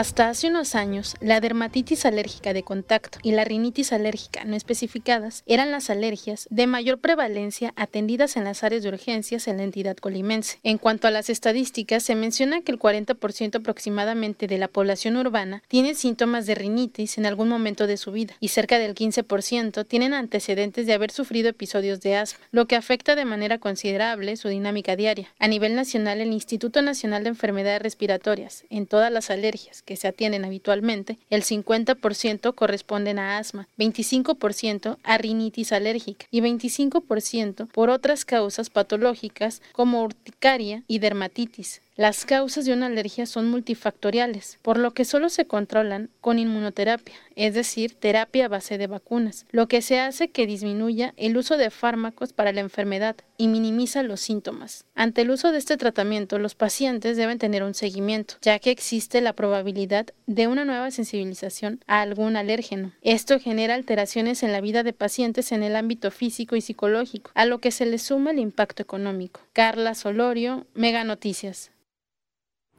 Hasta 0.00 0.30
hace 0.30 0.48
unos 0.48 0.76
años, 0.76 1.14
la 1.20 1.42
dermatitis 1.42 2.06
alérgica 2.06 2.54
de 2.54 2.62
contacto 2.62 3.18
y 3.22 3.32
la 3.32 3.44
rinitis 3.44 3.92
alérgica 3.92 4.44
no 4.44 4.56
especificadas 4.56 5.42
eran 5.44 5.70
las 5.70 5.90
alergias 5.90 6.46
de 6.48 6.66
mayor 6.66 7.00
prevalencia 7.00 7.74
atendidas 7.76 8.38
en 8.38 8.44
las 8.44 8.64
áreas 8.64 8.82
de 8.82 8.88
urgencias 8.88 9.46
en 9.46 9.58
la 9.58 9.64
entidad 9.64 9.98
colimense. 9.98 10.58
En 10.62 10.78
cuanto 10.78 11.06
a 11.06 11.10
las 11.10 11.28
estadísticas, 11.28 12.02
se 12.02 12.14
menciona 12.14 12.62
que 12.62 12.72
el 12.72 12.78
40% 12.78 13.56
aproximadamente 13.56 14.46
de 14.46 14.56
la 14.56 14.68
población 14.68 15.18
urbana 15.18 15.62
tiene 15.68 15.94
síntomas 15.94 16.46
de 16.46 16.54
rinitis 16.54 17.18
en 17.18 17.26
algún 17.26 17.50
momento 17.50 17.86
de 17.86 17.98
su 17.98 18.10
vida 18.10 18.32
y 18.40 18.48
cerca 18.48 18.78
del 18.78 18.94
15% 18.94 19.86
tienen 19.86 20.14
antecedentes 20.14 20.86
de 20.86 20.94
haber 20.94 21.10
sufrido 21.10 21.50
episodios 21.50 22.00
de 22.00 22.16
asma, 22.16 22.40
lo 22.52 22.64
que 22.64 22.76
afecta 22.76 23.16
de 23.16 23.26
manera 23.26 23.58
considerable 23.58 24.38
su 24.38 24.48
dinámica 24.48 24.96
diaria. 24.96 25.28
A 25.38 25.46
nivel 25.46 25.74
nacional, 25.74 26.22
el 26.22 26.32
Instituto 26.32 26.80
Nacional 26.80 27.22
de 27.22 27.28
Enfermedades 27.28 27.82
Respiratorias, 27.82 28.64
en 28.70 28.86
todas 28.86 29.12
las 29.12 29.28
alergias 29.28 29.82
que 29.90 29.96
se 29.96 30.06
atienden 30.06 30.44
habitualmente, 30.44 31.18
el 31.30 31.42
50% 31.42 32.54
corresponden 32.54 33.18
a 33.18 33.38
asma, 33.38 33.66
25% 33.76 34.98
a 35.02 35.18
rinitis 35.18 35.72
alérgica 35.72 36.26
y 36.30 36.40
25% 36.42 37.66
por 37.66 37.90
otras 37.90 38.24
causas 38.24 38.70
patológicas 38.70 39.62
como 39.72 40.04
urticaria 40.04 40.84
y 40.86 41.00
dermatitis. 41.00 41.82
Las 42.00 42.24
causas 42.24 42.64
de 42.64 42.72
una 42.72 42.86
alergia 42.86 43.26
son 43.26 43.50
multifactoriales, 43.50 44.58
por 44.62 44.78
lo 44.78 44.92
que 44.92 45.04
solo 45.04 45.28
se 45.28 45.44
controlan 45.44 46.08
con 46.22 46.38
inmunoterapia, 46.38 47.14
es 47.36 47.52
decir, 47.52 47.94
terapia 47.94 48.46
a 48.46 48.48
base 48.48 48.78
de 48.78 48.86
vacunas, 48.86 49.44
lo 49.50 49.68
que 49.68 49.82
se 49.82 50.00
hace 50.00 50.30
que 50.30 50.46
disminuya 50.46 51.12
el 51.18 51.36
uso 51.36 51.58
de 51.58 51.68
fármacos 51.68 52.32
para 52.32 52.52
la 52.52 52.62
enfermedad 52.62 53.16
y 53.36 53.48
minimiza 53.48 54.02
los 54.02 54.20
síntomas. 54.20 54.86
Ante 54.94 55.20
el 55.20 55.30
uso 55.30 55.52
de 55.52 55.58
este 55.58 55.76
tratamiento, 55.76 56.38
los 56.38 56.54
pacientes 56.54 57.18
deben 57.18 57.36
tener 57.36 57.62
un 57.62 57.74
seguimiento, 57.74 58.36
ya 58.40 58.58
que 58.60 58.70
existe 58.70 59.20
la 59.20 59.34
probabilidad 59.34 60.06
de 60.26 60.46
una 60.46 60.64
nueva 60.64 60.90
sensibilización 60.90 61.80
a 61.86 62.00
algún 62.00 62.36
alérgeno. 62.36 62.94
Esto 63.02 63.38
genera 63.38 63.74
alteraciones 63.74 64.42
en 64.42 64.52
la 64.52 64.62
vida 64.62 64.82
de 64.82 64.94
pacientes 64.94 65.52
en 65.52 65.62
el 65.62 65.76
ámbito 65.76 66.10
físico 66.10 66.56
y 66.56 66.62
psicológico, 66.62 67.30
a 67.34 67.44
lo 67.44 67.58
que 67.58 67.70
se 67.70 67.84
le 67.84 67.98
suma 67.98 68.30
el 68.30 68.38
impacto 68.38 68.82
económico. 68.82 69.42
Carla 69.52 69.94
Solorio, 69.94 70.66
Mega 70.72 71.04
Noticias. 71.04 71.70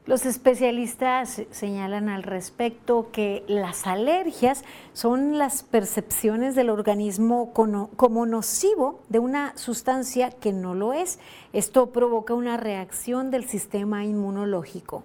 Los 0.07 0.25
especialistas 0.25 1.43
señalan 1.51 2.09
al 2.09 2.23
respecto 2.23 3.11
que 3.11 3.43
las 3.47 3.85
alergias 3.85 4.65
son 4.93 5.37
las 5.37 5.61
percepciones 5.61 6.55
del 6.55 6.71
organismo 6.71 7.53
como 7.53 8.25
nocivo 8.25 9.03
de 9.09 9.19
una 9.19 9.55
sustancia 9.57 10.31
que 10.31 10.53
no 10.53 10.73
lo 10.73 10.93
es. 10.93 11.19
Esto 11.53 11.91
provoca 11.91 12.33
una 12.33 12.57
reacción 12.57 13.29
del 13.29 13.47
sistema 13.47 14.03
inmunológico. 14.03 15.03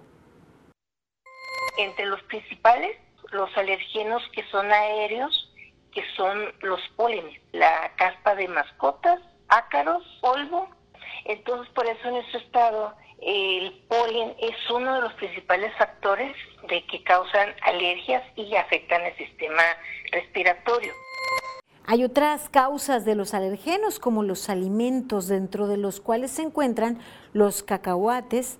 Entre 1.77 2.07
los 2.07 2.23
principales, 2.23 2.97
los 3.31 3.55
alergenos 3.55 4.23
que 4.33 4.43
son 4.49 4.71
aéreos, 4.71 5.53
que 5.93 6.01
son 6.15 6.39
los 6.61 6.79
pólenes, 6.95 7.39
la 7.51 7.93
caspa 7.97 8.33
de 8.33 8.47
mascotas, 8.47 9.21
ácaros, 9.47 10.03
polvo. 10.21 10.67
Entonces, 11.25 11.71
por 11.75 11.85
eso 11.85 11.99
en 12.07 12.15
nuestro 12.15 12.39
estado 12.39 12.95
el 13.21 13.73
polen 13.87 14.35
es 14.39 14.55
uno 14.69 14.95
de 14.95 15.01
los 15.01 15.13
principales 15.13 15.71
factores 15.77 16.35
de 16.69 16.85
que 16.85 17.03
causan 17.03 17.49
alergias 17.63 18.23
y 18.35 18.55
afectan 18.55 19.01
el 19.03 19.15
sistema 19.17 19.63
respiratorio. 20.11 20.93
Hay 21.85 22.03
otras 22.03 22.49
causas 22.49 23.05
de 23.05 23.15
los 23.15 23.33
alergenos 23.33 23.99
como 23.99 24.21
los 24.21 24.49
alimentos, 24.49 25.27
dentro 25.27 25.67
de 25.67 25.77
los 25.77 26.01
cuales 26.01 26.31
se 26.31 26.41
encuentran 26.41 26.99
los 27.31 27.63
cacahuates, 27.63 28.59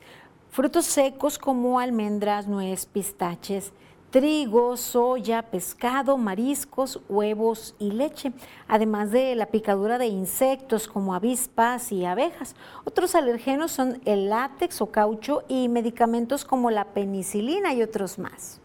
frutos 0.49 0.85
secos 0.85 1.37
como 1.37 1.79
almendras, 1.79 2.47
nuez, 2.47 2.85
pistaches, 2.85 3.73
trigo, 4.17 4.75
soya, 4.77 5.43
pescado, 5.43 6.17
mariscos, 6.17 6.99
huevos 7.07 7.75
y 7.77 7.91
leche, 7.91 8.31
además 8.67 9.11
de 9.11 9.35
la 9.35 9.45
picadura 9.45 9.99
de 9.99 10.07
insectos 10.07 10.87
como 10.87 11.13
avispas 11.13 11.91
y 11.91 12.03
abejas. 12.03 12.55
Otros 12.83 13.13
alergenos 13.13 13.71
son 13.71 14.01
el 14.05 14.29
látex 14.31 14.81
o 14.81 14.91
caucho 14.91 15.43
y 15.47 15.69
medicamentos 15.69 16.45
como 16.45 16.71
la 16.71 16.85
penicilina 16.85 17.75
y 17.75 17.83
otros 17.83 18.17
más. 18.17 18.59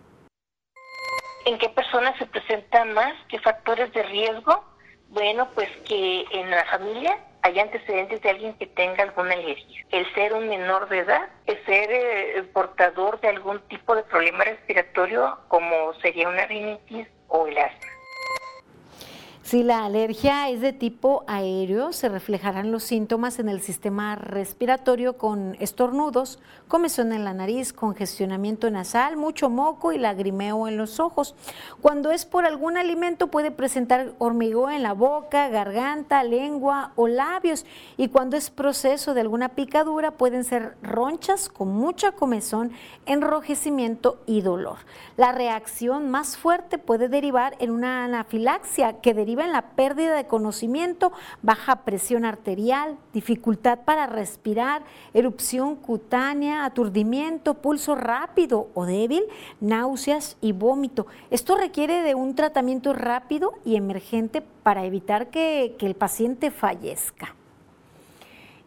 ¿En 1.44 1.58
qué 1.58 1.68
personas 1.68 2.16
se 2.18 2.24
presentan 2.24 2.94
más? 2.94 3.12
¿Qué 3.28 3.38
factores 3.38 3.92
de 3.92 4.04
riesgo? 4.04 4.64
Bueno, 5.10 5.48
pues 5.54 5.68
que 5.86 6.24
en 6.32 6.50
la 6.50 6.64
familia 6.64 7.18
hay 7.42 7.58
antecedentes 7.58 8.22
de 8.22 8.30
alguien 8.30 8.54
que 8.54 8.66
tenga 8.66 9.02
alguna 9.02 9.34
alergia. 9.34 9.84
El 9.90 10.12
ser 10.14 10.32
un 10.32 10.48
menor 10.48 10.88
de 10.88 10.98
edad, 10.98 11.28
el 11.46 11.64
ser 11.66 11.90
eh, 11.90 12.42
portador 12.52 13.20
de 13.20 13.28
algún 13.28 13.60
tipo 13.68 13.94
de 13.96 14.04
problema 14.04 14.44
respiratorio 14.44 15.38
como 15.48 15.92
sería 15.94 16.28
una 16.28 16.46
rinitis 16.46 17.08
o 17.28 17.46
el 17.46 17.58
asma. 17.58 17.88
Si 19.42 19.64
la 19.64 19.84
alergia 19.84 20.48
es 20.50 20.60
de 20.60 20.72
tipo 20.72 21.24
aéreo, 21.26 21.92
se 21.92 22.08
reflejarán 22.08 22.70
los 22.70 22.84
síntomas 22.84 23.40
en 23.40 23.48
el 23.48 23.60
sistema 23.60 24.14
respiratorio 24.14 25.18
con 25.18 25.56
estornudos, 25.58 26.38
comezón 26.68 27.12
en 27.12 27.24
la 27.24 27.34
nariz, 27.34 27.72
congestionamiento 27.72 28.70
nasal, 28.70 29.16
mucho 29.16 29.50
moco 29.50 29.92
y 29.92 29.98
lagrimeo 29.98 30.68
en 30.68 30.76
los 30.76 31.00
ojos. 31.00 31.34
Cuando 31.80 32.12
es 32.12 32.24
por 32.24 32.46
algún 32.46 32.76
alimento 32.76 33.26
puede 33.26 33.50
presentar 33.50 34.12
hormigón 34.18 34.72
en 34.72 34.84
la 34.84 34.92
boca, 34.92 35.48
garganta, 35.48 36.22
lengua 36.22 36.92
o 36.94 37.08
labios 37.08 37.66
y 37.96 38.08
cuando 38.08 38.36
es 38.36 38.48
proceso 38.48 39.12
de 39.12 39.22
alguna 39.22 39.50
picadura 39.50 40.12
pueden 40.12 40.44
ser 40.44 40.76
ronchas 40.82 41.48
con 41.48 41.68
mucha 41.68 42.12
comezón, 42.12 42.70
enrojecimiento 43.06 44.22
y 44.24 44.40
dolor. 44.40 44.78
La 45.16 45.32
reacción 45.32 46.10
más 46.10 46.36
fuerte 46.36 46.78
puede 46.78 47.08
derivar 47.08 47.56
en 47.58 47.72
una 47.72 48.04
anafilaxia 48.04 49.00
que 49.00 49.12
deriva 49.14 49.31
en 49.40 49.52
la 49.52 49.62
pérdida 49.62 50.14
de 50.14 50.26
conocimiento, 50.26 51.12
baja 51.42 51.84
presión 51.84 52.24
arterial, 52.24 52.96
dificultad 53.12 53.80
para 53.84 54.06
respirar, 54.06 54.82
erupción 55.14 55.76
cutánea, 55.76 56.64
aturdimiento, 56.64 57.54
pulso 57.54 57.94
rápido 57.94 58.68
o 58.74 58.84
débil, 58.84 59.24
náuseas 59.60 60.36
y 60.40 60.52
vómito. 60.52 61.06
Esto 61.30 61.56
requiere 61.56 62.02
de 62.02 62.14
un 62.14 62.34
tratamiento 62.34 62.92
rápido 62.92 63.54
y 63.64 63.76
emergente 63.76 64.42
para 64.62 64.84
evitar 64.84 65.28
que, 65.28 65.74
que 65.78 65.86
el 65.86 65.94
paciente 65.94 66.50
fallezca. 66.50 67.34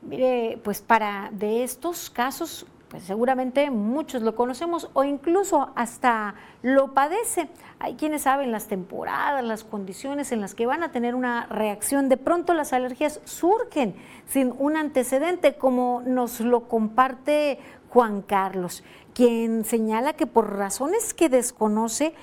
Mire, 0.01 0.59
pues 0.63 0.81
para 0.81 1.29
de 1.31 1.63
estos 1.63 2.09
casos 2.09 2.67
pues 2.95 3.03
seguramente 3.03 3.69
muchos 3.71 4.21
lo 4.21 4.35
conocemos 4.35 4.89
o 4.93 5.03
incluso 5.03 5.73
hasta 5.75 6.35
lo 6.61 6.93
padece. 6.93 7.49
Hay 7.77 7.95
quienes 7.95 8.21
saben 8.21 8.53
las 8.53 8.67
temporadas, 8.67 9.43
las 9.43 9.65
condiciones 9.65 10.31
en 10.31 10.39
las 10.39 10.55
que 10.55 10.65
van 10.65 10.81
a 10.81 10.93
tener 10.93 11.13
una 11.13 11.45
reacción. 11.47 12.07
De 12.07 12.15
pronto 12.15 12.53
las 12.53 12.71
alergias 12.71 13.19
surgen 13.25 13.95
sin 14.27 14.53
un 14.59 14.77
antecedente, 14.77 15.55
como 15.55 16.03
nos 16.05 16.39
lo 16.39 16.69
comparte 16.69 17.59
Juan 17.89 18.21
Carlos, 18.21 18.81
quien 19.13 19.65
señala 19.65 20.13
que 20.13 20.25
por 20.25 20.55
razones 20.55 21.13
que 21.13 21.27
desconoce 21.27 22.13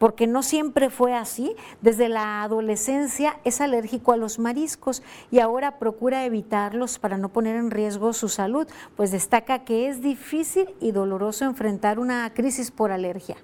porque 0.00 0.26
no 0.26 0.42
siempre 0.42 0.88
fue 0.88 1.14
así. 1.14 1.54
Desde 1.82 2.08
la 2.08 2.42
adolescencia 2.42 3.38
es 3.44 3.60
alérgico 3.60 4.12
a 4.12 4.16
los 4.16 4.38
mariscos 4.38 5.02
y 5.30 5.40
ahora 5.40 5.78
procura 5.78 6.24
evitarlos 6.24 6.98
para 6.98 7.18
no 7.18 7.28
poner 7.28 7.54
en 7.54 7.70
riesgo 7.70 8.14
su 8.14 8.30
salud, 8.30 8.66
pues 8.96 9.12
destaca 9.12 9.62
que 9.64 9.88
es 9.88 10.00
difícil 10.00 10.74
y 10.80 10.92
doloroso 10.92 11.44
enfrentar 11.44 11.98
una 11.98 12.32
crisis 12.32 12.70
por 12.70 12.90
alergia. 12.92 13.36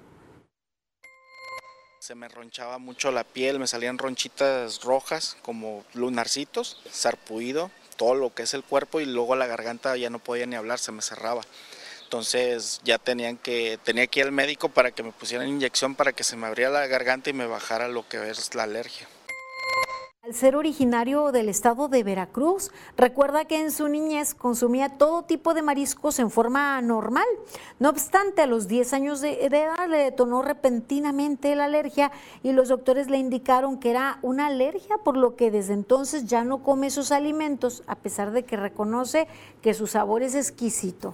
Se 1.99 2.15
me 2.15 2.27
ronchaba 2.27 2.79
mucho 2.79 3.11
la 3.11 3.23
piel, 3.23 3.59
me 3.59 3.67
salían 3.67 3.99
ronchitas 3.99 4.81
rojas 4.81 5.37
como 5.43 5.83
lunarcitos, 5.93 6.81
sarpuido, 6.89 7.69
todo 7.97 8.15
lo 8.15 8.33
que 8.33 8.43
es 8.43 8.53
el 8.55 8.63
cuerpo 8.63 8.99
y 8.99 9.05
luego 9.05 9.35
la 9.35 9.45
garganta 9.45 9.95
ya 9.95 10.09
no 10.09 10.17
podía 10.17 10.47
ni 10.47 10.55
hablar, 10.55 10.79
se 10.79 10.91
me 10.91 11.03
cerraba. 11.03 11.41
Entonces 12.07 12.79
ya 12.85 12.97
tenían 12.97 13.35
que, 13.35 13.77
tenía 13.83 14.07
que 14.07 14.21
ir 14.21 14.27
al 14.27 14.31
médico 14.31 14.69
para 14.69 14.91
que 14.91 15.03
me 15.03 15.11
pusieran 15.11 15.49
inyección 15.49 15.93
para 15.93 16.13
que 16.13 16.23
se 16.23 16.37
me 16.37 16.47
abriera 16.47 16.71
la 16.71 16.87
garganta 16.87 17.29
y 17.29 17.33
me 17.33 17.47
bajara 17.47 17.89
lo 17.89 18.07
que 18.07 18.29
es 18.29 18.55
la 18.55 18.63
alergia. 18.63 19.09
Al 20.23 20.33
ser 20.33 20.55
originario 20.55 21.33
del 21.33 21.49
estado 21.49 21.89
de 21.89 22.03
Veracruz, 22.03 22.71
recuerda 22.95 23.43
que 23.43 23.59
en 23.59 23.71
su 23.71 23.89
niñez 23.89 24.35
consumía 24.35 24.97
todo 24.97 25.23
tipo 25.23 25.53
de 25.53 25.61
mariscos 25.61 26.19
en 26.19 26.31
forma 26.31 26.81
normal. 26.81 27.27
No 27.79 27.89
obstante, 27.89 28.41
a 28.41 28.47
los 28.47 28.69
10 28.69 28.93
años 28.93 29.19
de 29.19 29.45
edad 29.45 29.89
le 29.89 29.97
detonó 29.97 30.41
repentinamente 30.41 31.55
la 31.57 31.65
alergia 31.65 32.13
y 32.41 32.53
los 32.53 32.69
doctores 32.69 33.09
le 33.09 33.17
indicaron 33.17 33.79
que 33.79 33.89
era 33.89 34.19
una 34.21 34.47
alergia, 34.47 34.97
por 34.97 35.17
lo 35.17 35.35
que 35.35 35.51
desde 35.51 35.73
entonces 35.73 36.25
ya 36.25 36.45
no 36.45 36.63
come 36.63 36.87
esos 36.87 37.11
alimentos, 37.11 37.83
a 37.85 37.95
pesar 37.95 38.31
de 38.31 38.43
que 38.43 38.55
reconoce 38.55 39.27
que 39.61 39.73
su 39.73 39.87
sabor 39.87 40.23
es 40.23 40.35
exquisito. 40.35 41.13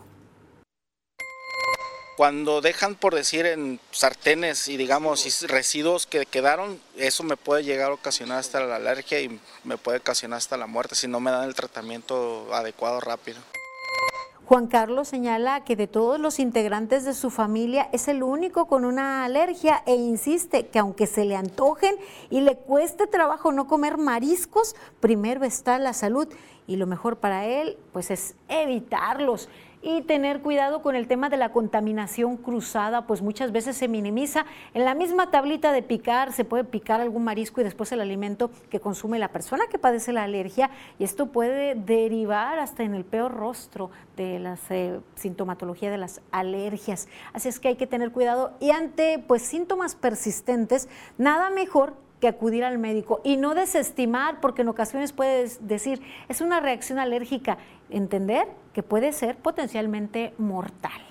Cuando 2.16 2.61
dejan, 2.61 2.93
por 2.93 3.16
decir, 3.16 3.47
en 3.47 3.80
sartenes 3.89 4.68
y 4.68 4.78
digamos 4.78 5.47
residuos 5.47 6.05
que 6.05 6.28
quedaron, 6.28 6.80
eso 6.95 7.24
me 7.24 7.38
puede 7.38 7.64
llegar 7.64 7.89
a 7.89 7.95
ocasionar 7.95 8.38
hasta 8.38 8.59
la 8.59 8.76
alergia 8.76 9.20
y 9.20 9.39
me 9.64 9.78
puede 9.78 9.97
ocasionar 9.97 10.38
hasta 10.38 10.55
la 10.55 10.68
muerte 10.68 10.93
si 10.93 11.07
no 11.07 11.20
me 11.20 11.32
dan 11.32 11.45
el 11.45 11.55
tratamiento 11.55 12.53
adecuado 12.53 12.99
rápido. 12.99 13.39
Juan 14.45 14.68
Carlos 14.68 15.07
señala 15.07 15.64
que 15.64 15.76
de 15.76 15.88
todos 15.88 16.20
los 16.20 16.38
integrantes 16.38 17.05
de 17.05 17.14
su 17.14 17.32
familia 17.32 17.89
es 17.93 18.07
el 18.07 18.22
único 18.22 18.68
con 18.68 18.86
una 18.86 19.24
alergia 19.24 19.82
e 19.88 19.95
insiste 19.95 20.68
que 20.68 20.80
aunque 20.80 21.07
se 21.07 21.26
le 21.26 21.36
antojen 21.36 21.95
y 22.30 22.41
le 22.41 22.57
cueste 22.57 23.07
trabajo 23.07 23.51
no 23.51 23.68
comer 23.68 23.97
mariscos, 23.97 24.76
primero 24.99 25.45
está 25.45 25.80
la 25.80 25.93
salud 25.93 26.28
y 26.68 26.76
lo 26.76 26.86
mejor 26.86 27.18
para 27.18 27.45
él 27.45 27.78
pues 27.93 28.11
es 28.11 28.36
evitarlos 28.49 29.49
y 29.84 30.01
tener 30.01 30.41
cuidado 30.41 30.81
con 30.81 30.95
el 30.95 31.07
tema 31.07 31.29
de 31.29 31.36
la 31.36 31.51
contaminación 31.51 32.38
cruzada, 32.38 33.05
pues 33.05 33.21
muchas 33.21 33.51
veces 33.51 33.75
se 33.75 33.89
minimiza. 33.89 34.45
En 34.73 34.86
la 34.86 34.95
misma 34.95 35.29
tablita 35.29 35.73
de 35.73 35.84
picar 35.84 36.31
se 36.31 36.45
puede 36.45 36.63
picar 36.63 37.01
algún 37.01 37.25
marisco 37.25 37.59
y 37.59 37.65
después 37.65 37.91
el 37.91 37.99
alimento 37.99 38.49
que 38.69 38.79
consume 38.79 39.19
la 39.19 39.27
persona 39.27 39.67
que 39.69 39.77
padece 39.77 40.13
la 40.13 40.23
alergia 40.23 40.69
y 40.97 41.03
esto 41.03 41.27
puede 41.27 41.75
derivar 41.75 42.59
hasta 42.59 42.84
en 42.84 42.95
el 42.95 43.03
peor 43.03 43.34
rostro 43.34 43.91
de 44.15 44.39
la 44.39 44.57
eh, 44.69 44.99
sintomatología 45.15 45.91
de 45.91 45.97
las 45.97 46.21
alergias. 46.31 47.09
Así 47.34 47.49
es 47.49 47.59
que 47.59 47.67
hay 47.67 47.75
que 47.75 47.88
tener 47.88 48.11
cuidado 48.11 48.53
y 48.61 48.71
ante 48.71 49.19
pues 49.19 49.41
síntomas 49.41 49.95
persistentes, 49.95 50.88
nada 51.17 51.49
mejor 51.49 51.93
que 52.24 52.30
acudir 52.30 52.63
al 52.63 52.78
médico 52.78 53.19
y 53.26 53.36
no 53.36 53.53
desestimar, 53.53 54.39
porque 54.39 54.61
en 54.61 54.69
ocasiones 54.69 55.11
puedes 55.11 55.67
decir, 55.67 56.01
es 56.30 56.39
una 56.39 56.61
reacción 56.61 56.97
alérgica, 56.97 57.57
entender 57.89 58.47
que 58.71 58.82
puede 58.82 59.11
ser 59.11 59.36
potencialmente 59.36 60.34
mortal. 60.38 61.01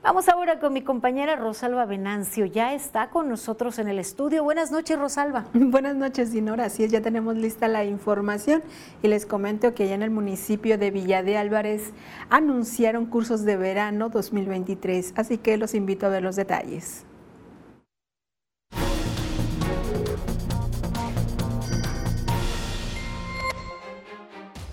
Vamos 0.00 0.28
ahora 0.28 0.60
con 0.60 0.72
mi 0.72 0.82
compañera 0.82 1.34
Rosalba 1.34 1.86
Venancio. 1.86 2.46
Ya 2.46 2.72
está 2.72 3.10
con 3.10 3.28
nosotros 3.28 3.80
en 3.80 3.88
el 3.88 3.98
estudio. 3.98 4.44
Buenas 4.44 4.70
noches, 4.70 4.96
Rosalba. 4.96 5.46
Buenas 5.54 5.96
noches, 5.96 6.30
Dinora. 6.30 6.66
Así 6.66 6.84
es, 6.84 6.92
ya 6.92 7.00
tenemos 7.00 7.36
lista 7.36 7.66
la 7.66 7.84
información 7.84 8.62
y 9.02 9.08
les 9.08 9.26
comento 9.26 9.74
que 9.74 9.88
ya 9.88 9.96
en 9.96 10.04
el 10.04 10.12
municipio 10.12 10.78
de 10.78 10.92
Villa 10.92 11.24
de 11.24 11.36
Álvarez 11.36 11.90
anunciaron 12.30 13.06
cursos 13.06 13.44
de 13.44 13.56
verano 13.56 14.08
2023. 14.08 15.14
Así 15.16 15.36
que 15.36 15.56
los 15.56 15.74
invito 15.74 16.06
a 16.06 16.10
ver 16.10 16.22
los 16.22 16.36
detalles. 16.36 17.07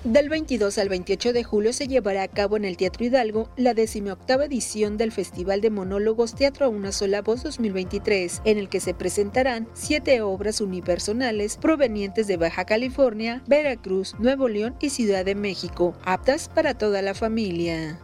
Del 0.06 0.30
22 0.30 0.78
al 0.78 0.88
28 0.88 1.34
de 1.34 1.43
julio 1.43 1.74
se 1.74 1.88
llevará 1.88 2.22
a 2.22 2.28
cabo 2.28 2.58
en 2.58 2.66
el 2.66 2.78
Teatro 2.78 3.03
Hidalgo 3.03 3.49
la 3.58 3.74
18 3.74 4.43
edición 4.43 4.97
del 4.97 5.12
Festival 5.12 5.62
de 5.62 5.72
Monólogos 5.72 6.36
Teatro 6.36 6.68
a 6.68 6.70
una 6.70 6.91
sola 6.91 7.24
voz 7.24 7.41
2023, 7.41 8.43
en 8.45 8.60
el 8.60 8.70
que 8.70 8.80
se 8.80 8.93
presentarán 8.93 9.68
siete 9.74 10.22
obras 10.22 10.62
unipersonales 10.62 11.58
provenientes 11.58 12.28
de 12.28 12.38
Baja 12.38 12.66
California, 12.66 13.41
Veracruz, 13.47 14.14
Nuevo 14.20 14.47
León 14.47 14.76
y 14.80 14.91
Ciudad 14.91 15.26
de 15.26 15.34
México, 15.34 15.95
aptas 16.06 16.49
para 16.49 16.78
toda 16.78 17.01
la 17.01 17.16
familia. 17.16 17.99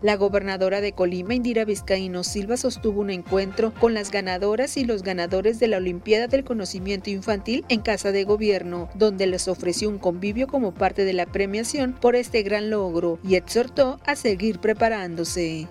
La 0.00 0.16
gobernadora 0.16 0.80
de 0.80 0.92
Colima, 0.92 1.34
Indira 1.34 1.64
Vizcaíno 1.64 2.22
Silva, 2.22 2.56
sostuvo 2.56 3.00
un 3.00 3.10
encuentro 3.10 3.74
con 3.74 3.94
las 3.94 4.12
ganadoras 4.12 4.76
y 4.76 4.84
los 4.84 5.02
ganadores 5.02 5.58
de 5.58 5.66
la 5.66 5.78
Olimpiada 5.78 6.28
del 6.28 6.44
Conocimiento 6.44 7.10
Infantil 7.10 7.64
en 7.68 7.80
Casa 7.80 8.12
de 8.12 8.22
Gobierno, 8.22 8.88
donde 8.94 9.26
les 9.26 9.48
ofreció 9.48 9.88
un 9.88 9.98
convivio 9.98 10.46
como 10.46 10.72
parte 10.72 11.04
de 11.04 11.14
la 11.14 11.26
premiación 11.26 11.94
por 11.94 12.14
este 12.14 12.44
gran 12.44 12.70
logro 12.70 13.18
y 13.24 13.34
exhortó 13.34 13.98
a 14.06 14.14
seguir 14.14 14.60
preparándose. 14.60 15.66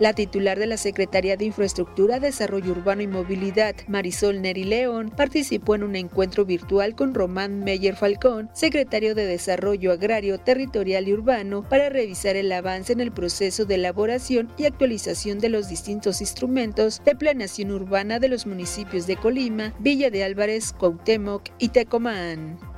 La 0.00 0.12
titular 0.12 0.58
de 0.58 0.66
la 0.66 0.76
Secretaría 0.76 1.36
de 1.36 1.44
Infraestructura, 1.44 2.18
Desarrollo 2.18 2.72
Urbano 2.72 3.02
y 3.02 3.06
Movilidad, 3.06 3.76
Marisol 3.86 4.42
Neri 4.42 4.64
León, 4.64 5.12
participó 5.16 5.76
en 5.76 5.84
un 5.84 5.94
encuentro 5.94 6.44
virtual 6.44 6.96
con 6.96 7.14
Román 7.14 7.60
Meyer 7.60 7.94
Falcón, 7.94 8.50
secretario 8.54 9.14
de 9.14 9.24
Desarrollo 9.24 9.92
Agrario, 9.92 10.38
Territorial 10.38 11.06
y 11.06 11.12
Urbano, 11.12 11.62
para 11.68 11.90
revisar 11.90 12.34
el 12.34 12.50
avance 12.50 12.92
en 12.92 13.00
el 13.00 13.12
proceso 13.12 13.66
de 13.66 13.76
elaboración 13.76 14.50
y 14.56 14.64
actualización 14.64 15.38
de 15.38 15.50
los 15.50 15.68
distintos 15.68 16.20
instrumentos 16.20 17.00
de 17.04 17.14
planeación 17.14 17.70
urbana 17.70 18.18
de 18.18 18.28
los 18.28 18.46
municipios 18.46 19.06
de 19.06 19.16
Colima, 19.16 19.74
Villa 19.78 20.10
de 20.10 20.24
Álvarez, 20.24 20.72
Cuauhtémoc 20.72 21.50
y 21.58 21.68
Tecomán. 21.68 22.73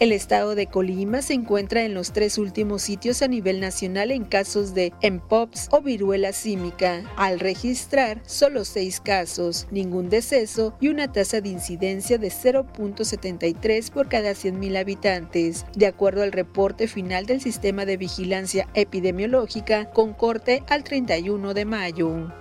El 0.00 0.12
estado 0.12 0.54
de 0.54 0.66
Colima 0.66 1.20
se 1.20 1.34
encuentra 1.34 1.84
en 1.84 1.92
los 1.92 2.12
tres 2.12 2.38
últimos 2.38 2.80
sitios 2.80 3.20
a 3.20 3.28
nivel 3.28 3.60
nacional 3.60 4.10
en 4.12 4.24
casos 4.24 4.72
de 4.72 4.94
MPOPS 5.02 5.68
o 5.72 5.82
viruela 5.82 6.32
símica, 6.32 7.04
al 7.16 7.38
registrar 7.38 8.22
solo 8.24 8.64
seis 8.64 8.98
casos, 8.98 9.66
ningún 9.70 10.08
deceso 10.08 10.74
y 10.80 10.88
una 10.88 11.12
tasa 11.12 11.42
de 11.42 11.50
incidencia 11.50 12.16
de 12.16 12.28
0.73 12.28 13.90
por 13.90 14.08
cada 14.08 14.30
100.000 14.30 14.78
habitantes, 14.78 15.66
de 15.76 15.86
acuerdo 15.86 16.22
al 16.22 16.32
reporte 16.32 16.88
final 16.88 17.26
del 17.26 17.42
Sistema 17.42 17.84
de 17.84 17.98
Vigilancia 17.98 18.68
Epidemiológica 18.72 19.90
con 19.90 20.14
corte 20.14 20.62
al 20.70 20.82
31 20.82 21.52
de 21.52 21.64
mayo. 21.66 22.32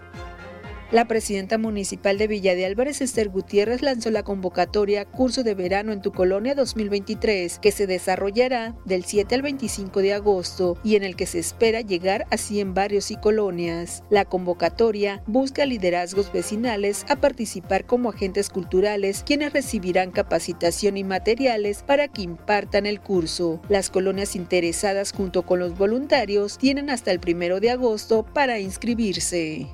La 0.91 1.05
presidenta 1.05 1.59
municipal 1.59 2.17
de 2.17 2.25
Villa 2.25 2.55
de 2.55 2.65
Álvarez, 2.65 3.01
Esther 3.01 3.29
Gutiérrez, 3.29 3.83
lanzó 3.83 4.09
la 4.09 4.23
convocatoria 4.23 5.05
Curso 5.05 5.43
de 5.43 5.53
Verano 5.53 5.91
en 5.91 6.01
tu 6.01 6.11
Colonia 6.11 6.55
2023, 6.55 7.59
que 7.59 7.71
se 7.71 7.85
desarrollará 7.85 8.75
del 8.85 9.05
7 9.05 9.35
al 9.35 9.43
25 9.43 10.01
de 10.01 10.15
agosto 10.15 10.79
y 10.83 10.95
en 10.95 11.03
el 11.03 11.15
que 11.15 11.27
se 11.27 11.37
espera 11.37 11.81
llegar 11.81 12.25
a 12.31 12.37
100 12.37 12.73
barrios 12.73 13.11
y 13.11 13.17
colonias. 13.17 14.03
La 14.09 14.25
convocatoria 14.25 15.21
busca 15.27 15.67
liderazgos 15.67 16.33
vecinales 16.33 17.05
a 17.07 17.17
participar 17.17 17.85
como 17.85 18.09
agentes 18.09 18.49
culturales, 18.49 19.21
quienes 19.23 19.53
recibirán 19.53 20.09
capacitación 20.09 20.97
y 20.97 21.03
materiales 21.03 21.83
para 21.83 22.07
que 22.07 22.23
impartan 22.23 22.87
el 22.87 22.99
curso. 22.99 23.61
Las 23.69 23.91
colonias 23.91 24.35
interesadas 24.35 25.11
junto 25.11 25.43
con 25.43 25.59
los 25.59 25.77
voluntarios 25.77 26.57
tienen 26.57 26.89
hasta 26.89 27.11
el 27.11 27.19
1 27.23 27.59
de 27.59 27.69
agosto 27.69 28.25
para 28.33 28.59
inscribirse. 28.59 29.67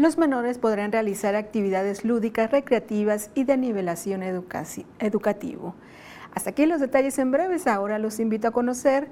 Los 0.00 0.16
menores 0.16 0.58
podrán 0.58 0.92
realizar 0.92 1.36
actividades 1.36 2.04
lúdicas, 2.04 2.50
recreativas 2.50 3.30
y 3.34 3.44
de 3.44 3.58
nivelación 3.58 4.22
educativo. 4.22 5.74
Hasta 6.34 6.50
aquí 6.50 6.64
los 6.64 6.80
detalles 6.80 7.18
en 7.18 7.30
breves. 7.30 7.66
Ahora 7.66 7.98
los 7.98 8.18
invito 8.18 8.48
a 8.48 8.50
conocer 8.50 9.08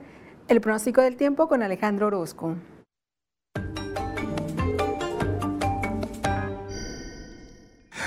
el 0.49 0.61
pronóstico 0.63 1.03
del 1.03 1.17
tiempo 1.17 1.47
con 1.47 1.63
Alejandro 1.63 2.07
Orozco. 2.07 2.57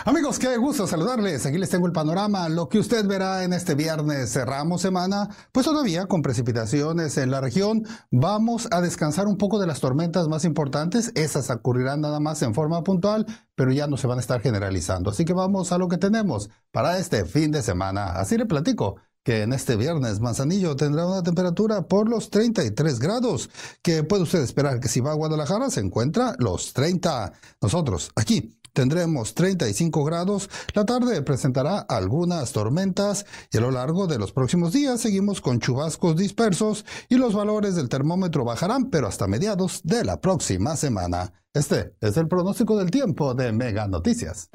Amigos, 0.03 0.39
qué 0.39 0.57
gusto 0.57 0.87
saludarles. 0.87 1.45
Aquí 1.45 1.59
les 1.59 1.69
tengo 1.69 1.85
el 1.85 1.93
panorama. 1.93 2.49
Lo 2.49 2.69
que 2.69 2.79
usted 2.79 3.05
verá 3.05 3.43
en 3.43 3.53
este 3.53 3.75
viernes, 3.75 4.33
cerramos 4.33 4.81
semana, 4.81 5.29
pues 5.51 5.67
todavía 5.67 6.07
con 6.07 6.23
precipitaciones 6.23 7.19
en 7.19 7.29
la 7.29 7.39
región. 7.39 7.85
Vamos 8.09 8.67
a 8.71 8.81
descansar 8.81 9.27
un 9.27 9.37
poco 9.37 9.59
de 9.59 9.67
las 9.67 9.79
tormentas 9.79 10.27
más 10.27 10.43
importantes. 10.43 11.11
Esas 11.13 11.51
ocurrirán 11.51 12.01
nada 12.01 12.19
más 12.19 12.41
en 12.41 12.55
forma 12.55 12.83
puntual, 12.83 13.27
pero 13.53 13.71
ya 13.71 13.85
no 13.85 13.95
se 13.95 14.07
van 14.07 14.17
a 14.17 14.21
estar 14.21 14.41
generalizando. 14.41 15.11
Así 15.11 15.23
que 15.23 15.33
vamos 15.33 15.71
a 15.71 15.77
lo 15.77 15.87
que 15.87 15.99
tenemos 15.99 16.49
para 16.71 16.97
este 16.97 17.25
fin 17.25 17.51
de 17.51 17.61
semana. 17.61 18.13
Así 18.13 18.39
le 18.39 18.47
platico 18.47 18.95
que 19.23 19.43
en 19.43 19.53
este 19.53 19.75
viernes 19.75 20.19
Manzanillo 20.19 20.75
tendrá 20.75 21.05
una 21.05 21.21
temperatura 21.21 21.83
por 21.83 22.09
los 22.09 22.31
33 22.31 22.97
grados, 22.97 23.51
que 23.83 24.03
puede 24.03 24.23
usted 24.23 24.41
esperar 24.41 24.79
que 24.79 24.87
si 24.87 24.99
va 24.99 25.11
a 25.11 25.15
Guadalajara 25.15 25.69
se 25.69 25.81
encuentra 25.81 26.33
los 26.39 26.73
30. 26.73 27.33
Nosotros 27.61 28.09
aquí 28.15 28.57
tendremos 28.73 29.33
35 29.33 30.03
grados. 30.03 30.49
La 30.73 30.85
tarde 30.85 31.21
presentará 31.21 31.79
algunas 31.79 32.51
tormentas 32.51 33.25
y 33.51 33.57
a 33.57 33.61
lo 33.61 33.71
largo 33.71 34.07
de 34.07 34.19
los 34.19 34.31
próximos 34.31 34.73
días 34.73 35.01
seguimos 35.01 35.41
con 35.41 35.59
chubascos 35.59 36.15
dispersos 36.15 36.85
y 37.09 37.15
los 37.15 37.33
valores 37.33 37.75
del 37.75 37.89
termómetro 37.89 38.45
bajarán, 38.45 38.89
pero 38.89 39.07
hasta 39.07 39.27
mediados 39.27 39.81
de 39.83 40.03
la 40.03 40.21
próxima 40.21 40.75
semana. 40.75 41.33
Este 41.53 41.93
es 41.99 42.15
el 42.17 42.27
pronóstico 42.27 42.77
del 42.77 42.91
tiempo 42.91 43.33
de 43.33 43.51
Mega 43.51 43.87
Noticias. 43.87 44.49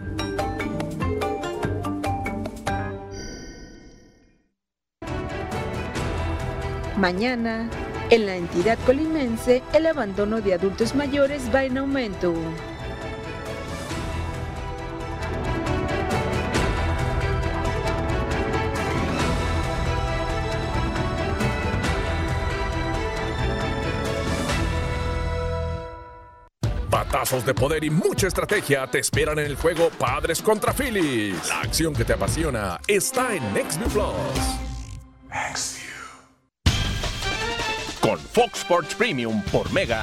Mañana, 6.97 7.69
en 8.09 8.25
la 8.25 8.37
entidad 8.37 8.79
colimense, 8.87 9.63
el 9.75 9.87
abandono 9.87 10.41
de 10.41 10.55
adultos 10.55 10.95
mayores 10.95 11.43
va 11.55 11.65
en 11.65 11.77
aumento. 11.77 12.33
Batazos 27.07 27.47
de 27.47 27.55
poder 27.55 27.85
y 27.85 27.91
mucha 27.91 28.27
estrategia 28.27 28.85
te 28.89 28.99
esperan 28.99 29.39
en 29.39 29.47
el 29.47 29.55
juego 29.55 29.91
Padres 29.91 30.43
contra 30.43 30.73
Phillies. 30.73 31.49
La 31.49 31.61
acción 31.61 31.95
que 31.95 32.05
te 32.05 32.15
apasiona 32.15 32.81
está 32.89 33.33
en 33.33 33.55
NextView 33.55 33.89
Plus. 33.91 34.07
Con 38.01 38.19
Fox 38.19 38.59
Sports 38.59 38.95
Premium 38.97 39.41
por 39.53 39.73
Mega, 39.73 40.03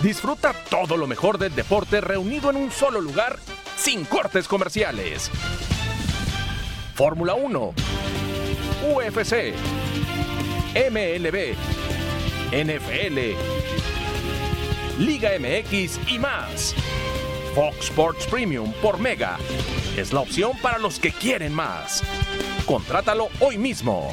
disfruta 0.00 0.52
todo 0.68 0.96
lo 0.96 1.06
mejor 1.06 1.38
del 1.38 1.54
deporte 1.54 2.00
reunido 2.00 2.50
en 2.50 2.56
un 2.56 2.72
solo 2.72 3.00
lugar 3.00 3.38
sin 3.76 4.04
cortes 4.04 4.48
comerciales. 4.48 5.30
Fórmula 6.96 7.34
1, 7.34 7.74
UFC, 8.92 9.54
MLB, 10.74 11.54
NFL, 12.50 13.36
Liga 14.98 15.30
MX 15.38 16.00
y 16.08 16.18
más. 16.18 16.74
Fox 17.54 17.86
Sports 17.86 18.26
Premium 18.26 18.72
por 18.82 18.98
Mega 18.98 19.38
es 19.96 20.12
la 20.12 20.20
opción 20.20 20.52
para 20.60 20.78
los 20.78 20.98
que 20.98 21.12
quieren 21.12 21.54
más. 21.54 22.02
Contrátalo 22.66 23.28
hoy 23.38 23.58
mismo. 23.58 24.12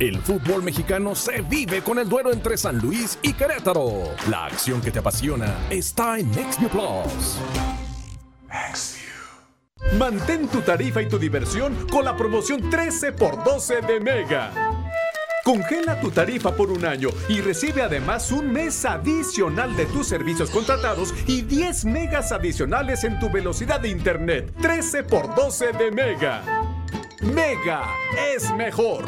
El 0.00 0.18
fútbol 0.18 0.62
mexicano 0.62 1.14
se 1.14 1.42
vive 1.42 1.82
con 1.82 1.98
el 1.98 2.08
duelo 2.08 2.32
entre 2.32 2.56
San 2.56 2.78
Luis 2.78 3.18
y 3.22 3.32
Querétaro. 3.32 4.14
La 4.28 4.46
acción 4.46 4.80
que 4.80 4.90
te 4.90 4.98
apasiona 4.98 5.56
está 5.70 6.18
en 6.18 6.30
NextView 6.32 6.70
Plus. 6.70 7.38
Mantén 9.96 10.48
tu 10.48 10.60
tarifa 10.60 11.02
y 11.02 11.08
tu 11.08 11.18
diversión 11.18 11.86
con 11.90 12.04
la 12.04 12.16
promoción 12.16 12.68
13 12.68 13.08
x 13.08 13.44
12 13.44 13.80
de 13.82 14.00
Mega. 14.00 14.77
Congela 15.48 15.98
tu 15.98 16.10
tarifa 16.10 16.54
por 16.54 16.70
un 16.70 16.84
año 16.84 17.08
y 17.26 17.40
recibe 17.40 17.80
además 17.80 18.30
un 18.32 18.52
mes 18.52 18.84
adicional 18.84 19.74
de 19.76 19.86
tus 19.86 20.06
servicios 20.06 20.50
contratados 20.50 21.14
y 21.26 21.40
10 21.40 21.86
megas 21.86 22.32
adicionales 22.32 23.02
en 23.04 23.18
tu 23.18 23.30
velocidad 23.30 23.80
de 23.80 23.88
internet. 23.88 24.52
13 24.60 24.98
x 24.98 25.10
12 25.34 25.72
de 25.72 25.90
Mega. 25.90 26.42
Mega 27.22 27.86
es 28.34 28.52
mejor. 28.56 29.06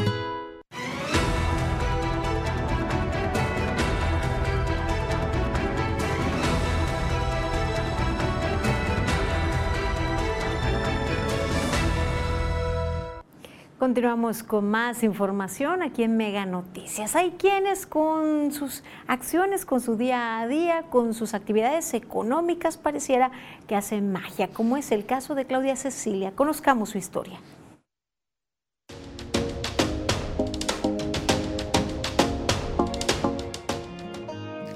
Continuamos 13.81 14.43
con 14.43 14.68
más 14.68 15.03
información 15.03 15.81
aquí 15.81 16.03
en 16.03 16.18
Mega 16.18 16.45
Noticias. 16.45 17.16
Hay 17.16 17.31
quienes 17.39 17.87
con 17.87 18.53
sus 18.53 18.85
acciones, 19.07 19.64
con 19.64 19.81
su 19.81 19.97
día 19.97 20.39
a 20.39 20.47
día, 20.47 20.83
con 20.91 21.14
sus 21.14 21.33
actividades 21.33 21.95
económicas, 21.95 22.76
pareciera 22.76 23.31
que 23.66 23.76
hacen 23.76 24.12
magia, 24.12 24.49
como 24.49 24.76
es 24.76 24.93
el 24.93 25.07
caso 25.07 25.35
de 25.35 25.47
Claudia 25.47 25.76
Cecilia. 25.76 26.33
Conozcamos 26.33 26.91
su 26.91 26.99
historia. 26.99 27.39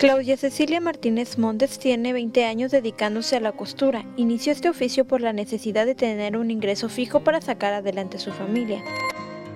Claudia 0.05 0.37
Cecilia 0.37 0.83
Martínez 0.83 1.39
Montes 1.39 1.79
tiene 1.79 2.13
20 2.13 2.45
años 2.45 2.71
dedicándose 2.71 3.37
a 3.37 3.41
la 3.41 3.53
costura. 3.53 4.05
Inició 4.19 4.53
este 4.53 4.69
oficio 4.69 5.07
por 5.07 5.23
la 5.23 5.33
necesidad 5.33 5.87
de 5.87 5.95
tener 5.95 6.37
un 6.37 6.51
ingreso 6.51 6.91
fijo 6.91 7.21
para 7.21 7.41
sacar 7.41 7.73
adelante 7.73 8.19
su 8.19 8.31
familia. 8.31 8.85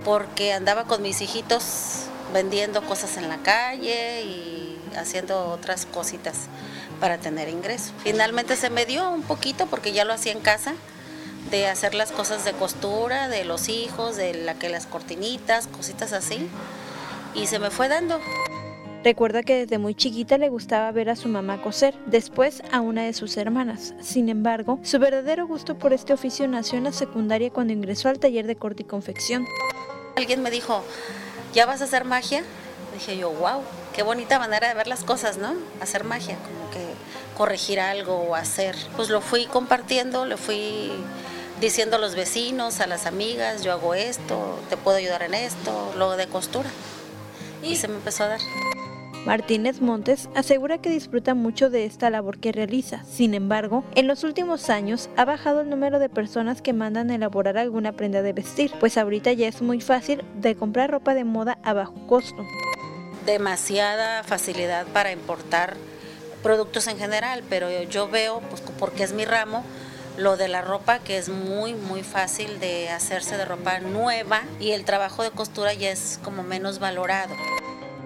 Porque 0.07 0.55
andaba 0.55 0.85
con 0.85 1.03
mis 1.03 1.21
hijitos 1.21 2.05
vendiendo 2.33 2.81
cosas 2.81 3.19
en 3.19 3.29
la 3.29 3.37
calle 3.43 4.23
y 4.23 4.79
haciendo 4.97 5.51
otras 5.51 5.85
cositas 5.85 6.47
para 6.99 7.19
tener 7.19 7.51
ingreso. 7.51 7.93
Finalmente 8.03 8.57
se 8.57 8.71
me 8.71 8.87
dio 8.87 9.11
un 9.11 9.25
poquito 9.25 9.67
porque 9.67 9.93
ya 9.93 10.07
lo 10.07 10.15
hacía 10.15 10.33
en 10.33 10.41
casa 10.41 10.73
de 11.51 11.67
hacer 11.67 11.93
las 11.93 12.11
cosas 12.11 12.47
de 12.47 12.55
costura, 12.55 13.29
de 13.29 13.45
los 13.45 13.69
hijos, 13.69 14.17
de 14.17 14.33
la 14.33 14.55
que 14.55 14.71
las 14.71 14.87
cortinitas, 14.87 15.67
cositas 15.67 16.15
así. 16.15 16.49
Y 17.35 17.49
se 17.49 17.59
me 17.59 17.69
fue 17.69 17.89
dando. 17.89 18.19
Recuerda 19.05 19.45
que 19.45 19.61
desde 19.61 19.79
muy 19.79 19.95
chiquita 19.95 20.39
le 20.39 20.49
gustaba 20.49 20.91
ver 20.91 21.09
a 21.09 21.17
su 21.17 21.29
mamá 21.29 21.63
coser, 21.63 21.95
después 22.07 22.63
a 22.73 22.81
una 22.81 23.05
de 23.05 23.13
sus 23.13 23.37
hermanas. 23.37 23.95
Sin 24.01 24.29
embargo, 24.29 24.81
su 24.83 24.99
verdadero 24.99 25.47
gusto 25.47 25.79
por 25.79 25.93
este 25.93 26.13
oficio 26.13 26.49
nació 26.49 26.79
en 26.79 26.85
la 26.85 26.93
secundaria 26.93 27.51
cuando 27.51 27.73
ingresó 27.73 28.09
al 28.09 28.19
taller 28.19 28.47
de 28.47 28.57
corte 28.57 28.83
y 28.83 28.87
confección. 28.87 29.47
Alguien 30.17 30.43
me 30.43 30.51
dijo, 30.51 30.83
¿ya 31.55 31.65
vas 31.65 31.81
a 31.81 31.85
hacer 31.85 32.05
magia? 32.05 32.43
Dije 32.93 33.17
yo, 33.17 33.31
wow, 33.31 33.63
qué 33.95 34.03
bonita 34.03 34.41
manera 34.41 34.67
de 34.67 34.75
ver 34.75 34.89
las 34.89 35.05
cosas, 35.05 35.39
¿no? 35.39 35.55
Hacer 35.81 36.03
magia, 36.03 36.37
como 36.37 36.69
que 36.73 36.85
corregir 37.37 37.79
algo 37.79 38.17
o 38.17 38.35
hacer. 38.35 38.75
Pues 38.97 39.11
lo 39.11 39.21
fui 39.21 39.47
compartiendo, 39.47 40.27
le 40.27 40.37
fui 40.37 40.91
diciendo 41.61 41.97
a 41.97 41.99
los 42.01 42.17
vecinos, 42.17 42.81
a 42.81 42.89
las 42.89 43.07
amigas, 43.07 43.63
yo 43.63 43.73
hago 43.73 43.95
esto, 43.95 44.59
te 44.69 44.77
puedo 44.77 44.97
ayudar 44.97 45.23
en 45.23 45.35
esto, 45.35 45.95
lo 45.97 46.17
de 46.17 46.27
costura. 46.27 46.69
Y 47.63 47.77
se 47.77 47.87
me 47.87 47.95
empezó 47.95 48.25
a 48.25 48.29
dar. 48.29 48.41
Martínez 49.27 49.81
Montes 49.81 50.29
asegura 50.35 50.79
que 50.79 50.91
disfruta 50.91 51.35
mucho 51.35 51.71
de 51.71 51.85
esta 51.85 52.11
labor 52.11 52.39
que 52.39 52.53
realiza. 52.53 53.05
Sin 53.05 53.35
embargo, 53.35 53.85
en 53.95 54.07
los 54.07 54.25
últimos 54.25 54.71
años 54.71 55.11
ha 55.17 55.25
bajado 55.25 55.61
el 55.61 55.71
número 55.71 55.99
de 55.99 56.09
personas 56.09 56.63
que 56.63 56.73
mandan 56.73 57.11
elaborar 57.11 57.59
alguna 57.59 57.93
prenda 57.93 58.23
de 58.23 58.33
vestir, 58.33 58.73
pues 58.81 58.97
ahorita 58.97 59.33
ya 59.33 59.49
es 59.49 59.61
muy 59.61 59.81
fácil 59.81 60.25
de 60.41 60.55
comprar 60.55 60.91
ropa 60.91 61.15
de 61.15 61.25
moda 61.25 61.59
a 61.63 61.73
bajo 61.75 61.95
costo. 62.07 62.47
Demasiada 63.27 64.23
facilidad 64.23 64.87
para 64.87 65.13
importar 65.13 65.77
productos 66.43 66.87
en 66.87 66.99
general, 66.99 67.43
pero 67.49 67.69
yo 67.83 68.09
veo, 68.09 68.41
pues 68.49 68.63
porque 68.79 69.03
es 69.03 69.13
mi 69.13 69.25
ramo, 69.25 69.65
lo 70.17 70.37
de 70.37 70.49
la 70.49 70.63
ropa 70.63 70.99
que 70.99 71.19
es 71.19 71.29
muy 71.29 71.75
muy 71.75 72.03
fácil 72.03 72.59
de 72.59 72.91
hacerse 72.91 73.37
de 73.37 73.45
ropa 73.45 73.79
nueva 73.79 74.43
y 74.59 74.73
el 74.73 74.85
trabajo 74.85 75.23
de 75.23 75.31
costura 75.31 75.75
ya 75.75 75.91
es 75.91 76.19
como 76.25 76.43
menos 76.43 76.79
valorado. 76.79 77.35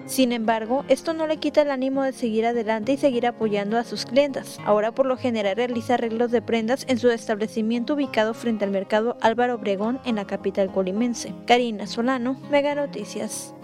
Sin 0.05 0.33
embargo, 0.33 0.83
esto 0.89 1.13
no 1.13 1.27
le 1.27 1.37
quita 1.37 1.61
el 1.61 1.71
ánimo 1.71 2.03
de 2.03 2.11
seguir 2.11 2.45
adelante 2.45 2.91
y 2.91 2.97
seguir 2.97 3.25
apoyando 3.25 3.77
a 3.77 3.85
sus 3.85 4.05
clientas. 4.05 4.59
Ahora 4.65 4.91
por 4.91 5.05
lo 5.05 5.15
general 5.15 5.55
realiza 5.55 5.93
arreglos 5.93 6.29
de 6.29 6.41
prendas 6.41 6.85
en 6.89 6.99
su 6.99 7.09
establecimiento 7.09 7.93
ubicado 7.93 8.33
frente 8.33 8.65
al 8.65 8.71
mercado 8.71 9.17
Álvaro 9.21 9.55
Obregón 9.55 9.99
en 10.03 10.15
la 10.15 10.27
capital 10.27 10.71
colimense. 10.71 11.33
Karina 11.47 11.87
Solano, 11.87 12.37
Mega 12.51 12.75
Noticias. 12.75 13.55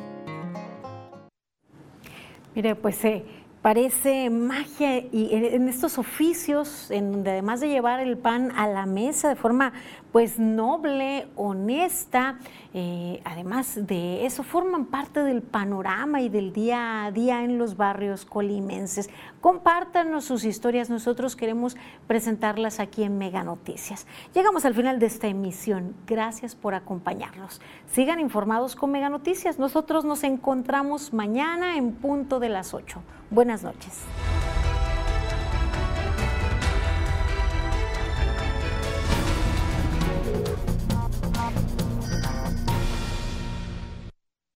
Mire, 2.55 2.75
pues 2.75 3.03
eh, 3.03 3.25
Parece 3.61 4.29
magia 4.29 4.99
y 4.99 5.31
en 5.33 5.67
estos 5.67 5.97
oficios, 5.97 6.89
en 6.91 7.11
donde 7.11 7.31
además 7.31 7.59
de 7.59 7.67
llevar 7.67 7.99
el 7.99 8.17
pan 8.17 8.53
a 8.55 8.69
la 8.69 8.85
mesa 8.85 9.27
de 9.27 9.35
forma 9.35 9.73
pues 10.11 10.39
noble, 10.39 11.27
honesta, 11.35 12.39
eh, 12.73 13.21
además 13.25 13.87
de 13.87 14.25
eso, 14.25 14.43
forman 14.43 14.85
parte 14.85 15.23
del 15.23 15.41
panorama 15.41 16.21
y 16.21 16.29
del 16.29 16.51
día 16.51 17.05
a 17.05 17.11
día 17.11 17.43
en 17.43 17.57
los 17.57 17.77
barrios 17.77 18.25
colimenses. 18.25 19.09
Compártanos 19.41 20.25
sus 20.25 20.45
historias, 20.45 20.89
nosotros 20.89 21.35
queremos 21.35 21.77
presentarlas 22.07 22.79
aquí 22.79 23.03
en 23.03 23.17
Mega 23.17 23.43
Noticias. 23.43 24.07
Llegamos 24.33 24.65
al 24.65 24.73
final 24.73 24.99
de 24.99 25.05
esta 25.05 25.27
emisión. 25.27 25.95
Gracias 26.07 26.55
por 26.55 26.73
acompañarnos. 26.73 27.61
Sigan 27.91 28.19
informados 28.19 28.75
con 28.75 28.91
Mega 28.91 29.09
Noticias. 29.09 29.59
Nosotros 29.59 30.05
nos 30.05 30.23
encontramos 30.23 31.13
mañana 31.13 31.77
en 31.77 31.93
punto 31.93 32.39
de 32.39 32.49
las 32.49 32.73
8. 32.73 33.01
Buenas 33.29 33.63
noches. 33.63 34.03